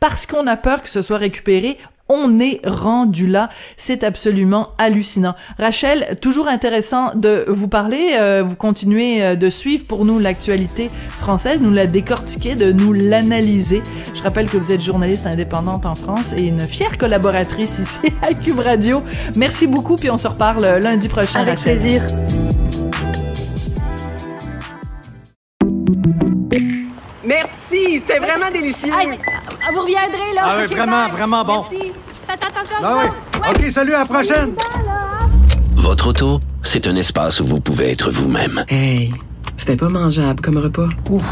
parce 0.00 0.26
qu'on 0.26 0.46
a 0.46 0.56
peur 0.56 0.82
que 0.82 0.90
ce 0.90 1.02
soit 1.02 1.16
récupéré, 1.16 1.78
on 2.08 2.38
est 2.38 2.60
rendu 2.66 3.26
là. 3.26 3.48
C'est 3.76 4.04
absolument 4.04 4.70
hallucinant. 4.78 5.34
Rachel, 5.58 6.16
toujours 6.20 6.48
intéressant 6.48 7.14
de 7.14 7.44
vous 7.48 7.68
parler. 7.68 8.12
Euh, 8.14 8.42
vous 8.46 8.56
continuez 8.56 9.22
euh, 9.22 9.36
de 9.36 9.50
suivre 9.50 9.84
pour 9.86 10.04
nous 10.04 10.18
l'actualité 10.18 10.88
française, 11.18 11.60
nous 11.60 11.72
la 11.72 11.86
décortiquer, 11.86 12.54
de 12.54 12.72
nous 12.72 12.92
l'analyser. 12.92 13.82
Je 14.14 14.22
rappelle 14.22 14.48
que 14.48 14.56
vous 14.56 14.72
êtes 14.72 14.82
journaliste 14.82 15.26
indépendante 15.26 15.86
en 15.86 15.94
France 15.94 16.32
et 16.36 16.44
une 16.44 16.60
fière 16.60 16.98
collaboratrice 16.98 17.78
ici 17.78 18.12
à 18.22 18.34
Cube 18.34 18.58
Radio. 18.58 19.02
Merci 19.36 19.66
beaucoup, 19.66 19.96
puis 19.96 20.10
on 20.10 20.18
se 20.18 20.28
reparle 20.28 20.78
lundi 20.78 21.08
prochain. 21.08 21.40
Avec 21.40 21.58
Rachel. 21.58 21.78
plaisir. 21.78 22.02
C'était 28.06 28.18
vraiment 28.20 28.50
délicieux. 28.52 28.92
Hey, 28.98 29.08
vous 29.72 29.80
reviendrez, 29.80 30.34
là. 30.34 30.42
Ah 30.44 30.54
oui, 30.58 30.64
Okay, 30.64 30.74
vraiment, 30.74 31.04
bye. 31.06 31.12
vraiment 31.12 31.44
bon. 31.44 31.64
Merci. 31.70 31.92
Faites 32.26 32.44
attention 32.44 32.76
Ah 32.82 32.98
oui. 33.02 33.40
OK, 33.64 33.70
salut, 33.70 33.94
à 33.94 33.98
la 34.00 34.04
prochaine. 34.04 34.54
Votre 35.76 36.08
auto, 36.08 36.40
c'est 36.62 36.86
un 36.86 36.96
espace 36.96 37.40
où 37.40 37.46
vous 37.46 37.60
pouvez 37.60 37.90
être 37.92 38.10
vous-même. 38.10 38.64
Hey, 38.68 39.12
c'était 39.56 39.76
pas 39.76 39.88
mangeable 39.88 40.40
comme 40.40 40.58
repas. 40.58 40.88
Ouf. 41.10 41.24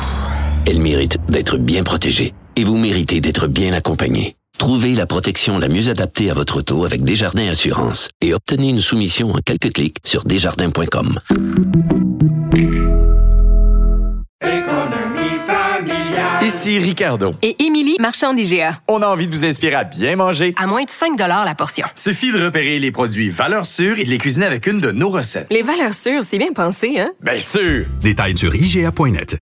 Elle 0.66 0.78
mérite 0.80 1.18
d'être 1.28 1.58
bien 1.58 1.82
protégée 1.82 2.32
et 2.56 2.64
vous 2.64 2.76
méritez 2.76 3.20
d'être 3.20 3.46
bien 3.48 3.72
accompagné. 3.72 4.36
Trouvez 4.56 4.94
la 4.94 5.06
protection 5.06 5.58
la 5.58 5.68
mieux 5.68 5.88
adaptée 5.88 6.30
à 6.30 6.34
votre 6.34 6.58
auto 6.58 6.84
avec 6.84 7.02
Desjardins 7.02 7.48
Assurance 7.48 8.08
et 8.20 8.32
obtenez 8.32 8.68
une 8.70 8.80
soumission 8.80 9.32
en 9.32 9.38
quelques 9.44 9.72
clics 9.72 9.98
sur 10.04 10.24
desjardins.com. 10.24 11.18
Ici 16.44 16.78
Ricardo. 16.78 17.32
Et 17.40 17.64
Émilie, 17.64 17.96
marchand 17.98 18.34
d'IGA. 18.34 18.78
On 18.86 19.00
a 19.00 19.06
envie 19.06 19.26
de 19.26 19.32
vous 19.32 19.46
inspirer 19.46 19.76
à 19.76 19.84
bien 19.84 20.14
manger. 20.14 20.52
À 20.58 20.66
moins 20.66 20.82
de 20.82 20.90
5 20.90 21.18
la 21.18 21.54
portion. 21.54 21.86
Suffit 21.94 22.32
de 22.32 22.44
repérer 22.44 22.78
les 22.78 22.90
produits 22.90 23.30
valeurs 23.30 23.64
sûres 23.64 23.98
et 23.98 24.04
de 24.04 24.10
les 24.10 24.18
cuisiner 24.18 24.44
avec 24.44 24.66
une 24.66 24.78
de 24.78 24.90
nos 24.90 25.08
recettes. 25.08 25.46
Les 25.50 25.62
valeurs 25.62 25.94
sûres, 25.94 26.22
c'est 26.22 26.36
bien 26.36 26.52
pensé, 26.52 26.98
hein? 26.98 27.12
Bien 27.22 27.38
sûr! 27.38 27.86
Détails 28.02 28.36
sur 28.36 28.54
IGA.net. 28.54 29.38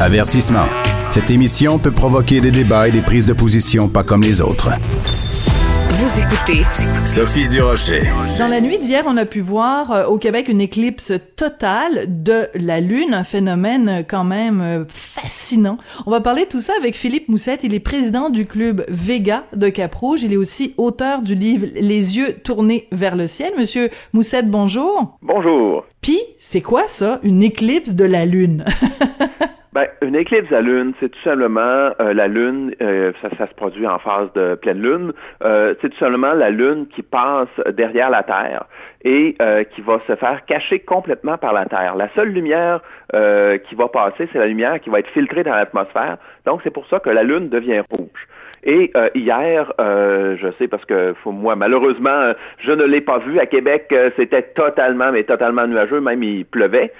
Avertissement. 0.00 0.66
Cette 1.12 1.30
émission 1.30 1.78
peut 1.78 1.92
provoquer 1.92 2.42
des 2.42 2.50
débats 2.50 2.86
et 2.86 2.90
des 2.90 3.00
prises 3.00 3.24
de 3.24 3.32
position 3.32 3.88
pas 3.88 4.02
comme 4.02 4.22
les 4.22 4.42
autres. 4.42 4.68
Vous 6.10 6.20
écoutez 6.20 6.64
Sophie 7.06 7.46
Durocher. 7.48 8.00
Dans 8.36 8.48
la 8.48 8.60
nuit 8.60 8.78
d'hier, 8.78 9.04
on 9.06 9.16
a 9.16 9.24
pu 9.24 9.38
voir 9.38 9.92
euh, 9.92 10.06
au 10.06 10.18
Québec 10.18 10.48
une 10.48 10.60
éclipse 10.60 11.12
totale 11.36 12.06
de 12.08 12.48
la 12.54 12.80
Lune, 12.80 13.14
un 13.14 13.22
phénomène 13.22 13.88
euh, 13.88 14.02
quand 14.02 14.24
même 14.24 14.60
euh, 14.60 14.84
fascinant. 14.88 15.76
On 16.06 16.10
va 16.10 16.20
parler 16.20 16.46
de 16.46 16.48
tout 16.48 16.60
ça 16.60 16.72
avec 16.76 16.96
Philippe 16.96 17.28
Moussette. 17.28 17.62
Il 17.62 17.74
est 17.74 17.80
président 17.80 18.28
du 18.28 18.44
club 18.44 18.84
Vega 18.88 19.44
de 19.54 19.68
Cap-Rouge. 19.68 20.24
Il 20.24 20.32
est 20.32 20.36
aussi 20.36 20.74
auteur 20.78 21.22
du 21.22 21.36
livre 21.36 21.68
Les 21.74 22.16
yeux 22.16 22.38
tournés 22.42 22.88
vers 22.90 23.14
le 23.14 23.28
ciel. 23.28 23.52
Monsieur 23.56 23.88
Moussette, 24.12 24.50
bonjour. 24.50 25.16
Bonjour. 25.22 25.84
Puis, 26.00 26.18
c'est 26.38 26.60
quoi 26.60 26.88
ça, 26.88 27.20
une 27.22 27.44
éclipse 27.44 27.94
de 27.94 28.04
la 28.04 28.26
Lune? 28.26 28.64
Ben, 29.72 29.86
une 30.02 30.16
éclipse 30.16 30.50
à 30.50 30.62
lune, 30.62 30.94
c'est 30.98 31.10
tout 31.10 31.20
simplement 31.20 31.60
euh, 32.00 32.12
la 32.12 32.26
lune, 32.26 32.74
euh, 32.82 33.12
ça, 33.22 33.28
ça, 33.38 33.46
se 33.46 33.54
produit 33.54 33.86
en 33.86 34.00
phase 34.00 34.32
de 34.32 34.56
pleine 34.56 34.82
lune, 34.82 35.12
euh, 35.44 35.74
c'est 35.80 35.90
tout 35.90 35.98
simplement 35.98 36.32
la 36.32 36.50
lune 36.50 36.88
qui 36.88 37.02
passe 37.02 37.48
derrière 37.76 38.10
la 38.10 38.24
Terre 38.24 38.64
et 39.04 39.36
qui 39.74 39.80
va 39.80 40.00
se 40.06 40.14
faire 40.16 40.44
cacher 40.44 40.80
complètement 40.80 41.38
par 41.38 41.52
la 41.54 41.64
Terre. 41.64 41.94
La 41.96 42.08
seule 42.14 42.28
lumière 42.28 42.80
qui 43.12 43.74
va 43.74 43.88
passer, 43.88 44.28
c'est 44.30 44.38
la 44.38 44.46
lumière 44.46 44.78
qui 44.80 44.90
va 44.90 44.98
être 44.98 45.08
filtrée 45.08 45.42
dans 45.42 45.54
l'atmosphère. 45.54 46.18
Donc, 46.44 46.60
c'est 46.64 46.70
pour 46.70 46.86
ça 46.88 47.00
que 47.00 47.08
la 47.08 47.22
lune 47.22 47.48
devient 47.48 47.82
rouge. 47.90 48.28
Et 48.64 48.90
euh, 48.96 49.08
hier, 49.14 49.72
euh, 49.80 50.36
je 50.40 50.48
sais 50.58 50.68
parce 50.68 50.84
que 50.84 51.14
moi, 51.24 51.56
malheureusement, 51.56 52.32
je 52.58 52.72
ne 52.72 52.84
l'ai 52.84 53.00
pas 53.00 53.18
vu. 53.18 53.38
À 53.38 53.46
Québec, 53.46 53.86
euh, 53.92 54.10
c'était 54.16 54.42
totalement, 54.42 55.12
mais 55.12 55.24
totalement 55.24 55.66
nuageux, 55.66 56.00
même 56.00 56.22
il 56.22 56.44
pleuvait. 56.44 56.92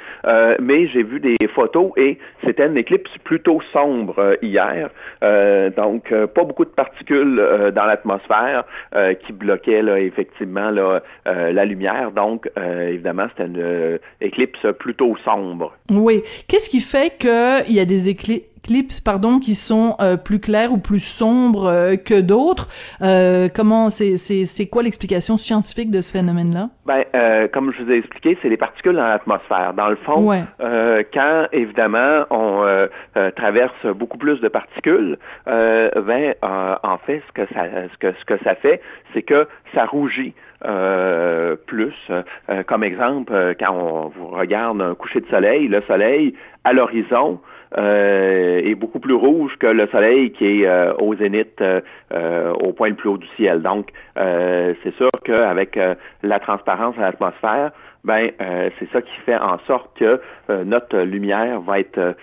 mais 0.61 0.87
j'ai 0.87 1.03
vu 1.03 1.21
des 1.21 1.37
photos 1.55 1.93
et 1.97 2.19
c'était 2.45 2.67
une 2.67 2.77
éclipse 2.77 3.11
plutôt 3.25 3.61
sombre 3.73 4.37
hier. 4.43 4.91
donc, 5.77 6.13
pas 6.35 6.45
beaucoup 6.45 6.65
de 6.65 6.71
particules 6.71 7.43
dans 7.75 7.85
l'atmosphère 7.85 8.65
qui 9.21 9.33
bloquaient 9.33 9.83
là, 9.83 9.99
effectivement 9.99 10.71
là, 10.71 11.03
la 11.27 11.65
lumière. 11.65 12.13
Donc, 12.13 12.51
évidemment, 12.57 13.27
c'était 13.31 13.47
une 13.49 13.99
éclipse 14.21 14.67
plutôt 14.79 15.17
sombre. 15.25 15.73
Oui. 15.91 16.23
Qu'est-ce 16.49 16.71
qui 16.71 16.81
fait 16.81 17.17
qu'il 17.19 17.75
y 17.75 17.81
a 17.81 17.85
des 17.85 18.09
éclipses 18.09 18.50
clips 18.63 19.03
pardon 19.05 19.39
qui 19.39 19.55
sont 19.55 19.97
euh, 20.01 20.17
plus 20.17 20.41
clairs 20.41 20.73
ou 20.73 20.79
plus 20.79 21.01
sombres 21.01 21.67
euh, 21.67 21.97
que 21.97 22.21
d'autres. 22.21 22.69
Euh, 23.03 23.49
comment 23.55 23.91
c'est 23.91 24.17
c'est 24.17 24.45
c'est 24.45 24.67
quoi 24.67 24.83
l'explication 24.83 25.37
scientifique 25.37 25.91
de 25.91 26.01
ce 26.01 26.13
phénomène 26.13 26.55
là 26.55 26.69
ben 26.87 27.05
comme 27.53 27.73
je 27.73 27.83
vous 27.83 27.91
ai 27.91 27.97
expliqué 27.97 28.37
c'est 28.43 28.49
les 28.49 28.57
particules 28.57 28.97
dans 28.97 29.07
l'atmosphère. 29.07 29.75
Dans 29.75 29.89
le 29.89 29.97
fond 29.97 30.31
quand 31.13 31.47
évidemment 31.53 32.25
on 32.31 32.89
traverse 33.37 33.87
beaucoup 33.87 34.19
plus 34.19 34.41
de 34.41 34.49
particules 34.49 35.19
ben 35.47 36.35
en 36.43 36.99
fait 37.07 37.23
ce 37.29 37.33
que 37.33 37.55
ça 37.55 37.65
ce 37.93 37.99
que 37.99 38.13
ce 38.19 38.25
que 38.25 38.43
ça 38.45 38.55
fait 38.55 38.81
c'est 39.13 39.23
que 39.23 39.47
ça 39.75 39.87
rougit 39.87 40.35
plus. 41.67 42.11
comme 42.67 42.85
exemple, 42.85 43.55
quand 43.59 43.73
on 43.73 44.09
vous 44.09 44.29
regarde 44.29 44.83
un 44.83 44.95
coucher 44.95 45.21
de 45.21 45.29
soleil, 45.29 45.69
le 45.69 45.83
soleil 45.83 46.35
à 46.65 46.73
l'horizon, 46.73 47.41
euh, 47.41 47.50
est 47.77 48.75
beaucoup 48.75 49.01
plus 49.01 49.15
rouge 49.15 49.57
que 49.59 49.67
le 49.67 49.87
soleil 49.89 50.33
qui 50.33 50.63
est 50.63 50.67
euh, 50.67 50.93
au 50.95 51.15
zénith, 51.15 51.63
euh, 51.63 52.53
au 52.55 52.73
point 52.73 52.89
le 52.89 52.95
plus 52.95 53.09
haut 53.09 53.19
du 53.19 53.29
ciel. 53.37 53.63
Donc, 53.63 53.91
c'est 54.17 54.95
sûr 54.97 55.11
qu'avec 55.25 55.79
la 56.23 56.39
transparence 56.39 56.97
de 56.97 57.01
l'atmosphère, 57.01 57.73
ben 58.05 58.31
c'est 58.79 58.91
ça 58.93 59.03
qui 59.03 59.15
fait 59.25 59.37
en 59.37 59.59
sorte 59.67 59.99
que 59.99 60.21
notre 60.65 60.99
lumière 61.01 61.61
va 61.61 61.79
être 61.79 62.15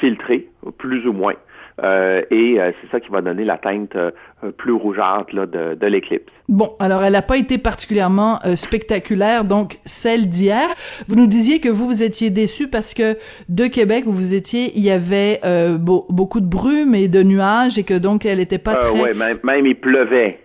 filtrée, 0.00 0.48
plus 0.78 1.06
ou 1.06 1.12
moins. 1.12 1.34
Euh, 1.82 2.22
et 2.30 2.60
euh, 2.60 2.70
c'est 2.80 2.90
ça 2.90 3.00
qui 3.00 3.10
va 3.10 3.20
donner 3.20 3.44
la 3.44 3.58
teinte 3.58 3.96
euh, 3.96 4.12
plus 4.56 4.72
rougeâtre 4.72 5.34
là, 5.34 5.46
de, 5.46 5.74
de 5.74 5.86
l'éclipse. 5.86 6.32
Bon, 6.48 6.76
alors 6.78 7.02
elle 7.02 7.14
n'a 7.14 7.22
pas 7.22 7.36
été 7.36 7.58
particulièrement 7.58 8.38
spectaculaire, 8.54 9.44
donc 9.44 9.78
celle 9.84 10.28
d'hier. 10.28 10.68
Vous 11.08 11.16
nous 11.16 11.26
disiez 11.26 11.58
que 11.58 11.68
vous, 11.68 11.86
vous 11.86 12.02
étiez 12.02 12.30
déçu 12.30 12.68
parce 12.68 12.94
que 12.94 13.16
de 13.48 13.66
Québec 13.66 14.04
où 14.06 14.12
vous 14.12 14.34
étiez, 14.34 14.72
il 14.76 14.84
y 14.84 14.90
avait 14.90 15.40
beaucoup 15.78 16.40
de 16.40 16.46
brume 16.46 16.94
et 16.94 17.08
de 17.08 17.22
nuages 17.22 17.78
et 17.78 17.82
que 17.82 17.94
donc 17.94 18.26
elle 18.26 18.38
n'était 18.38 18.58
pas 18.58 18.76
très... 18.76 18.90
Oui, 18.90 19.16
même, 19.16 19.38
même, 19.42 19.66
il 19.66 19.76
pleuvait. 19.76 20.38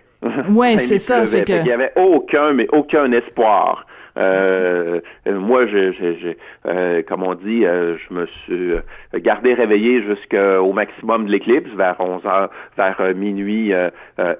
Ouais, 0.48 0.78
c'est 0.78 0.98
ça. 0.98 1.26
Fait 1.26 1.44
que... 1.44 1.52
Il 1.52 1.64
n'y 1.64 1.72
avait 1.72 1.92
aucun, 1.96 2.54
mais 2.54 2.66
aucun 2.72 3.12
espoir. 3.12 3.86
Euh, 4.16 5.00
moi, 5.26 5.66
je, 5.66 6.34
euh, 6.66 7.02
comme 7.08 7.22
on 7.22 7.34
dit, 7.34 7.64
euh, 7.64 7.96
je 7.96 8.14
me 8.14 8.26
suis 8.26 8.72
gardé 9.14 9.54
réveillé 9.54 10.02
jusqu'au 10.02 10.72
maximum 10.72 11.26
de 11.26 11.30
l'éclipse, 11.30 11.70
vers 11.70 11.96
11 12.00 12.24
heures, 12.26 12.50
vers 12.76 13.00
minuit 13.14 13.72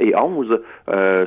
et 0.01 0.16
11. 0.16 0.61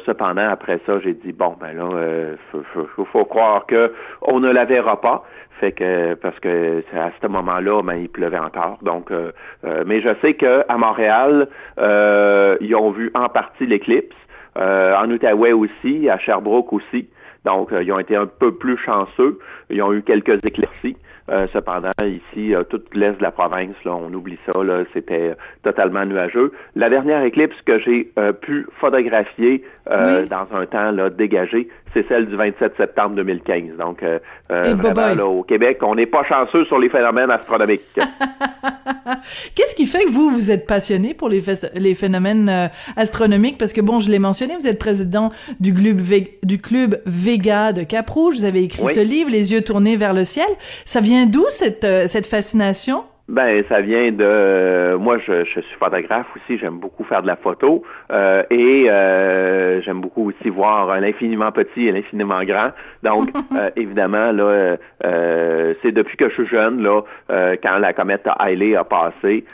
cependant, 0.05 0.49
après 0.49 0.79
ça, 0.85 0.99
j'ai 1.03 1.13
dit 1.13 1.31
bon, 1.31 1.55
ben 1.59 1.73
là, 1.73 2.35
faut, 2.51 3.05
faut, 3.05 3.25
croire 3.25 3.65
que 3.65 3.93
on 4.21 4.39
ne 4.39 4.51
la 4.51 4.65
verra 4.65 4.99
pas. 4.99 5.23
Fait 5.59 5.71
que 5.71 6.15
parce 6.15 6.39
que 6.39 6.83
à 6.93 7.11
ce 7.21 7.27
moment-là, 7.27 7.81
ben, 7.83 7.95
il 7.95 8.09
pleuvait 8.09 8.39
encore. 8.39 8.79
Donc, 8.81 9.11
mais 9.85 10.01
je 10.01 10.09
sais 10.21 10.33
que 10.33 10.63
à 10.67 10.77
Montréal, 10.77 11.47
ils 11.79 12.75
ont 12.75 12.91
vu 12.91 13.11
en 13.13 13.29
partie 13.29 13.65
l'éclipse. 13.65 14.15
en 14.59 15.09
Outaouais 15.09 15.53
aussi, 15.53 16.09
à 16.09 16.17
Sherbrooke 16.17 16.73
aussi. 16.73 17.07
Donc, 17.45 17.71
euh, 17.71 17.83
ils 17.83 17.91
ont 17.91 17.99
été 17.99 18.15
un 18.15 18.25
peu 18.25 18.53
plus 18.53 18.77
chanceux. 18.77 19.39
Ils 19.69 19.81
ont 19.81 19.93
eu 19.93 20.01
quelques 20.01 20.43
éclaircies. 20.45 20.95
Euh, 21.29 21.47
cependant, 21.53 21.91
ici, 22.01 22.53
euh, 22.53 22.63
toute 22.63 22.93
l'est 22.95 23.13
de 23.13 23.23
la 23.23 23.31
province, 23.31 23.75
là, 23.85 23.95
on 23.95 24.13
oublie 24.13 24.37
ça, 24.45 24.61
là, 24.61 24.83
c'était 24.93 25.35
totalement 25.63 26.05
nuageux. 26.05 26.51
La 26.75 26.89
dernière 26.89 27.23
éclipse 27.23 27.55
que 27.61 27.79
j'ai 27.79 28.11
pu 28.41 28.67
photographier 28.79 29.63
dans 29.87 30.47
un 30.53 30.65
temps 30.65 30.91
là, 30.91 31.09
dégagé, 31.09 31.69
c'est 31.93 32.07
celle 32.07 32.27
du 32.27 32.35
27 32.35 32.73
septembre 32.77 33.15
2015. 33.15 33.77
Donc, 33.77 34.03
vraiment, 34.49 35.15
là, 35.15 35.25
au 35.25 35.43
Québec, 35.43 35.79
on 35.81 35.95
n'est 35.95 36.05
pas 36.05 36.23
chanceux 36.23 36.65
sur 36.65 36.79
les 36.79 36.89
phénomènes 36.89 37.31
astronomiques. 37.31 37.81
Qu'est-ce 39.55 39.75
qui 39.75 39.85
fait 39.85 40.05
que 40.05 40.11
vous, 40.11 40.31
vous 40.31 40.51
êtes 40.51 40.65
passionné 40.65 41.13
pour 41.13 41.29
les, 41.29 41.43
les 41.75 41.95
phénomènes 41.95 42.69
astronomiques? 42.95 43.57
Parce 43.57 43.73
que, 43.73 43.81
bon, 43.81 43.99
je 43.99 44.09
l'ai 44.09 44.19
mentionné, 44.19 44.55
vous 44.59 44.67
êtes 44.67 44.79
président 44.79 45.31
du 45.59 45.73
club, 45.73 46.01
du 46.43 46.59
club 46.59 47.01
Vega 47.05 47.73
de 47.73 47.83
Cap-Rouge. 47.83 48.37
Vous 48.39 48.45
avez 48.45 48.63
écrit 48.63 48.93
ce 48.93 48.99
livre, 48.99 49.29
Les 49.29 49.51
yeux 49.51 49.61
tournés 49.61 49.97
vers 49.97 50.13
le 50.13 50.25
ciel. 50.25 50.47
Ça 50.85 51.01
vient 51.01 51.25
d'où 51.25 51.45
cette, 51.49 51.83
euh, 51.83 52.07
cette 52.07 52.27
fascination? 52.27 53.03
Ben, 53.29 53.63
ça 53.69 53.79
vient 53.79 54.11
de 54.11 54.95
moi. 54.97 55.17
Je, 55.17 55.45
je 55.45 55.61
suis 55.61 55.75
photographe 55.79 56.27
aussi. 56.35 56.57
J'aime 56.57 56.79
beaucoup 56.79 57.05
faire 57.05 57.21
de 57.21 57.27
la 57.27 57.37
photo 57.37 57.83
euh, 58.11 58.43
et 58.49 58.89
euh, 58.89 59.81
j'aime 59.81 60.01
beaucoup 60.01 60.29
aussi 60.29 60.49
voir 60.49 60.99
l'infiniment 60.99 61.51
petit 61.51 61.87
et 61.87 61.91
l'infiniment 61.93 62.43
grand. 62.43 62.71
Donc, 63.01 63.29
évidemment, 63.77 64.33
là, 64.33 64.75
c'est 65.81 65.91
depuis 65.93 66.17
que 66.17 66.27
je 66.29 66.33
suis 66.33 66.47
jeune 66.47 66.83
là, 66.83 67.01
quand 67.29 67.77
la 67.79 67.93
comète 67.93 68.27
Halley 68.39 68.75
a 68.75 68.83
passé, 68.83 69.45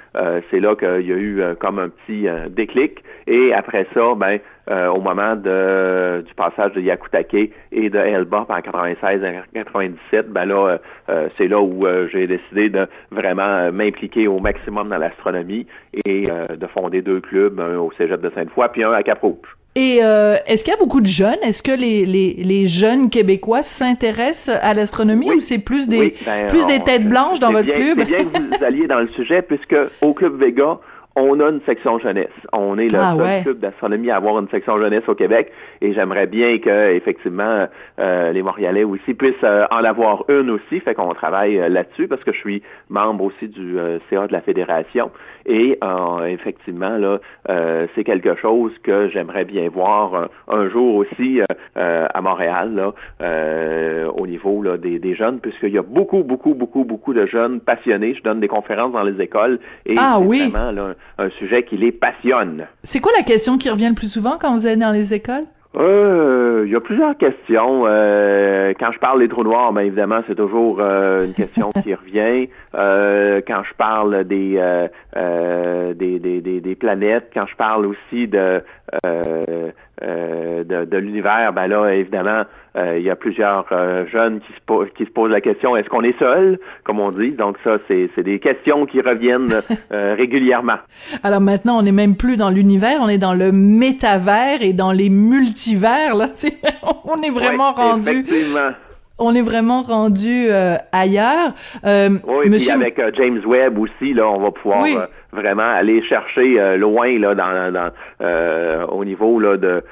c'est 0.50 0.60
là 0.60 0.76
qu'il 0.76 1.08
y 1.08 1.14
a 1.14 1.18
eu 1.18 1.44
comme 1.60 1.78
un 1.78 1.90
petit 1.90 2.28
déclic. 2.50 3.04
Et 3.28 3.54
après 3.54 3.86
ça, 3.94 4.16
ben, 4.16 4.40
euh, 4.40 4.40
au 4.70 5.02
moment 5.02 5.36
de, 5.36 6.24
du 6.26 6.34
passage 6.36 6.74
de 6.74 6.82
Yakutake 6.82 7.52
et 7.72 7.90
de 7.90 7.98
Elba 7.98 8.46
en 8.48 8.62
96 8.62 9.22
97, 9.54 10.30
ben 10.30 10.46
là, 10.46 10.56
euh, 10.56 10.78
euh, 11.10 11.30
c'est 11.38 11.48
là 11.48 11.60
où 11.60 11.86
j'ai 12.12 12.28
décidé 12.28 12.70
de 12.70 12.88
vraiment 13.12 13.72
m'impliquer 13.72 14.28
au 14.28 14.40
maximum 14.40 14.90
dans 14.90 14.98
l'astronomie 14.98 15.66
et 16.06 16.24
de 16.24 16.68
fonder 16.68 17.02
deux 17.02 17.22
clubs, 17.22 17.60
un 17.60 17.78
au 17.78 17.92
Cégep 17.98 18.22
de 18.22 18.32
Sainte-Foy 18.34 18.70
puis 18.72 18.84
un 18.84 18.92
à 18.92 19.04
Cap-Rouge. 19.04 19.38
Et 19.76 19.98
est-ce 19.98 20.64
qu'il 20.64 20.74
y 20.74 20.76
a 20.76 20.80
beaucoup 20.80 21.02
de 21.02 21.08
jeunes? 21.08 21.38
Est-ce 21.42 21.64
que 21.64 21.72
les, 21.72 22.06
les, 22.06 22.34
les 22.34 22.68
jeunes 22.68 23.10
Québécois 23.10 23.64
s'intéressent 23.64 24.58
à 24.62 24.74
l'astronomie 24.74 25.32
ou 25.32 25.40
c'est 25.40 25.60
plus 25.60 25.88
des 25.88 26.16
ben, 26.26 26.48
plus 26.48 26.66
des 26.68 26.80
têtes 26.82 27.08
blanches 27.08 27.40
dans 27.40 27.52
votre 27.52 27.72
club? 27.72 28.00
C'est 28.00 28.06
bien 28.06 28.26
que 28.26 28.58
vous 28.58 28.64
alliez 28.64 28.88
dans 28.88 29.00
le 29.00 29.10
sujet 29.10 29.42
puisque 29.42 29.76
au 30.02 30.14
Club 30.14 30.40
Vega, 30.40 30.74
on 31.20 31.40
a 31.40 31.50
une 31.50 31.62
section 31.66 32.00
jeunesse. 32.00 32.28
On 32.54 32.78
est 32.78 32.92
le 32.92 33.00
Ah, 33.00 33.14
seul 33.16 33.22
ouais. 33.22 33.42
club 33.44 33.60
d'astronomie 33.60 34.10
à 34.10 34.16
avoir 34.18 34.40
une 34.40 34.50
section 34.50 34.78
jeunesse 34.80 35.04
au 35.08 35.16
Québec 35.16 35.52
et 35.82 35.94
j'aimerais 35.94 36.28
bien 36.28 36.58
que 36.60 36.92
effectivement 36.94 37.68
euh, 38.00 38.32
les 38.32 38.42
Montréalais 38.42 38.84
aussi 38.84 39.14
puissent 39.14 39.34
euh, 39.44 39.66
en 39.72 39.84
avoir 39.84 40.26
une 40.30 40.50
aussi. 40.50 40.80
Fait 40.80 40.94
qu'on 40.96 41.14
travaille 41.14 41.60
euh, 41.60 41.70
là-dessus 41.70 42.08
parce 42.08 42.24
que 42.24 42.32
je 42.32 42.40
suis 42.40 42.64
membre 42.90 43.26
aussi 43.26 43.48
du 43.48 43.78
euh, 43.80 44.00
CA 44.10 44.28
de 44.28 44.34
la 44.34 44.42
fédération 44.42 45.12
et 45.50 45.78
euh, 45.84 46.26
effectivement 46.26 46.96
là 46.98 47.18
euh, 47.50 47.88
c'est 47.96 48.04
quelque 48.06 48.36
chose 48.38 48.72
que 48.84 49.10
j'aimerais 49.10 49.44
bien 49.46 49.68
voir 49.70 50.14
euh, 50.14 50.26
un 50.48 50.70
jour 50.70 50.96
aussi 50.96 51.42
euh, 51.42 51.46
euh, 51.78 52.08
à 52.14 52.22
Montréal 52.22 52.74
là 52.76 52.94
euh, 53.22 54.08
au 54.16 54.26
niveau 54.28 54.62
là, 54.62 54.78
des, 54.78 55.00
des 55.00 55.16
jeunes 55.16 55.40
puisqu'il 55.40 55.74
y 55.74 55.78
a 55.78 55.82
beaucoup 55.82 56.24
beaucoup 56.24 56.54
beaucoup 56.54 56.84
beaucoup 56.84 57.14
de 57.14 57.26
jeunes 57.26 57.60
passionnés. 57.60 58.14
Je 58.16 58.22
donne 58.24 58.40
des 58.40 58.48
conférences 58.48 58.94
dans 58.94 59.04
les 59.04 59.20
écoles 59.22 59.60
et 59.86 59.96
Ah, 59.98 60.18
c'est 60.20 60.26
oui. 60.26 60.50
vraiment 60.50 60.72
là, 60.72 60.94
un, 61.18 61.26
un 61.26 61.30
sujet 61.32 61.64
qui 61.64 61.78
les 61.78 61.92
passionne. 61.92 62.68
C'est 62.84 63.00
quoi 63.00 63.12
la 63.18 63.24
question 63.24 63.58
qui 63.58 63.70
revient 63.70 63.90
le 63.90 63.96
plus 63.96 64.12
souvent 64.12 64.38
quand 64.40 64.54
vous 64.54 64.68
êtes 64.68 64.80
dans 64.80 64.92
les 64.92 65.14
écoles? 65.14 65.46
Euh, 65.76 66.64
il 66.66 66.72
y 66.72 66.76
a 66.76 66.80
plusieurs 66.80 67.16
questions. 67.16 67.84
Euh, 67.86 68.74
quand 68.80 68.92
je 68.92 69.00
parle 69.00 69.20
des 69.20 69.28
trous 69.28 69.44
noirs, 69.44 69.72
ben 69.72 69.82
évidemment, 69.82 70.22
c'est 70.28 70.36
toujours 70.36 70.78
euh, 70.80 71.26
une 71.26 71.34
question 71.34 71.70
qui 71.84 71.94
revient. 71.94 72.50
Euh, 72.76 73.42
quand 73.48 73.62
je 73.64 73.74
parle 73.76 74.24
des, 74.24 74.56
euh, 74.58 74.88
euh, 75.16 75.94
des, 75.94 76.20
des, 76.20 76.42
des, 76.42 76.60
des 76.60 76.76
planètes, 76.76 77.30
quand 77.34 77.46
je 77.46 77.56
parle 77.56 77.86
aussi 77.86 78.28
de 78.28 78.64
euh, 79.06 79.72
euh, 80.02 80.64
de, 80.64 80.86
de 80.86 80.98
l'univers, 80.98 81.54
ben 81.54 81.68
là, 81.68 81.90
évidemment, 81.90 82.30
euh, 82.40 82.44
il 82.76 83.02
y 83.04 83.10
a 83.10 83.16
plusieurs 83.16 83.66
euh, 83.72 84.06
jeunes 84.12 84.40
qui 84.42 84.54
se, 84.54 84.90
qui 84.96 85.06
se 85.06 85.10
posent 85.10 85.32
la 85.32 85.42
question 85.42 85.76
est-ce 85.76 85.90
qu'on 85.90 86.04
est 86.04 86.18
seul, 86.20 86.60
comme 86.84 87.00
on 87.00 87.10
dit? 87.10 87.32
Donc 87.32 87.58
ça, 87.64 87.78
c'est 87.88 88.10
des 88.24 88.40
questions 88.40 88.86
qui 88.86 89.02
reviennent 89.02 89.62
euh, 89.92 90.16
régulièrement. 90.18 90.78
Alors 91.24 91.42
maintenant, 91.42 91.80
on 91.80 91.82
n'est 91.82 91.92
même 91.92 92.16
plus 92.16 92.38
dans 92.38 92.50
l'univers, 92.50 93.00
on 93.02 93.10
est 93.10 93.18
dans 93.18 93.34
le 93.34 93.52
métavers 93.52 94.62
et 94.62 94.74
dans 94.74 94.92
les 94.92 95.10
multivers. 95.10 96.16
Là, 96.16 96.28
on 97.06 97.22
est 97.22 97.32
vraiment 97.32 97.74
Ouais, 97.76 97.84
rendu, 97.84 98.10
Effectivement. 98.10 98.70
on 99.18 99.36
est 99.36 99.42
vraiment 99.42 99.82
rendu 99.82 100.48
euh, 100.50 100.76
ailleurs. 100.92 101.54
Euh, 101.86 102.10
Oui, 102.28 102.46
et 102.46 102.50
Monsieur, 102.50 102.74
puis 102.76 102.82
avec 102.84 103.00
euh, 103.00 103.12
James 103.16 103.42
Webb 103.46 103.78
aussi, 103.80 104.14
là, 104.14 104.28
on 104.30 104.40
va 104.40 104.52
pouvoir 104.52 104.82
Oui. 104.84 104.96
euh, 104.98 105.06
vraiment 105.32 105.64
aller 105.70 106.02
chercher 106.04 106.60
euh, 106.60 106.78
loin 106.78 107.18
là, 107.20 107.36
dans, 107.36 107.74
dans, 107.74 107.90
euh, 108.22 108.86
au 108.88 109.04
niveau 109.06 109.40
là, 109.40 109.58
de 109.58 109.84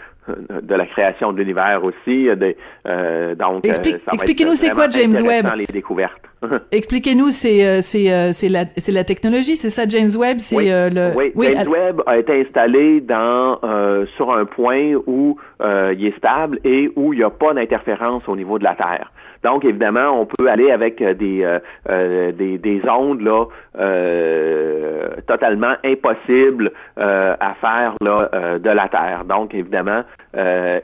de 0.62 0.76
la 0.76 0.86
création 0.86 1.32
de 1.34 1.38
l'univers 1.40 1.84
aussi. 1.84 2.30
euh, 2.30 2.36
des- 2.36 2.58
euh, 2.88 3.36
donc, 3.36 3.66
euh, 3.66 3.70
Explique- 3.70 3.98
expliquez-nous 4.14 4.56
c'est 4.56 4.72
quoi 4.72 4.90
James 4.90 5.14
Webb? 5.16 5.48
les 5.56 5.66
découvertes. 5.66 6.22
expliquez-nous, 6.72 7.30
c'est 7.32 7.66
euh, 7.66 7.80
c'est 7.82 8.32
c'est 8.34 8.50
la 8.50 8.66
c'est 8.78 8.92
la 8.92 9.04
technologie, 9.04 9.58
c'est 9.58 9.70
ça, 9.72 9.88
James 9.88 10.10
Webb, 10.16 10.38
c'est 10.40 10.56
Oui, 10.56 10.72
euh, 10.72 10.90
le. 10.90 11.12
oui, 11.16 11.32
James 11.56 11.68
Webb 11.68 12.02
a 12.06 12.18
été 12.20 12.42
installé 12.42 13.02
dans 13.02 13.60
euh, 13.64 14.06
sur 14.18 14.32
un 14.32 14.46
point 14.46 14.94
où 15.08 15.38
euh, 15.62 15.96
il 15.98 16.06
est 16.06 16.18
stable 16.18 16.60
et 16.64 16.92
où 16.96 17.14
il 17.14 17.18
n'y 17.20 17.24
a 17.26 17.30
pas 17.32 17.54
d'interférence 17.54 18.24
au 18.28 18.36
niveau 18.36 18.60
de 18.60 18.64
la 18.66 18.76
Terre. 18.76 19.12
Donc, 19.44 19.66
évidemment, 19.66 20.20
on 20.20 20.26
peut 20.26 20.48
aller 20.50 20.72
avec 20.72 21.02
euh, 21.02 21.14
des, 21.14 21.44
euh, 21.44 21.60
euh, 21.90 22.32
des, 22.32 22.58
des 22.58 22.82
ondes 22.90 23.22
là, 23.22 23.46
euh, 23.80 25.08
totalement 25.28 25.76
impossibles 25.84 26.72
euh, 26.98 27.36
à 27.40 27.54
faire 27.56 27.96
là, 28.02 28.30
euh, 28.34 28.60
de 28.60 28.70
la 28.70 28.88
Terre. 28.88 29.24
Donc, 29.26 29.54
évidemment, 29.54 30.04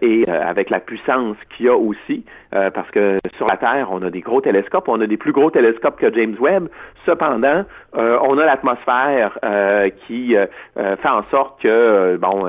et 0.02 0.26
avec 0.28 0.72
la 0.72 0.80
puissance 0.80 1.38
qu'il 1.52 1.68
y 1.68 1.70
a 1.70 1.76
aussi, 1.76 2.26
parce 2.52 2.90
que 2.90 3.18
sur 3.38 3.46
la 3.46 3.58
Terre, 3.58 3.90
on 3.92 4.02
a 4.02 4.10
des 4.10 4.22
gros 4.22 4.42
télescopes, 4.42 4.88
on 4.88 5.00
a 5.00 5.06
des 5.06 5.18
plus 5.18 5.32
gros 5.32 5.52
télescopes 5.52 6.00
que 6.00 6.12
James 6.12 6.36
Webb. 6.40 6.70
Cependant, 7.06 7.64
on 7.94 8.38
a 8.40 8.46
l'atmosphère 8.46 9.38
qui 10.08 10.36
fait 10.76 11.10
en 11.10 11.24
sorte 11.30 11.62
que, 11.62 12.18
bon, 12.18 12.48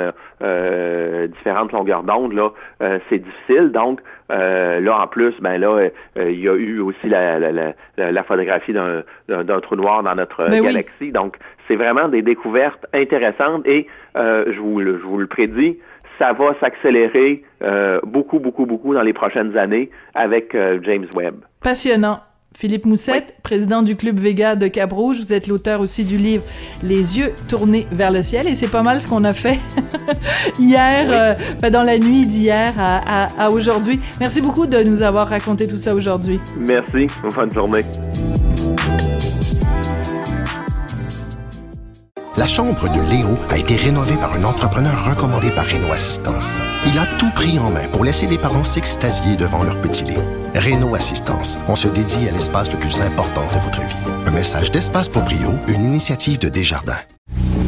différentes 1.29 1.73
longueurs 1.73 2.05
d'onde, 2.05 2.33
là, 2.33 2.51
c'est 3.11 3.19
difficile. 3.19 3.71
Donc, 3.71 4.01
euh, 4.31 4.81
là, 4.81 5.01
en 5.03 5.07
plus, 5.07 5.35
ben 5.41 5.59
là, 5.59 5.69
euh, 6.17 6.31
il 6.31 6.41
y 6.41 6.49
a 6.49 6.55
eu 6.55 6.81
aussi 6.81 7.09
la, 7.09 7.39
la, 7.39 7.53
la, 7.53 7.73
la- 7.99 8.13
la 8.13 8.23
photographie 8.25 8.73
d'un 8.73 9.61
trou 9.61 9.77
noir 9.77 10.03
dans 10.03 10.15
notre 10.15 10.41
euh, 10.41 10.49
Ben 10.49 10.61
oui. 10.61 10.67
galaxie. 10.69 11.13
Donc, 11.13 11.37
c'est 11.69 11.77
vraiment 11.77 12.09
des 12.09 12.23
découvertes 12.23 12.87
intéressantes 12.93 13.67
et 13.67 13.87
euh, 14.17 14.45
je, 14.53 14.59
vous, 14.61 14.81
le- 14.81 14.99
je 14.99 15.05
vous 15.05 15.19
le 15.19 15.27
prédis, 15.27 15.79
ça 16.19 16.33
va 16.33 16.55
s'accélérer 16.61 17.43
euh, 17.63 18.01
beaucoup, 18.05 18.39
beaucoup, 18.39 18.67
beaucoup 18.67 18.95
dans 18.95 19.03
les 19.03 19.13
prochaines 19.13 19.57
années 19.59 19.91
avec 20.15 20.57
James 20.83 21.07
Webb. 21.17 21.37
Passionnant. 21.63 22.21
Philippe 22.57 22.87
Moussette, 22.87 23.35
président 23.43 23.83
du 23.83 23.97
Club 23.97 24.19
Vega 24.19 24.55
de 24.57 24.69
Cap-Rouge. 24.69 25.19
Vous 25.27 25.33
êtes 25.33 25.49
l'auteur 25.49 25.81
aussi 25.81 26.05
du 26.05 26.17
livre 26.17 26.45
Les 26.83 27.19
yeux 27.19 27.33
tournés 27.49 27.87
vers 27.91 28.11
le 28.11 28.23
ciel. 28.23 28.47
Et 28.47 28.55
c'est 28.55 28.69
pas 28.69 28.83
mal 28.83 29.01
ce 29.01 29.09
qu'on 29.09 29.25
a 29.25 29.35
fait 29.35 29.59
hier, 30.59 31.07
euh, 31.11 31.35
ben, 31.61 31.71
dans 31.71 31.83
la 31.83 31.99
nuit 31.99 32.27
d'hier 32.27 32.73
à, 32.79 33.25
à- 33.25 33.45
à 33.47 33.51
aujourd'hui. 33.51 34.01
Merci 34.21 34.41
beaucoup 34.41 34.67
de 34.67 34.79
nous 34.85 35.03
avoir 35.03 35.29
raconté 35.29 35.67
tout 35.67 35.77
ça 35.77 35.95
aujourd'hui. 35.95 36.39
Merci. 36.67 37.07
Bonne 37.35 37.53
journée. 37.53 37.83
La 42.37 42.47
chambre 42.47 42.83
de 42.83 43.11
Léo 43.17 43.29
a 43.51 43.59
été 43.59 43.77
rénovée 43.77 44.17
par 44.17 44.35
un 44.35 44.45
entrepreneur 44.45 45.09
recommandé 45.09 45.51
par 45.51 45.67
Renault 45.67 45.93
Assistance. 45.93 46.61
Il 46.87 46.99
a 46.99 47.07
tout 47.19 47.31
pris 47.35 47.59
en 47.59 47.71
main 47.71 47.87
pour 47.93 48.05
laisser 48.05 48.27
les 48.27 48.39
parents 48.39 48.65
s'extasier 48.65 49.37
devant 49.37 49.63
leur 49.63 49.77
petit 49.81 50.05
Léo. 50.05 50.21
Renault 50.55 50.95
Assistance, 50.95 51.59
on 51.69 51.75
se 51.75 51.89
dédie 51.89 52.29
à 52.29 52.33
l'espace 52.33 52.71
le 52.73 52.79
plus 52.79 53.01
important 53.01 53.43
de 53.53 53.61
votre 53.61 53.81
vie. 53.81 54.13
Un 54.27 54.31
message 54.31 54.71
d'Espace 54.71 55.09
pour 55.09 55.23
Brio, 55.23 55.51
une 55.69 55.85
initiative 55.85 56.39
de 56.39 56.49
Desjardins. 56.49 57.01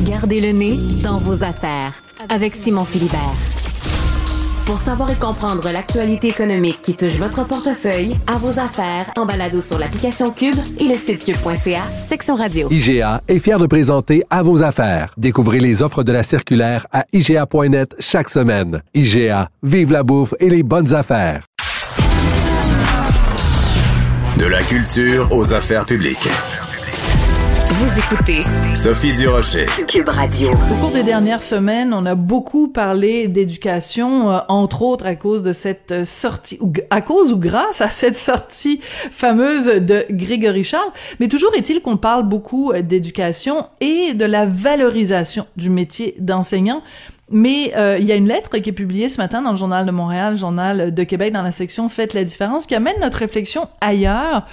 Gardez 0.04 0.40
le 0.40 0.52
nez 0.52 0.78
dans 1.02 1.18
vos 1.18 1.42
affaires 1.42 1.94
avec 2.28 2.54
Simon 2.54 2.84
Philibert. 2.84 3.34
Pour 4.66 4.78
savoir 4.78 5.10
et 5.10 5.16
comprendre 5.16 5.68
l'actualité 5.70 6.28
économique 6.28 6.80
qui 6.82 6.94
touche 6.94 7.16
votre 7.16 7.44
portefeuille, 7.44 8.16
à 8.26 8.36
vos 8.38 8.58
affaires, 8.58 9.12
en 9.16 9.26
balado 9.26 9.60
sur 9.60 9.78
l'application 9.78 10.30
Cube 10.30 10.56
et 10.78 10.84
le 10.84 10.94
site 10.94 11.24
cube.ca, 11.24 11.82
section 12.02 12.36
radio. 12.36 12.68
IGA 12.70 13.20
est 13.28 13.38
fier 13.38 13.58
de 13.58 13.66
présenter 13.66 14.24
À 14.30 14.42
vos 14.42 14.62
affaires. 14.62 15.12
Découvrez 15.16 15.60
les 15.60 15.82
offres 15.82 16.02
de 16.02 16.12
la 16.12 16.22
circulaire 16.22 16.86
à 16.92 17.04
IGA.net 17.12 17.96
chaque 18.00 18.28
semaine. 18.28 18.82
IGA, 18.94 19.50
vive 19.62 19.92
la 19.92 20.02
bouffe 20.02 20.34
et 20.40 20.50
les 20.50 20.62
bonnes 20.62 20.94
affaires. 20.94 21.44
De 24.46 24.50
la 24.52 24.62
culture 24.62 25.26
aux 25.32 25.54
affaires 25.54 25.84
publiques. 25.84 26.28
Vous 27.68 27.98
écoutez 27.98 28.40
Sophie 28.76 29.12
Durocher. 29.12 29.66
Cube 29.88 30.08
Radio. 30.08 30.50
Au 30.52 30.74
cours 30.80 30.92
des 30.92 31.02
dernières 31.02 31.42
semaines, 31.42 31.92
on 31.92 32.06
a 32.06 32.14
beaucoup 32.14 32.68
parlé 32.68 33.26
d'éducation, 33.26 34.30
euh, 34.30 34.38
entre 34.46 34.82
autres 34.82 35.04
à 35.04 35.16
cause 35.16 35.42
de 35.42 35.52
cette 35.52 36.04
sortie, 36.04 36.58
ou 36.60 36.72
à 36.90 37.00
cause 37.00 37.32
ou 37.32 37.38
grâce 37.38 37.80
à 37.80 37.90
cette 37.90 38.16
sortie 38.16 38.78
fameuse 39.10 39.66
de 39.66 40.06
Grégory 40.10 40.62
Charles. 40.62 40.92
Mais 41.18 41.26
toujours 41.26 41.52
est-il 41.56 41.82
qu'on 41.82 41.96
parle 41.96 42.22
beaucoup 42.22 42.70
euh, 42.70 42.82
d'éducation 42.82 43.66
et 43.80 44.14
de 44.14 44.24
la 44.24 44.46
valorisation 44.46 45.48
du 45.56 45.70
métier 45.70 46.14
d'enseignant. 46.20 46.82
Mais 47.30 47.72
euh, 47.76 47.98
il 47.98 48.06
y 48.06 48.12
a 48.12 48.14
une 48.14 48.28
lettre 48.28 48.56
qui 48.58 48.70
est 48.70 48.72
publiée 48.72 49.08
ce 49.08 49.18
matin 49.18 49.42
dans 49.42 49.50
le 49.50 49.56
Journal 49.56 49.84
de 49.84 49.90
Montréal, 49.90 50.36
Journal 50.36 50.94
de 50.94 51.02
Québec, 51.02 51.32
dans 51.32 51.42
la 51.42 51.50
section 51.50 51.88
Faites 51.88 52.14
la 52.14 52.22
différence, 52.22 52.66
qui 52.66 52.74
amène 52.76 52.94
notre 53.00 53.18
réflexion 53.18 53.68
ailleurs 53.80 54.46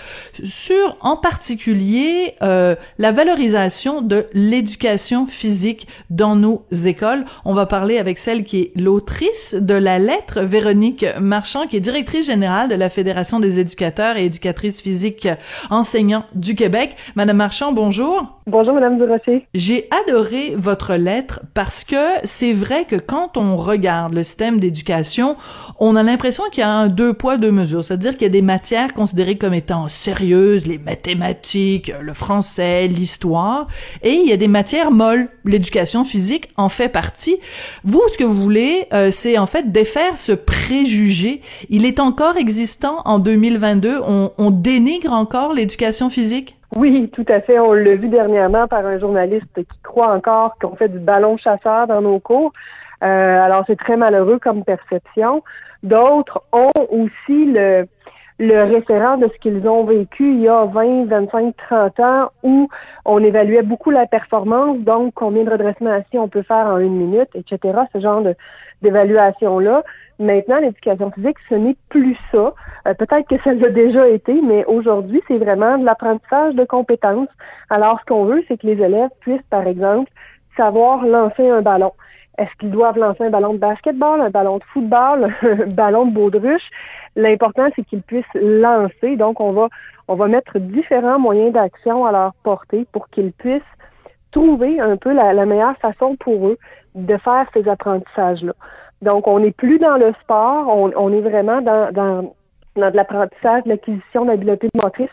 sur, 0.43 0.97
en 1.01 1.15
particulier, 1.15 2.33
euh, 2.41 2.75
la 2.97 3.11
valorisation 3.11 4.01
de 4.01 4.25
l'éducation 4.33 5.27
physique 5.27 5.87
dans 6.09 6.35
nos 6.35 6.65
écoles. 6.85 7.25
On 7.45 7.53
va 7.53 7.67
parler 7.67 7.99
avec 7.99 8.17
celle 8.17 8.43
qui 8.43 8.59
est 8.59 8.71
l'autrice 8.75 9.55
de 9.59 9.75
la 9.75 9.99
lettre, 9.99 10.41
Véronique 10.41 11.05
Marchand, 11.19 11.67
qui 11.67 11.77
est 11.77 11.81
directrice 11.81 12.25
générale 12.25 12.69
de 12.69 12.75
la 12.75 12.89
Fédération 12.89 13.39
des 13.39 13.59
éducateurs 13.59 14.17
et 14.17 14.25
éducatrices 14.25 14.81
physiques 14.81 15.27
enseignants 15.69 16.25
du 16.33 16.55
Québec. 16.55 16.95
Madame 17.15 17.37
Marchand, 17.37 17.71
bonjour. 17.71 18.39
Bonjour, 18.45 18.73
Madame 18.73 18.97
Durocher. 18.97 19.47
J'ai 19.53 19.87
adoré 20.05 20.53
votre 20.57 20.95
lettre 20.95 21.39
parce 21.53 21.85
que 21.85 21.95
c'est 22.25 22.51
vrai 22.51 22.83
que 22.83 22.97
quand 22.97 23.37
on 23.37 23.55
regarde 23.55 24.13
le 24.13 24.23
système 24.25 24.59
d'éducation, 24.59 25.37
on 25.79 25.95
a 25.95 26.03
l'impression 26.03 26.43
qu'il 26.51 26.59
y 26.59 26.63
a 26.63 26.69
un 26.69 26.89
deux 26.89 27.13
poids, 27.13 27.37
deux 27.37 27.53
mesures. 27.53 27.85
C'est-à-dire 27.85 28.11
qu'il 28.11 28.23
y 28.23 28.25
a 28.25 28.29
des 28.29 28.41
matières 28.41 28.93
considérées 28.93 29.37
comme 29.37 29.53
étant 29.53 29.87
sérieuses, 29.87 30.65
les 30.65 30.77
mathématiques, 30.77 31.93
le 32.01 32.13
français, 32.13 32.87
l'histoire, 32.87 33.67
et 34.01 34.11
il 34.11 34.27
y 34.27 34.33
a 34.33 34.37
des 34.37 34.49
matières 34.49 34.91
molles. 34.91 35.29
L'éducation 35.45 36.03
physique 36.03 36.49
en 36.57 36.67
fait 36.67 36.89
partie. 36.89 37.37
Vous, 37.85 38.01
ce 38.11 38.17
que 38.17 38.25
vous 38.25 38.33
voulez, 38.33 38.87
euh, 38.91 39.09
c'est 39.09 39.37
en 39.37 39.45
fait 39.45 39.71
défaire 39.71 40.17
ce 40.17 40.33
préjugé. 40.33 41.39
Il 41.69 41.85
est 41.85 42.01
encore 42.01 42.35
existant 42.35 42.97
en 43.05 43.19
2022. 43.19 44.01
On, 44.05 44.31
on 44.37 44.51
dénigre 44.51 45.13
encore 45.13 45.53
l'éducation 45.53 46.09
physique? 46.09 46.57
Oui, 46.75 47.09
tout 47.13 47.25
à 47.27 47.41
fait. 47.41 47.59
On 47.59 47.73
l'a 47.73 47.95
vu 47.95 48.07
dernièrement 48.07 48.67
par 48.67 48.85
un 48.85 48.97
journaliste 48.97 49.53
qui 49.55 49.79
croit 49.83 50.11
encore 50.11 50.57
qu'on 50.59 50.75
fait 50.75 50.89
du 50.89 50.99
ballon 50.99 51.37
chasseur 51.37 51.87
dans 51.87 52.01
nos 52.01 52.19
cours. 52.19 52.51
Euh, 53.03 53.41
alors, 53.41 53.63
c'est 53.67 53.77
très 53.77 53.97
malheureux 53.97 54.39
comme 54.39 54.63
perception. 54.63 55.43
D'autres 55.83 56.41
ont 56.51 56.71
aussi 56.89 57.45
le, 57.45 57.85
le 58.39 58.63
référent 58.63 59.17
de 59.17 59.27
ce 59.27 59.39
qu'ils 59.39 59.67
ont 59.67 59.83
vécu 59.83 60.31
il 60.33 60.41
y 60.41 60.47
a 60.47 60.65
20, 60.65 61.05
25, 61.05 61.55
30 61.69 61.99
ans 61.99 62.31
où 62.41 62.69
on 63.05 63.23
évaluait 63.23 63.61
beaucoup 63.61 63.91
la 63.91 64.07
performance, 64.07 64.79
donc 64.79 65.13
combien 65.13 65.43
de 65.43 65.51
redressements 65.51 65.91
assis 65.91 66.17
on 66.17 66.27
peut 66.27 66.41
faire 66.43 66.67
en 66.67 66.77
une 66.77 66.95
minute, 66.95 67.29
etc., 67.35 67.79
ce 67.93 67.99
genre 67.99 68.23
d'évaluation-là. 68.81 69.83
Maintenant, 70.19 70.59
l'éducation 70.59 71.11
physique, 71.11 71.37
ce 71.49 71.55
n'est 71.55 71.77
plus 71.89 72.17
ça. 72.31 72.53
Euh, 72.87 72.93
peut-être 72.93 73.27
que 73.27 73.41
ça 73.43 73.53
l'a 73.53 73.69
déjà 73.69 74.07
été, 74.07 74.41
mais 74.41 74.63
aujourd'hui, 74.65 75.21
c'est 75.27 75.37
vraiment 75.37 75.77
de 75.77 75.85
l'apprentissage 75.85 76.55
de 76.55 76.63
compétences. 76.65 77.29
Alors, 77.69 77.99
ce 77.99 78.05
qu'on 78.05 78.25
veut, 78.25 78.43
c'est 78.47 78.59
que 78.59 78.67
les 78.67 78.81
élèves 78.81 79.09
puissent, 79.21 79.41
par 79.49 79.65
exemple, 79.67 80.11
savoir 80.55 81.05
lancer 81.05 81.49
un 81.49 81.61
ballon. 81.61 81.93
Est-ce 82.37 82.49
qu'ils 82.59 82.71
doivent 82.71 82.97
lancer 82.97 83.25
un 83.25 83.29
ballon 83.29 83.53
de 83.53 83.59
basketball, 83.59 84.21
un 84.21 84.29
ballon 84.29 84.57
de 84.57 84.63
football, 84.65 85.33
un 85.41 85.67
ballon 85.73 86.05
de 86.05 86.13
baudruche? 86.13 86.69
L'important, 87.15 87.69
c'est 87.75 87.83
qu'ils 87.83 88.01
puissent 88.01 88.25
lancer. 88.33 89.15
Donc, 89.17 89.39
on 89.39 89.51
va, 89.51 89.69
on 90.07 90.15
va 90.15 90.27
mettre 90.27 90.57
différents 90.59 91.19
moyens 91.19 91.53
d'action 91.53 92.05
à 92.05 92.11
leur 92.11 92.33
portée 92.43 92.87
pour 92.91 93.09
qu'ils 93.09 93.31
puissent 93.33 93.61
trouver 94.33 94.79
un 94.79 94.97
peu 94.97 95.13
la, 95.13 95.45
meilleure 95.45 95.77
façon 95.77 96.17
pour 96.17 96.47
eux 96.47 96.57
de 96.95 97.17
faire 97.17 97.47
ces 97.53 97.67
apprentissages-là. 97.69 98.53
Donc, 99.03 99.27
on 99.27 99.39
n'est 99.39 99.51
plus 99.51 99.79
dans 99.79 99.97
le 99.97 100.13
sport, 100.21 100.67
on, 100.67 101.13
est 101.13 101.21
vraiment 101.21 101.61
dans, 101.61 101.91
dans, 101.91 102.33
dans 102.75 102.91
de 102.91 102.95
l'apprentissage, 102.95 103.63
de 103.63 103.69
l'acquisition 103.69 104.25
d'habiletés 104.25 104.69
motrices. 104.75 105.09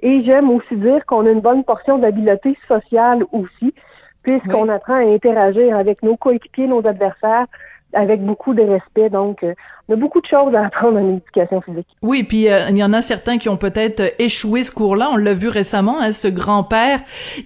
Et 0.00 0.22
j'aime 0.24 0.50
aussi 0.50 0.76
dire 0.76 1.04
qu'on 1.06 1.26
a 1.26 1.30
une 1.30 1.40
bonne 1.40 1.64
portion 1.64 1.98
d'habiletés 1.98 2.56
sociales 2.66 3.24
aussi 3.32 3.74
puisqu'on 4.22 4.68
apprend 4.68 4.94
à 4.94 5.04
interagir 5.04 5.76
avec 5.76 6.02
nos 6.02 6.16
coéquipiers, 6.16 6.66
nos 6.66 6.86
adversaires, 6.86 7.46
avec 7.92 8.24
beaucoup 8.24 8.54
de 8.54 8.62
respect. 8.62 9.10
Donc, 9.10 9.44
euh, 9.92 9.92
on 9.92 9.96
a 9.96 9.96
beaucoup 9.96 10.20
de 10.20 10.26
choses 10.26 10.54
à 10.54 10.66
apprendre 10.66 10.98
en 10.98 11.16
éducation 11.16 11.60
physique. 11.60 11.86
Oui, 12.02 12.22
puis 12.22 12.48
euh, 12.48 12.68
il 12.70 12.78
y 12.78 12.84
en 12.84 12.92
a 12.92 13.02
certains 13.02 13.38
qui 13.38 13.48
ont 13.48 13.56
peut-être 13.56 14.14
échoué 14.18 14.64
ce 14.64 14.70
cours-là. 14.70 15.10
On 15.12 15.16
l'a 15.16 15.34
vu 15.34 15.48
récemment, 15.48 16.00
hein, 16.00 16.12
ce 16.12 16.28
grand-père 16.28 17.00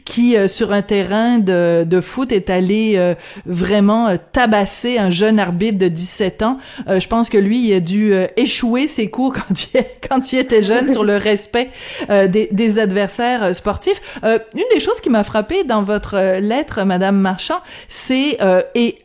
qui, 0.05 0.37
euh, 0.37 0.49
sur 0.49 0.73
un 0.73 0.83
terrain 0.83 1.39
de, 1.39 1.85
de 1.85 2.01
foot, 2.01 2.33
est 2.33 2.51
allé 2.51 2.95
euh, 2.97 3.15
vraiment 3.45 4.17
tabasser 4.33 4.99
un 4.99 5.11
jeune 5.11 5.39
arbitre 5.39 5.79
de 5.79 5.89
17 5.89 6.43
ans. 6.43 6.59
je 6.87 7.07
pense 7.09 7.29
que 7.29 7.39
lui, 7.39 7.69
il 7.69 7.75
a 7.75 7.81
dû 7.81 8.15
échouer 8.37 8.87
ses 8.87 9.11
cours 9.11 9.33
quand 9.49 9.75
il, 9.75 9.85
quand 10.09 10.33
il 10.33 10.39
était 10.39 10.63
jeune 10.63 10.91
sur 10.91 11.05
le 11.05 11.17
respect 11.17 11.71
des, 12.09 12.49
des, 12.51 12.79
adversaires 12.79 13.55
sportifs. 13.55 14.01
une 14.23 14.65
des 14.75 14.81
choses 14.81 15.01
qui 15.01 15.11
m'a 15.11 15.25
frappé 15.25 15.65
dans 15.65 15.83
votre 15.83 16.39
lettre, 16.41 16.85
Madame 16.85 17.17
Marchand, 17.17 17.59
c'est, 17.89 18.39
et 18.75 18.99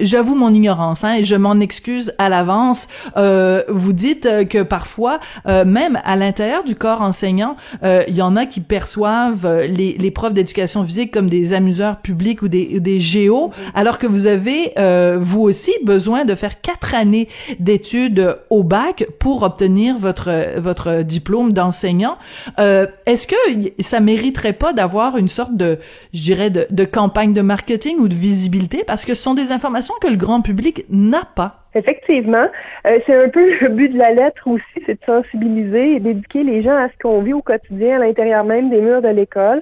j'avoue 0.00 0.34
mon 0.34 0.52
ignorance, 0.52 1.04
hein, 1.04 1.14
et 1.14 1.24
je 1.24 1.36
m'en 1.36 1.60
excuse 1.60 2.12
à 2.18 2.28
l'avance, 2.28 2.87
euh, 3.16 3.62
vous 3.68 3.92
dites 3.92 4.26
euh, 4.26 4.44
que 4.44 4.62
parfois, 4.62 5.20
euh, 5.46 5.64
même 5.64 6.00
à 6.04 6.16
l'intérieur 6.16 6.64
du 6.64 6.74
corps 6.74 7.02
enseignant, 7.02 7.56
il 7.82 8.16
y 8.16 8.22
en 8.22 8.36
a 8.36 8.46
qui 8.46 8.60
perçoivent 8.60 9.62
les, 9.62 10.10
profs 10.10 10.32
d'éducation 10.32 10.84
physique 10.84 11.12
comme 11.12 11.28
des 11.28 11.52
amuseurs 11.54 11.98
publics 11.98 12.42
ou 12.42 12.48
des, 12.48 13.00
géos, 13.00 13.50
alors 13.74 13.98
que 13.98 14.06
vous 14.06 14.26
avez, 14.26 14.72
vous 15.18 15.42
aussi, 15.42 15.72
besoin 15.84 16.24
de 16.24 16.34
faire 16.34 16.60
quatre 16.60 16.94
années 16.94 17.28
d'études 17.58 18.38
au 18.50 18.62
bac 18.62 19.06
pour 19.18 19.42
obtenir 19.42 19.96
votre, 19.98 21.02
diplôme 21.02 21.52
d'enseignant. 21.52 22.18
Est-ce 22.58 23.26
que 23.26 23.36
ça 23.80 24.00
mériterait 24.00 24.52
pas 24.52 24.72
d'avoir 24.72 25.16
une 25.16 25.28
sorte 25.28 25.56
de, 25.56 25.78
je 26.12 26.22
dirais, 26.22 26.50
de 26.50 26.84
campagne 26.84 27.32
de 27.32 27.42
marketing 27.42 27.98
ou 27.98 28.08
de 28.08 28.14
visibilité? 28.14 28.84
Parce 28.86 29.04
que 29.04 29.14
ce 29.14 29.22
sont 29.22 29.34
des 29.34 29.52
informations 29.52 29.94
que 30.00 30.08
le 30.08 30.16
grand 30.16 30.40
public 30.40 30.84
n'a 30.90 31.24
pas? 31.24 31.67
Effectivement, 31.74 32.46
euh, 32.86 32.98
c'est 33.06 33.14
un 33.14 33.28
peu 33.28 33.52
le 33.60 33.68
but 33.68 33.90
de 33.90 33.98
la 33.98 34.12
lettre 34.12 34.46
aussi, 34.46 34.64
c'est 34.86 35.00
de 35.00 35.04
sensibiliser 35.04 35.96
et 35.96 36.00
d'éduquer 36.00 36.42
les 36.42 36.62
gens 36.62 36.76
à 36.76 36.88
ce 36.88 36.98
qu'on 37.02 37.22
vit 37.22 37.34
au 37.34 37.42
quotidien 37.42 37.96
à 37.96 38.06
l'intérieur 38.06 38.44
même 38.44 38.70
des 38.70 38.80
murs 38.80 39.02
de 39.02 39.08
l'école. 39.08 39.60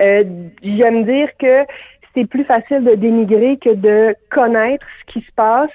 Euh, 0.00 0.24
J'aime 0.62 1.04
dire 1.04 1.28
que 1.38 1.64
c'est 2.14 2.26
plus 2.26 2.44
facile 2.44 2.84
de 2.84 2.94
dénigrer 2.94 3.56
que 3.58 3.70
de 3.70 4.14
connaître 4.30 4.86
ce 5.00 5.12
qui 5.12 5.24
se 5.24 5.32
passe. 5.32 5.70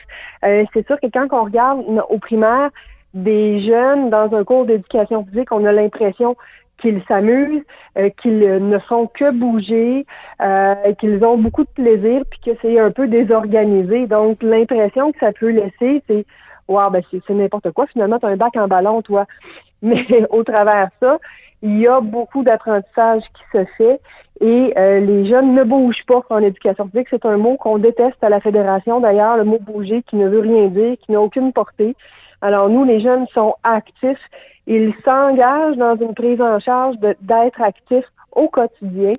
Euh, 0.46 0.66
c'est 0.74 0.86
sûr 0.86 1.00
que 1.00 1.08
quand 1.08 1.28
on 1.32 1.46
regarde 1.46 1.84
au 2.10 2.18
primaire 2.18 2.70
des 3.14 3.60
jeunes 3.62 4.10
dans 4.10 4.34
un 4.36 4.44
cours 4.44 4.66
d'éducation 4.66 5.26
physique, 5.26 5.52
on 5.52 5.66
a 5.66 5.72
l'impression 5.72 6.36
qu'ils 6.78 7.02
s'amusent, 7.08 7.64
euh, 7.98 8.10
qu'ils 8.22 8.40
ne 8.40 8.80
font 8.80 9.08
que 9.08 9.32
bouger, 9.32 10.06
euh, 10.42 10.94
qu'ils 11.00 11.24
ont 11.24 11.38
beaucoup 11.38 11.64
de 11.64 11.70
plaisir, 11.70 12.24
puis 12.30 12.40
que 12.46 12.52
c'est 12.62 12.80
un 12.80 12.92
peu 12.92 13.08
désorganisé. 13.08 14.08
Donc, 14.08 14.42
l'impression 14.44 15.12
que 15.12 15.20
ça 15.20 15.32
peut 15.34 15.50
laisser, 15.50 16.04
c'est 16.08 16.26
Wow, 16.68 16.90
ben 16.90 17.02
c'est 17.10 17.30
n'importe 17.30 17.72
quoi. 17.72 17.88
Finalement, 17.88 18.20
tu 18.20 18.26
as 18.26 18.30
un 18.30 18.36
bac 18.36 18.56
en 18.58 18.68
ballon, 18.68 19.02
toi. 19.02 19.26
Mais 19.82 20.06
au 20.32 20.44
travers 20.44 20.90
ça, 21.00 21.18
il 21.62 21.80
y 21.80 21.88
a 21.88 22.02
beaucoup 22.02 22.44
d'apprentissage 22.44 23.24
qui 23.34 23.44
se 23.54 23.66
fait 23.78 24.00
et 24.42 24.74
euh, 24.78 25.00
les 25.00 25.26
jeunes 25.26 25.56
ne 25.56 25.64
bougent 25.64 26.06
pas 26.06 26.22
en 26.30 26.40
éducation 26.40 26.88
physique. 26.90 27.08
C'est 27.10 27.26
un 27.26 27.38
mot 27.38 27.58
qu'on 27.58 27.80
déteste 27.80 28.24
à 28.24 28.30
la 28.30 28.40
fédération. 28.40 29.00
D'ailleurs, 29.00 29.38
le 29.38 29.44
mot 29.44 29.60
bouger 29.60 30.04
qui 30.04 30.16
ne 30.18 30.28
veut 30.28 30.42
rien 30.42 30.68
dire, 30.68 30.98
qui 31.00 31.12
n'a 31.12 31.22
aucune 31.22 31.54
portée. 31.54 31.96
Alors 32.42 32.70
nous, 32.70 32.84
les 32.84 33.00
jeunes 33.00 33.28
sont 33.28 33.56
actifs 33.64 34.20
ils 34.68 34.94
s'engagent 35.06 35.78
dans 35.78 35.96
une 35.96 36.14
prise 36.14 36.42
en 36.42 36.60
charge 36.60 36.98
d'être 37.00 37.62
actifs 37.62 38.06
au 38.34 38.50
quotidien 38.50 39.14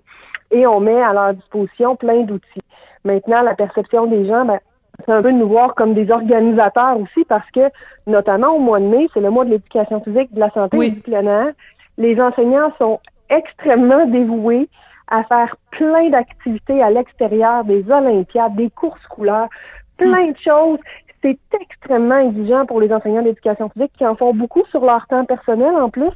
et 0.50 0.66
on 0.66 0.78
met 0.78 1.02
à 1.02 1.14
leur 1.14 1.34
disposition 1.34 1.96
plein 1.96 2.20
d'outils. 2.22 2.60
Maintenant, 3.04 3.40
la 3.40 3.54
perception 3.54 4.06
des 4.06 4.26
gens, 4.26 4.44
ben, 4.44 4.60
c'est 5.04 5.12
un 5.12 5.22
peu 5.22 5.32
de 5.32 5.38
nous 5.38 5.48
voir 5.48 5.74
comme 5.74 5.94
des 5.94 6.10
organisateurs 6.10 7.00
aussi 7.00 7.24
parce 7.24 7.50
que, 7.52 7.70
notamment 8.06 8.56
au 8.56 8.58
mois 8.58 8.78
de 8.78 8.84
mai, 8.84 9.08
c'est 9.14 9.20
le 9.20 9.30
mois 9.30 9.46
de 9.46 9.50
l'éducation 9.50 10.02
physique, 10.02 10.32
de 10.34 10.40
la 10.40 10.50
santé 10.50 10.76
et 10.76 10.90
du 10.90 11.00
plein 11.00 11.26
air. 11.26 11.52
Les 11.96 12.20
enseignants 12.20 12.72
sont 12.78 13.00
extrêmement 13.30 14.04
dévoués 14.04 14.68
à 15.06 15.24
faire 15.24 15.56
plein 15.70 16.10
d'activités 16.10 16.82
à 16.82 16.90
l'extérieur, 16.90 17.64
des 17.64 17.90
olympiades, 17.90 18.54
des 18.56 18.68
courses 18.68 19.06
couleurs, 19.06 19.48
plein 19.96 20.26
de 20.26 20.36
choses 20.36 20.78
c'est 21.22 21.38
extrêmement 21.60 22.18
exigeant 22.18 22.66
pour 22.66 22.80
les 22.80 22.92
enseignants 22.92 23.22
d'éducation 23.22 23.68
physique 23.70 23.92
qui 23.96 24.06
en 24.06 24.14
font 24.14 24.34
beaucoup 24.34 24.64
sur 24.70 24.84
leur 24.84 25.06
temps 25.06 25.24
personnel 25.24 25.74
en 25.74 25.90
plus. 25.90 26.12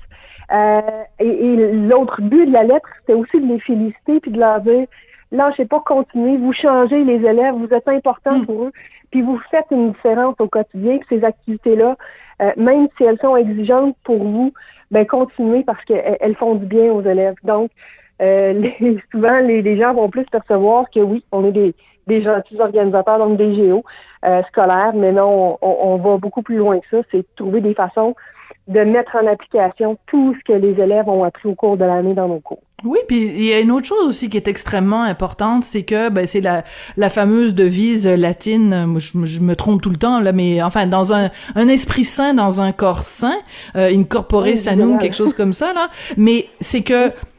Euh, 0.53 0.81
et, 1.19 1.57
l'autre 1.89 2.21
but 2.21 2.47
de 2.47 2.53
la 2.53 2.65
lettre, 2.65 2.89
c'était 3.01 3.15
aussi 3.15 3.41
de 3.41 3.47
les 3.47 3.61
féliciter 3.61 4.21
puis 4.21 4.31
de 4.31 4.39
leur 4.39 4.61
dire 4.61 4.87
lâchez 5.31 5.65
pas, 5.65 5.81
continuer, 5.81 6.37
vous 6.37 6.53
changez 6.53 7.05
les 7.05 7.27
élèves, 7.27 7.55
vous 7.55 7.73
êtes 7.73 7.89
importants 7.89 8.41
mm. 8.41 8.47
pour 8.47 8.65
eux, 8.65 8.73
puis 9.11 9.23
vous 9.23 9.41
faites 9.51 9.67
une 9.71 9.93
différence 9.93 10.35
au 10.39 10.47
quotidien. 10.47 10.99
Ces 11.09 11.25
activités-là, 11.25 11.97
euh, 12.43 12.51
même 12.57 12.89
si 12.97 13.05
elles 13.05 13.19
sont 13.19 13.37
exigeantes 13.37 13.97
pour 14.05 14.23
vous, 14.23 14.53
ben 14.91 15.07
continuez 15.07 15.65
parce 15.65 15.83
qu'elles 15.87 16.37
font 16.37 16.55
du 16.57 16.67
bien 16.67 16.93
aux 16.93 17.01
élèves. 17.01 17.37
Donc, 17.45 17.71
euh, 18.21 18.69
souvent, 19.11 19.39
les, 19.39 19.63
les, 19.63 19.79
gens 19.79 19.95
vont 19.95 20.11
plus 20.11 20.27
percevoir 20.27 20.91
que 20.91 21.01
oui, 21.01 21.25
on 21.33 21.47
est 21.47 21.53
des, 21.53 21.75
des 22.07 22.23
gentils 22.23 22.61
organisateurs, 22.61 23.19
donc 23.19 23.37
des 23.37 23.55
géos 23.55 23.85
euh, 24.25 24.43
scolaires, 24.45 24.93
mais 24.95 25.13
non, 25.13 25.59
on, 25.61 25.97
va 25.97 26.17
beaucoup 26.17 26.43
plus 26.43 26.57
loin 26.57 26.79
que 26.81 26.87
ça, 26.91 27.03
c'est 27.11 27.19
de 27.19 27.27
trouver 27.37 27.61
des 27.61 27.75
façons 27.75 28.15
de 28.69 28.81
mettre 28.81 29.17
en 29.17 29.27
application 29.27 29.99
tout 30.07 30.37
ce 30.39 30.53
que 30.53 30.57
les 30.57 30.81
élèves 30.81 31.09
ont 31.09 31.25
appris 31.25 31.49
au 31.49 31.55
cours 31.55 31.77
de 31.77 31.85
l'année 31.85 32.15
dans 32.15 32.29
nos 32.29 32.39
cours. 32.39 32.63
Oui, 32.85 32.99
puis 33.07 33.27
il 33.27 33.45
y 33.45 33.53
a 33.53 33.61
une 33.61 33.71
autre 33.71 33.87
chose 33.87 34.07
aussi 34.07 34.29
qui 34.29 34.37
est 34.37 34.49
extrêmement 34.49 35.03
importante, 35.03 35.65
c'est 35.65 35.85
que 35.85 36.09
ben, 36.09 36.27
c'est 36.27 36.41
la, 36.41 36.65
la 36.97 37.11
fameuse 37.11 37.55
devise 37.55 38.07
latine, 38.07 38.99
je, 38.99 39.41
me 39.41 39.55
trompe 39.55 39.83
tout 39.83 39.91
le 39.91 39.97
temps 39.97 40.21
là, 40.21 40.33
mais 40.33 40.63
enfin 40.63 40.87
dans 40.87 41.13
un, 41.13 41.31
un 41.55 41.69
esprit 41.69 42.05
sain, 42.05 42.35
dans 42.35 42.61
un 42.61 42.73
corps 42.73 43.05
sain, 43.05 43.37
euh, 43.77 43.89
incorporer 43.93 44.53
oui, 44.53 44.59
sanum, 44.59 44.99
quelque 44.99 45.17
chose 45.17 45.35
comme 45.35 45.53
ça 45.53 45.73
là, 45.73 45.89
mais 46.17 46.47
c'est 46.61 46.83
que 46.83 47.13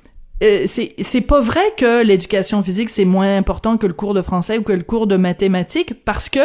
euh, 0.44 0.66
c'est 0.68 1.22
pas 1.22 1.42
vrai 1.42 1.74
que 1.78 2.04
l'éducation 2.04 2.62
physique 2.62 2.90
c'est 2.90 3.06
moins 3.06 3.38
important 3.38 3.78
que 3.78 3.88
le 3.88 3.94
cours 3.94 4.14
de 4.14 4.22
français 4.22 4.58
ou 4.58 4.64
que 4.64 4.74
le 4.74 4.84
cours 4.84 5.08
de 5.08 5.16
mathématiques 5.16 6.04
parce 6.04 6.30
que 6.30 6.40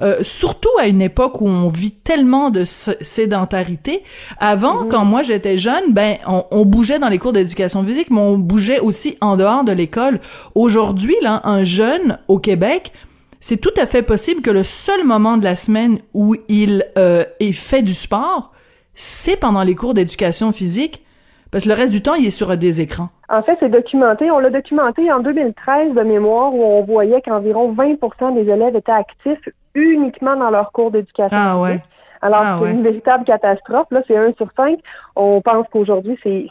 euh, 0.00 0.18
surtout 0.22 0.70
à 0.78 0.86
une 0.86 1.02
époque 1.02 1.40
où 1.40 1.48
on 1.48 1.68
vit 1.68 1.90
tellement 1.90 2.50
de 2.50 2.64
sédentarité 2.64 4.02
avant 4.38 4.84
quand 4.86 5.04
moi 5.04 5.22
j'étais 5.22 5.58
jeune 5.58 5.92
ben 5.92 6.18
on, 6.26 6.44
on, 6.50 6.64
bougeait 6.64 6.98
dans 6.98 7.08
les 7.08 7.18
cours 7.18 7.32
d'éducation 7.32 7.84
physique 7.84 8.10
mais 8.10 8.20
on 8.20 8.38
bougeait 8.38 8.80
aussi 8.80 9.16
en 9.20 9.36
dehors 9.36 9.64
de 9.64 9.72
l'école 9.72 10.20
aujourd'hui 10.54 11.16
là 11.22 11.40
un 11.44 11.64
jeune 11.64 12.18
au 12.28 12.38
Québec 12.38 12.92
c'est 13.40 13.60
tout 13.60 13.74
à 13.76 13.86
fait 13.86 14.02
possible 14.02 14.42
que 14.42 14.50
le 14.50 14.62
seul 14.62 15.04
moment 15.04 15.36
de 15.36 15.44
la 15.44 15.56
semaine 15.56 15.98
où 16.14 16.36
il 16.48 16.86
euh, 16.96 17.24
est 17.40 17.52
fait 17.52 17.82
du 17.82 17.94
sport 17.94 18.52
c'est 18.94 19.36
pendant 19.36 19.62
les 19.62 19.74
cours 19.74 19.94
d'éducation 19.94 20.52
physique 20.52 21.02
parce 21.50 21.64
que 21.64 21.68
le 21.68 21.74
reste 21.74 21.92
du 21.92 22.02
temps, 22.02 22.14
il 22.14 22.26
est 22.26 22.30
sur 22.30 22.56
des 22.56 22.80
écrans. 22.80 23.10
En 23.30 23.42
fait, 23.42 23.56
c'est 23.60 23.68
documenté. 23.68 24.30
On 24.30 24.40
l'a 24.40 24.50
documenté 24.50 25.10
en 25.12 25.20
2013 25.20 25.94
de 25.94 26.02
mémoire 26.02 26.52
où 26.52 26.64
on 26.64 26.82
voyait 26.82 27.22
qu'environ 27.22 27.72
20% 27.72 28.34
des 28.34 28.50
élèves 28.50 28.74
étaient 28.74 28.90
actifs 28.90 29.48
uniquement 29.74 30.36
dans 30.36 30.50
leur 30.50 30.72
cours 30.72 30.90
d'éducation. 30.90 31.38
Ah 31.38 31.58
ouais. 31.60 31.80
Alors, 32.22 32.40
ah 32.42 32.58
c'est 32.60 32.72
une 32.72 32.82
véritable 32.82 33.24
catastrophe. 33.24 33.86
Là, 33.90 34.02
c'est 34.06 34.16
un 34.16 34.32
sur 34.34 34.50
cinq. 34.56 34.80
On 35.16 35.40
pense 35.40 35.66
qu'aujourd'hui, 35.70 36.18
c'est, 36.22 36.46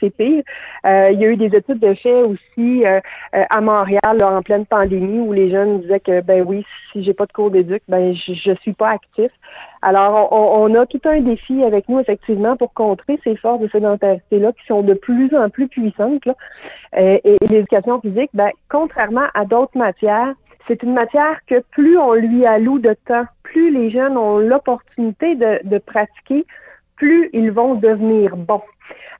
c'est, 0.00 0.10
pire. 0.10 0.42
Euh, 0.86 1.10
il 1.12 1.18
y 1.18 1.24
a 1.24 1.28
eu 1.28 1.36
des 1.36 1.56
études 1.56 1.80
de 1.80 1.94
fait 1.94 2.22
aussi 2.22 2.86
euh, 2.86 3.00
euh, 3.34 3.44
à 3.48 3.60
Montréal, 3.60 4.22
en 4.22 4.42
pleine 4.42 4.66
pandémie, 4.66 5.20
où 5.20 5.32
les 5.32 5.50
jeunes 5.50 5.80
disaient 5.80 6.00
que, 6.00 6.20
ben 6.20 6.44
oui, 6.46 6.64
si 6.92 7.02
j'ai 7.02 7.14
pas 7.14 7.26
de 7.26 7.32
cours 7.32 7.50
d'éduc, 7.50 7.82
ben 7.88 8.14
je, 8.14 8.34
je 8.34 8.52
suis 8.60 8.74
pas 8.74 8.90
actif. 8.90 9.32
Alors, 9.82 10.32
on, 10.32 10.74
a 10.74 10.86
tout 10.86 11.00
un 11.04 11.20
défi 11.20 11.62
avec 11.62 11.88
nous, 11.88 12.00
effectivement, 12.00 12.56
pour 12.56 12.72
contrer 12.72 13.18
ces 13.22 13.36
forces 13.36 13.60
de 13.60 13.68
sédentarité-là 13.68 14.52
qui 14.52 14.66
sont 14.66 14.82
de 14.82 14.94
plus 14.94 15.34
en 15.36 15.48
plus 15.50 15.68
puissantes. 15.68 16.26
Là. 16.26 16.34
et 16.94 17.36
l'éducation 17.48 18.00
physique, 18.00 18.30
ben, 18.34 18.50
contrairement 18.68 19.26
à 19.34 19.44
d'autres 19.44 19.78
matières, 19.78 20.34
c'est 20.68 20.82
une 20.82 20.92
matière 20.92 21.40
que 21.46 21.60
plus 21.70 21.98
on 21.98 22.12
lui 22.12 22.46
alloue 22.46 22.78
de 22.78 22.94
temps, 23.06 23.24
plus 23.42 23.70
les 23.70 23.90
jeunes 23.90 24.16
ont 24.16 24.38
l'opportunité 24.38 25.34
de, 25.34 25.78
pratiquer, 25.78 26.44
plus 26.96 27.30
ils 27.32 27.50
vont 27.50 27.74
devenir 27.74 28.36
bons. 28.36 28.62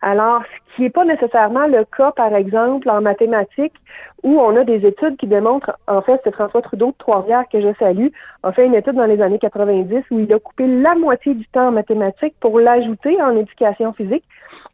Alors, 0.00 0.42
ce 0.42 0.76
qui 0.76 0.82
n'est 0.82 0.90
pas 0.90 1.04
nécessairement 1.04 1.66
le 1.66 1.84
cas, 1.84 2.12
par 2.12 2.34
exemple, 2.34 2.88
en 2.88 3.00
mathématiques, 3.00 3.74
où 4.22 4.40
on 4.40 4.56
a 4.56 4.64
des 4.64 4.86
études 4.86 5.16
qui 5.16 5.26
démontrent, 5.26 5.76
en 5.86 6.02
fait, 6.02 6.20
c'est 6.24 6.34
François 6.34 6.62
Trudeau 6.62 6.88
de 6.88 6.96
Trois-Rivières 6.98 7.48
que 7.52 7.60
je 7.60 7.68
salue, 7.78 8.08
a 8.42 8.52
fait 8.52 8.66
une 8.66 8.74
étude 8.74 8.94
dans 8.94 9.06
les 9.06 9.20
années 9.20 9.38
90 9.38 10.04
où 10.10 10.20
il 10.20 10.32
a 10.32 10.38
coupé 10.38 10.66
la 10.66 10.94
moitié 10.94 11.34
du 11.34 11.46
temps 11.48 11.68
en 11.68 11.72
mathématiques 11.72 12.34
pour 12.40 12.60
l'ajouter 12.60 13.20
en 13.20 13.36
éducation 13.36 13.92
physique. 13.92 14.24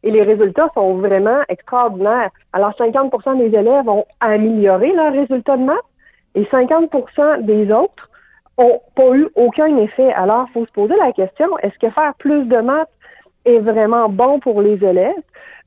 Et 0.02 0.10
les 0.10 0.22
résultats 0.22 0.70
sont 0.74 0.94
vraiment 0.94 1.40
extraordinaires. 1.48 2.30
Alors, 2.52 2.72
50% 2.72 3.38
des 3.38 3.56
élèves 3.56 3.88
ont 3.88 4.04
amélioré 4.20 4.92
leurs 4.92 5.12
résultats 5.12 5.56
de 5.56 5.64
maths, 5.64 5.78
et 6.34 6.44
50% 6.44 7.42
des 7.44 7.72
autres 7.72 8.10
ont 8.56 8.80
pas 8.94 9.10
eu 9.14 9.28
aucun 9.34 9.76
effet. 9.78 10.12
Alors, 10.12 10.46
il 10.48 10.52
faut 10.52 10.66
se 10.66 10.72
poser 10.72 10.96
la 10.96 11.12
question, 11.12 11.58
est-ce 11.58 11.78
que 11.78 11.90
faire 11.90 12.14
plus 12.18 12.44
de 12.44 12.58
maths 12.58 12.88
est 13.44 13.58
vraiment 13.58 14.08
bon 14.08 14.40
pour 14.40 14.62
les 14.62 14.82
élèves 14.84 15.14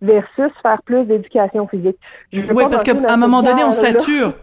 versus 0.02 0.52
faire 0.62 0.82
plus 0.84 1.06
d'éducation 1.06 1.68
physique? 1.68 1.98
oui, 2.34 2.66
parce 2.70 2.84
qu'à 2.84 2.94
un 3.08 3.18
moment 3.18 3.42
donné, 3.42 3.64
on 3.64 3.72
sature. 3.72 4.34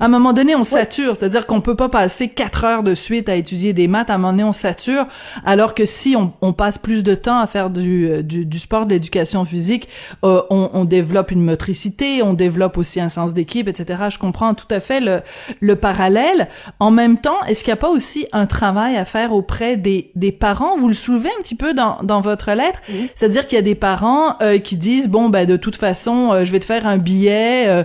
À 0.00 0.06
un 0.06 0.08
moment 0.08 0.32
donné, 0.32 0.54
on 0.56 0.64
sature, 0.64 1.16
c'est-à-dire 1.16 1.46
qu'on 1.46 1.60
peut 1.60 1.76
pas 1.76 1.88
passer 1.88 2.28
quatre 2.28 2.64
heures 2.64 2.82
de 2.82 2.94
suite 2.94 3.28
à 3.28 3.36
étudier 3.36 3.72
des 3.72 3.88
maths. 3.88 4.10
À 4.10 4.14
un 4.14 4.18
moment 4.18 4.32
donné, 4.32 4.44
on 4.44 4.52
sature, 4.52 5.06
alors 5.44 5.74
que 5.74 5.84
si 5.84 6.16
on, 6.16 6.32
on 6.40 6.52
passe 6.52 6.78
plus 6.78 7.02
de 7.02 7.14
temps 7.14 7.38
à 7.38 7.46
faire 7.46 7.70
du, 7.70 8.08
euh, 8.08 8.22
du, 8.22 8.44
du 8.44 8.58
sport, 8.58 8.86
de 8.86 8.92
l'éducation 8.92 9.44
physique, 9.44 9.88
euh, 10.24 10.42
on, 10.50 10.70
on, 10.72 10.84
développe 10.84 11.30
une 11.30 11.42
motricité, 11.42 12.22
on 12.22 12.32
développe 12.32 12.78
aussi 12.78 13.00
un 13.00 13.08
sens 13.08 13.34
d'équipe, 13.34 13.68
etc. 13.68 14.04
Je 14.10 14.18
comprends 14.18 14.54
tout 14.54 14.66
à 14.70 14.80
fait 14.80 15.00
le, 15.00 15.20
le 15.60 15.76
parallèle. 15.76 16.48
En 16.80 16.90
même 16.90 17.18
temps, 17.18 17.42
est-ce 17.46 17.64
qu'il 17.64 17.72
n'y 17.72 17.78
a 17.78 17.80
pas 17.80 17.90
aussi 17.90 18.26
un 18.32 18.46
travail 18.46 18.96
à 18.96 19.04
faire 19.04 19.32
auprès 19.32 19.76
des, 19.76 20.10
des 20.14 20.32
parents? 20.32 20.76
Vous 20.78 20.88
le 20.88 20.94
soulevez 20.94 21.30
un 21.38 21.42
petit 21.42 21.54
peu 21.54 21.74
dans, 21.74 21.98
dans 22.02 22.20
votre 22.20 22.52
lettre, 22.52 22.80
c'est-à-dire 23.14 23.46
qu'il 23.46 23.56
y 23.56 23.58
a 23.58 23.62
des 23.62 23.74
parents 23.74 24.36
euh, 24.40 24.58
qui 24.58 24.76
disent 24.76 25.08
bon 25.08 25.28
ben 25.28 25.46
de 25.46 25.56
toute 25.56 25.76
façon, 25.76 26.44
je 26.44 26.52
vais 26.52 26.60
te 26.60 26.64
faire 26.64 26.86
un 26.86 26.98
billet, 26.98 27.84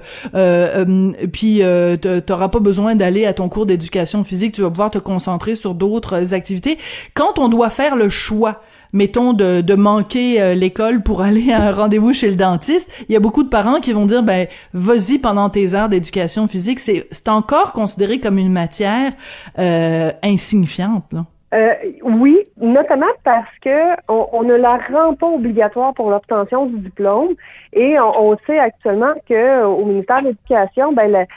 puis 1.31 1.61
euh, 2.05 2.21
t'auras 2.21 2.49
pas 2.49 2.59
besoin 2.59 2.95
d'aller 2.95 3.25
à 3.25 3.33
ton 3.33 3.49
cours 3.49 3.65
d'éducation 3.65 4.23
physique, 4.23 4.53
tu 4.53 4.61
vas 4.61 4.69
pouvoir 4.69 4.91
te 4.91 4.97
concentrer 4.97 5.55
sur 5.55 5.73
d'autres 5.73 6.33
activités. 6.33 6.77
Quand 7.13 7.39
on 7.39 7.49
doit 7.49 7.69
faire 7.69 7.95
le 7.95 8.09
choix, 8.09 8.61
mettons 8.93 9.33
de, 9.33 9.61
de 9.61 9.75
manquer 9.75 10.41
euh, 10.41 10.53
l'école 10.53 11.01
pour 11.01 11.21
aller 11.23 11.51
à 11.51 11.61
un 11.63 11.71
rendez-vous 11.71 12.13
chez 12.13 12.29
le 12.29 12.35
dentiste, 12.35 12.91
il 13.09 13.13
y 13.13 13.15
a 13.15 13.19
beaucoup 13.19 13.43
de 13.43 13.49
parents 13.49 13.79
qui 13.79 13.93
vont 13.93 14.05
dire 14.05 14.23
ben 14.23 14.47
vas-y 14.73 15.19
pendant 15.19 15.49
tes 15.49 15.73
heures 15.75 15.89
d'éducation 15.89 16.47
physique, 16.47 16.79
c'est 16.79 17.07
c'est 17.11 17.29
encore 17.29 17.73
considéré 17.73 18.19
comme 18.19 18.37
une 18.37 18.51
matière 18.51 19.13
euh, 19.59 20.11
insignifiante 20.23 21.05
là. 21.13 21.25
Euh, 21.53 21.73
oui, 22.03 22.39
notamment 22.61 23.11
parce 23.25 23.57
que 23.61 23.91
on, 24.07 24.43
ne 24.43 24.55
la 24.55 24.77
rend 24.77 25.15
pas 25.15 25.27
obligatoire 25.27 25.93
pour 25.93 26.09
l'obtention 26.09 26.67
du 26.67 26.79
diplôme 26.79 27.33
et 27.73 27.99
on, 27.99 28.37
sait 28.47 28.57
actuellement 28.57 29.11
que 29.27 29.65
au 29.65 29.83
ministère 29.83 30.21
de 30.21 30.27
l'Éducation, 30.27 30.93
ben 30.93 31.27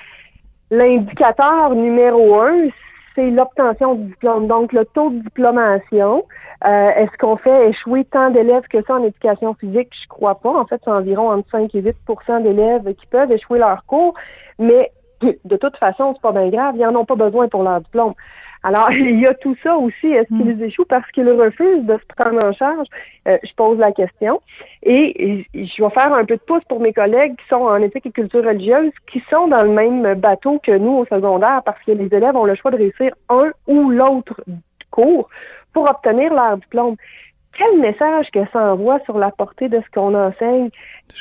L'indicateur 0.75 1.73
numéro 1.77 2.41
un, 2.41 2.69
c'est 3.15 3.31
l'obtention 3.31 3.95
du 3.95 4.07
diplôme. 4.07 4.49
Donc, 4.49 4.73
le 4.73 4.85
taux 4.85 5.11
de 5.11 5.21
diplomation. 5.21 6.25
Euh, 6.65 6.91
est-ce 6.97 7.17
qu'on 7.19 7.37
fait 7.37 7.69
échouer 7.69 8.05
tant 8.07 8.31
d'élèves 8.31 8.67
que 8.69 8.83
ça 8.85 8.95
en 8.95 9.05
éducation 9.05 9.55
physique? 9.55 9.91
Je 10.03 10.09
crois 10.09 10.35
pas. 10.35 10.51
En 10.51 10.67
fait, 10.67 10.81
c'est 10.83 10.91
environ 10.91 11.31
entre 11.31 11.49
5 11.51 11.73
et 11.77 11.83
8% 11.83 12.43
d'élèves 12.43 12.93
qui 12.95 13.07
peuvent 13.07 13.31
échouer 13.31 13.61
leur 13.61 13.85
cours. 13.87 14.15
Mais 14.59 14.91
de 15.21 15.57
toute 15.57 15.77
façon, 15.77 16.13
c'est 16.15 16.23
pas 16.23 16.33
bien 16.33 16.49
grave. 16.49 16.75
Ils 16.77 16.83
n'en 16.83 16.97
ont 16.97 17.05
pas 17.05 17.15
besoin 17.15 17.47
pour 17.47 17.63
leur 17.63 17.81
diplôme. 17.81 18.15
Alors, 18.65 18.91
il 18.93 19.21
y 19.21 19.27
a 19.27 19.35
tout 19.35 19.57
ça 19.63 19.77
aussi. 19.77 20.09
Est-ce 20.09 20.29
qu'ils 20.29 20.57
hmm. 20.57 20.65
échouent 20.65 20.87
parce 20.87 21.09
qu'ils 21.13 21.31
refusent 21.31 21.85
de 21.85 21.97
se 21.99 22.17
prendre 22.17 22.45
en 22.45 22.53
charge? 22.53 22.89
Euh, 23.29 23.39
je 23.45 23.55
pose 23.55 23.79
la 23.79 23.93
question. 23.93 24.41
Et, 24.83 25.47
je 25.55 25.83
vais 25.83 25.91
faire 25.91 26.13
un 26.13 26.25
peu 26.25 26.37
de 26.37 26.41
pouce 26.41 26.65
pour 26.69 26.81
mes 26.81 26.93
collègues 26.93 27.37
qui 27.37 27.47
sont 27.49 27.63
en 27.63 27.77
éthique 27.77 28.07
et 28.07 28.11
culture 28.11 28.45
religieuse, 28.45 28.93
qui 29.07 29.23
sont 29.31 29.47
dans 29.49 29.63
le 29.63 29.69
même 29.69 30.15
bateau 30.15 30.59
que 30.59 30.73
nous 30.73 30.99
au 30.99 31.05
secondaire, 31.07 31.63
parce 31.65 31.81
que 31.85 31.93
les 31.93 32.07
élèves 32.07 32.35
ont 32.35 32.45
le 32.45 32.55
choix 32.55 32.71
de 32.71 32.79
réussir 32.79 33.15
un 33.29 33.53
ou 33.67 33.91
l'autre 33.91 34.41
cours 34.91 35.29
pour 35.73 35.89
obtenir 35.89 36.33
leur 36.33 36.57
diplôme. 36.57 36.97
Quel 37.57 37.79
message 37.79 38.31
que 38.33 38.41
ça 38.53 38.73
envoie 38.73 38.99
sur 39.05 39.19
la 39.19 39.31
portée 39.31 39.69
de 39.69 39.81
ce 39.81 39.91
qu'on 39.95 40.15
enseigne? 40.15 40.71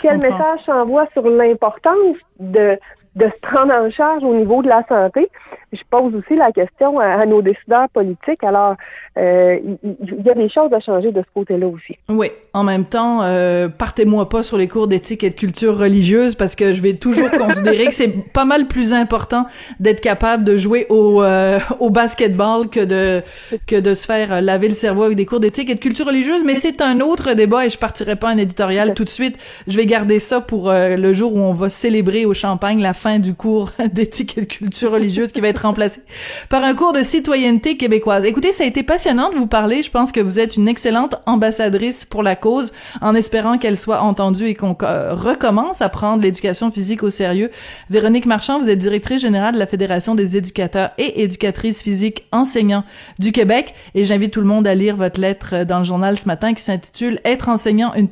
Quel 0.01 0.17
message 0.17 0.61
ça 0.65 0.77
envoie 0.77 1.07
sur 1.13 1.29
l'importance 1.29 2.17
de 2.39 2.79
de 3.15 3.25
se 3.25 3.39
prendre 3.41 3.73
en 3.73 3.89
charge 3.91 4.23
au 4.23 4.33
niveau 4.33 4.61
de 4.61 4.67
la 4.67 4.83
santé. 4.87 5.29
Je 5.71 5.81
pose 5.89 6.13
aussi 6.15 6.35
la 6.35 6.51
question 6.51 6.99
à, 6.99 7.25
nos 7.25 7.41
décideurs 7.41 7.89
politiques. 7.89 8.43
Alors, 8.43 8.75
euh, 9.17 9.59
il 9.83 10.25
y, 10.25 10.29
a 10.29 10.33
des 10.33 10.49
choses 10.49 10.71
à 10.71 10.79
changer 10.79 11.11
de 11.11 11.21
ce 11.21 11.27
côté-là 11.33 11.67
aussi. 11.67 11.97
Oui. 12.09 12.31
En 12.53 12.63
même 12.63 12.85
temps, 12.85 13.21
euh, 13.23 13.69
partez-moi 13.69 14.29
pas 14.29 14.43
sur 14.43 14.57
les 14.57 14.67
cours 14.67 14.87
d'éthique 14.87 15.23
et 15.23 15.29
de 15.29 15.35
culture 15.35 15.77
religieuse 15.77 16.35
parce 16.35 16.55
que 16.55 16.73
je 16.73 16.81
vais 16.81 16.93
toujours 16.93 17.29
considérer 17.37 17.85
que 17.85 17.93
c'est 17.93 18.31
pas 18.33 18.45
mal 18.45 18.67
plus 18.67 18.93
important 18.93 19.45
d'être 19.79 20.01
capable 20.01 20.43
de 20.43 20.57
jouer 20.57 20.85
au, 20.89 21.23
euh, 21.23 21.59
au 21.79 21.89
basketball 21.89 22.69
que 22.69 22.83
de 22.83 23.21
que 23.67 23.79
de 23.79 23.93
se 23.93 24.05
faire 24.05 24.41
laver 24.41 24.67
le 24.67 24.73
cerveau 24.73 25.03
avec 25.03 25.17
des 25.17 25.25
cours 25.25 25.39
d'éthique 25.39 25.69
et 25.69 25.75
de 25.75 25.79
culture 25.79 26.07
religieuse. 26.07 26.43
Mais 26.43 26.55
c'est 26.55 26.81
un 26.81 26.99
autre 26.99 27.33
débat 27.33 27.65
et 27.65 27.69
je 27.69 27.77
partirai 27.77 28.15
pas 28.15 28.33
en 28.33 28.37
éditorial 28.37 28.93
tout 28.93 29.03
de 29.03 29.09
suite. 29.09 29.37
Je 29.67 29.75
vais 29.77 29.85
garder 29.85 30.19
ça 30.19 30.41
pour 30.41 30.71
le 30.71 31.13
jour 31.13 31.35
où 31.35 31.39
on 31.39 31.53
va 31.53 31.69
célébrer 31.69 32.25
au 32.25 32.33
Champagne 32.33 32.79
la 32.79 32.93
fin 33.03 33.19
du 33.19 33.33
cours 33.33 33.71
d'éthique 33.93 34.37
et 34.37 34.41
de 34.41 34.45
culture 34.45 34.91
religieuse 34.91 35.33
qui 35.33 35.41
va 35.41 35.49
être 35.49 35.63
remplacé 35.63 35.99
par 36.47 36.63
un 36.63 36.73
cours 36.73 36.93
de 36.93 37.03
citoyenneté 37.03 37.75
québécoise. 37.75 38.23
Écoutez, 38.23 38.53
ça 38.53 38.63
a 38.63 38.67
été 38.67 38.81
passionnant 38.81 39.29
de 39.29 39.35
vous 39.35 39.45
parler. 39.45 39.83
Je 39.83 39.91
pense 39.91 40.13
que 40.13 40.21
vous 40.21 40.39
êtes 40.39 40.55
une 40.55 40.69
excellente 40.69 41.15
ambassadrice 41.25 42.05
pour 42.05 42.23
la 42.23 42.37
cause, 42.37 42.71
en 43.01 43.13
espérant 43.13 43.57
qu'elle 43.57 43.77
soit 43.77 43.99
entendue 43.99 44.45
et 44.45 44.55
qu'on 44.55 44.77
euh, 44.83 45.13
recommence 45.13 45.81
à 45.81 45.89
prendre 45.89 46.23
l'éducation 46.23 46.71
physique 46.71 47.03
au 47.03 47.09
sérieux. 47.09 47.51
Véronique 47.89 48.25
Marchand, 48.25 48.57
vous 48.61 48.69
êtes 48.69 48.79
directrice 48.79 49.21
générale 49.21 49.55
de 49.55 49.59
la 49.59 49.67
Fédération 49.67 50.15
des 50.15 50.37
éducateurs 50.37 50.91
et 50.97 51.23
éducatrices 51.23 51.81
physiques 51.81 52.25
enseignants 52.31 52.85
du 53.19 53.33
Québec 53.33 53.73
et 53.95 54.05
j'invite 54.05 54.31
tout 54.31 54.41
le 54.41 54.47
monde 54.47 54.65
à 54.65 54.75
lire 54.75 54.95
votre 54.95 55.19
lettre 55.19 55.65
dans 55.65 55.79
le 55.79 55.85
journal 55.85 56.17
ce 56.17 56.25
matin 56.25 56.53
qui 56.53 56.63
s'intitule 56.63 57.19
Être 57.25 57.49
enseignant 57.49 57.93
une 57.95 58.07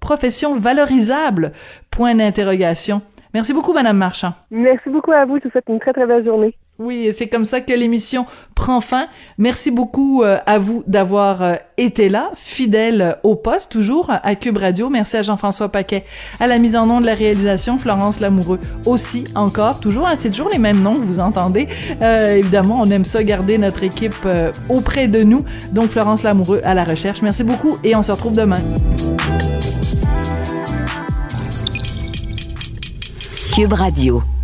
profession 0.00 0.58
valorisable 0.58 1.52
Point 1.90 2.16
d'interrogation. 2.16 3.00
Merci 3.34 3.52
beaucoup, 3.52 3.72
Madame 3.72 3.98
Marchand. 3.98 4.32
Merci 4.52 4.88
beaucoup 4.88 5.10
à 5.10 5.24
vous. 5.24 5.38
Je 5.38 5.44
vous 5.44 5.50
souhaite 5.50 5.64
une 5.68 5.80
très, 5.80 5.92
très 5.92 6.06
belle 6.06 6.24
journée. 6.24 6.54
Oui, 6.78 7.10
c'est 7.12 7.28
comme 7.28 7.44
ça 7.44 7.60
que 7.60 7.72
l'émission 7.72 8.26
prend 8.56 8.80
fin. 8.80 9.06
Merci 9.38 9.70
beaucoup 9.70 10.22
euh, 10.22 10.38
à 10.44 10.58
vous 10.58 10.82
d'avoir 10.88 11.42
euh, 11.42 11.54
été 11.76 12.08
là, 12.08 12.30
fidèle 12.34 13.16
au 13.22 13.36
poste, 13.36 13.70
toujours 13.70 14.10
à 14.10 14.34
Cube 14.34 14.56
Radio. 14.56 14.88
Merci 14.88 15.16
à 15.16 15.22
Jean-François 15.22 15.68
Paquet 15.68 16.04
à 16.40 16.48
la 16.48 16.58
mise 16.58 16.74
en 16.76 16.86
nom 16.86 17.00
de 17.00 17.06
la 17.06 17.14
réalisation, 17.14 17.78
Florence 17.78 18.18
Lamoureux 18.18 18.58
aussi, 18.86 19.22
encore, 19.36 19.78
toujours. 19.78 20.08
Hein, 20.08 20.14
c'est 20.16 20.30
toujours 20.30 20.50
les 20.50 20.58
mêmes 20.58 20.80
noms 20.80 20.94
que 20.94 21.04
vous 21.04 21.20
entendez. 21.20 21.68
Euh, 22.02 22.36
évidemment, 22.36 22.80
on 22.80 22.86
aime 22.86 23.04
ça 23.04 23.22
garder 23.22 23.56
notre 23.56 23.84
équipe 23.84 24.14
auprès 24.68 25.06
de 25.06 25.22
nous. 25.22 25.44
Donc, 25.72 25.90
Florence 25.90 26.24
Lamoureux 26.24 26.60
à 26.64 26.74
la 26.74 26.82
recherche. 26.82 27.22
Merci 27.22 27.44
beaucoup 27.44 27.78
et 27.84 27.94
on 27.94 28.02
se 28.02 28.10
retrouve 28.10 28.36
demain. 28.36 28.58
Cube 33.54 33.74
Radio. 33.74 34.43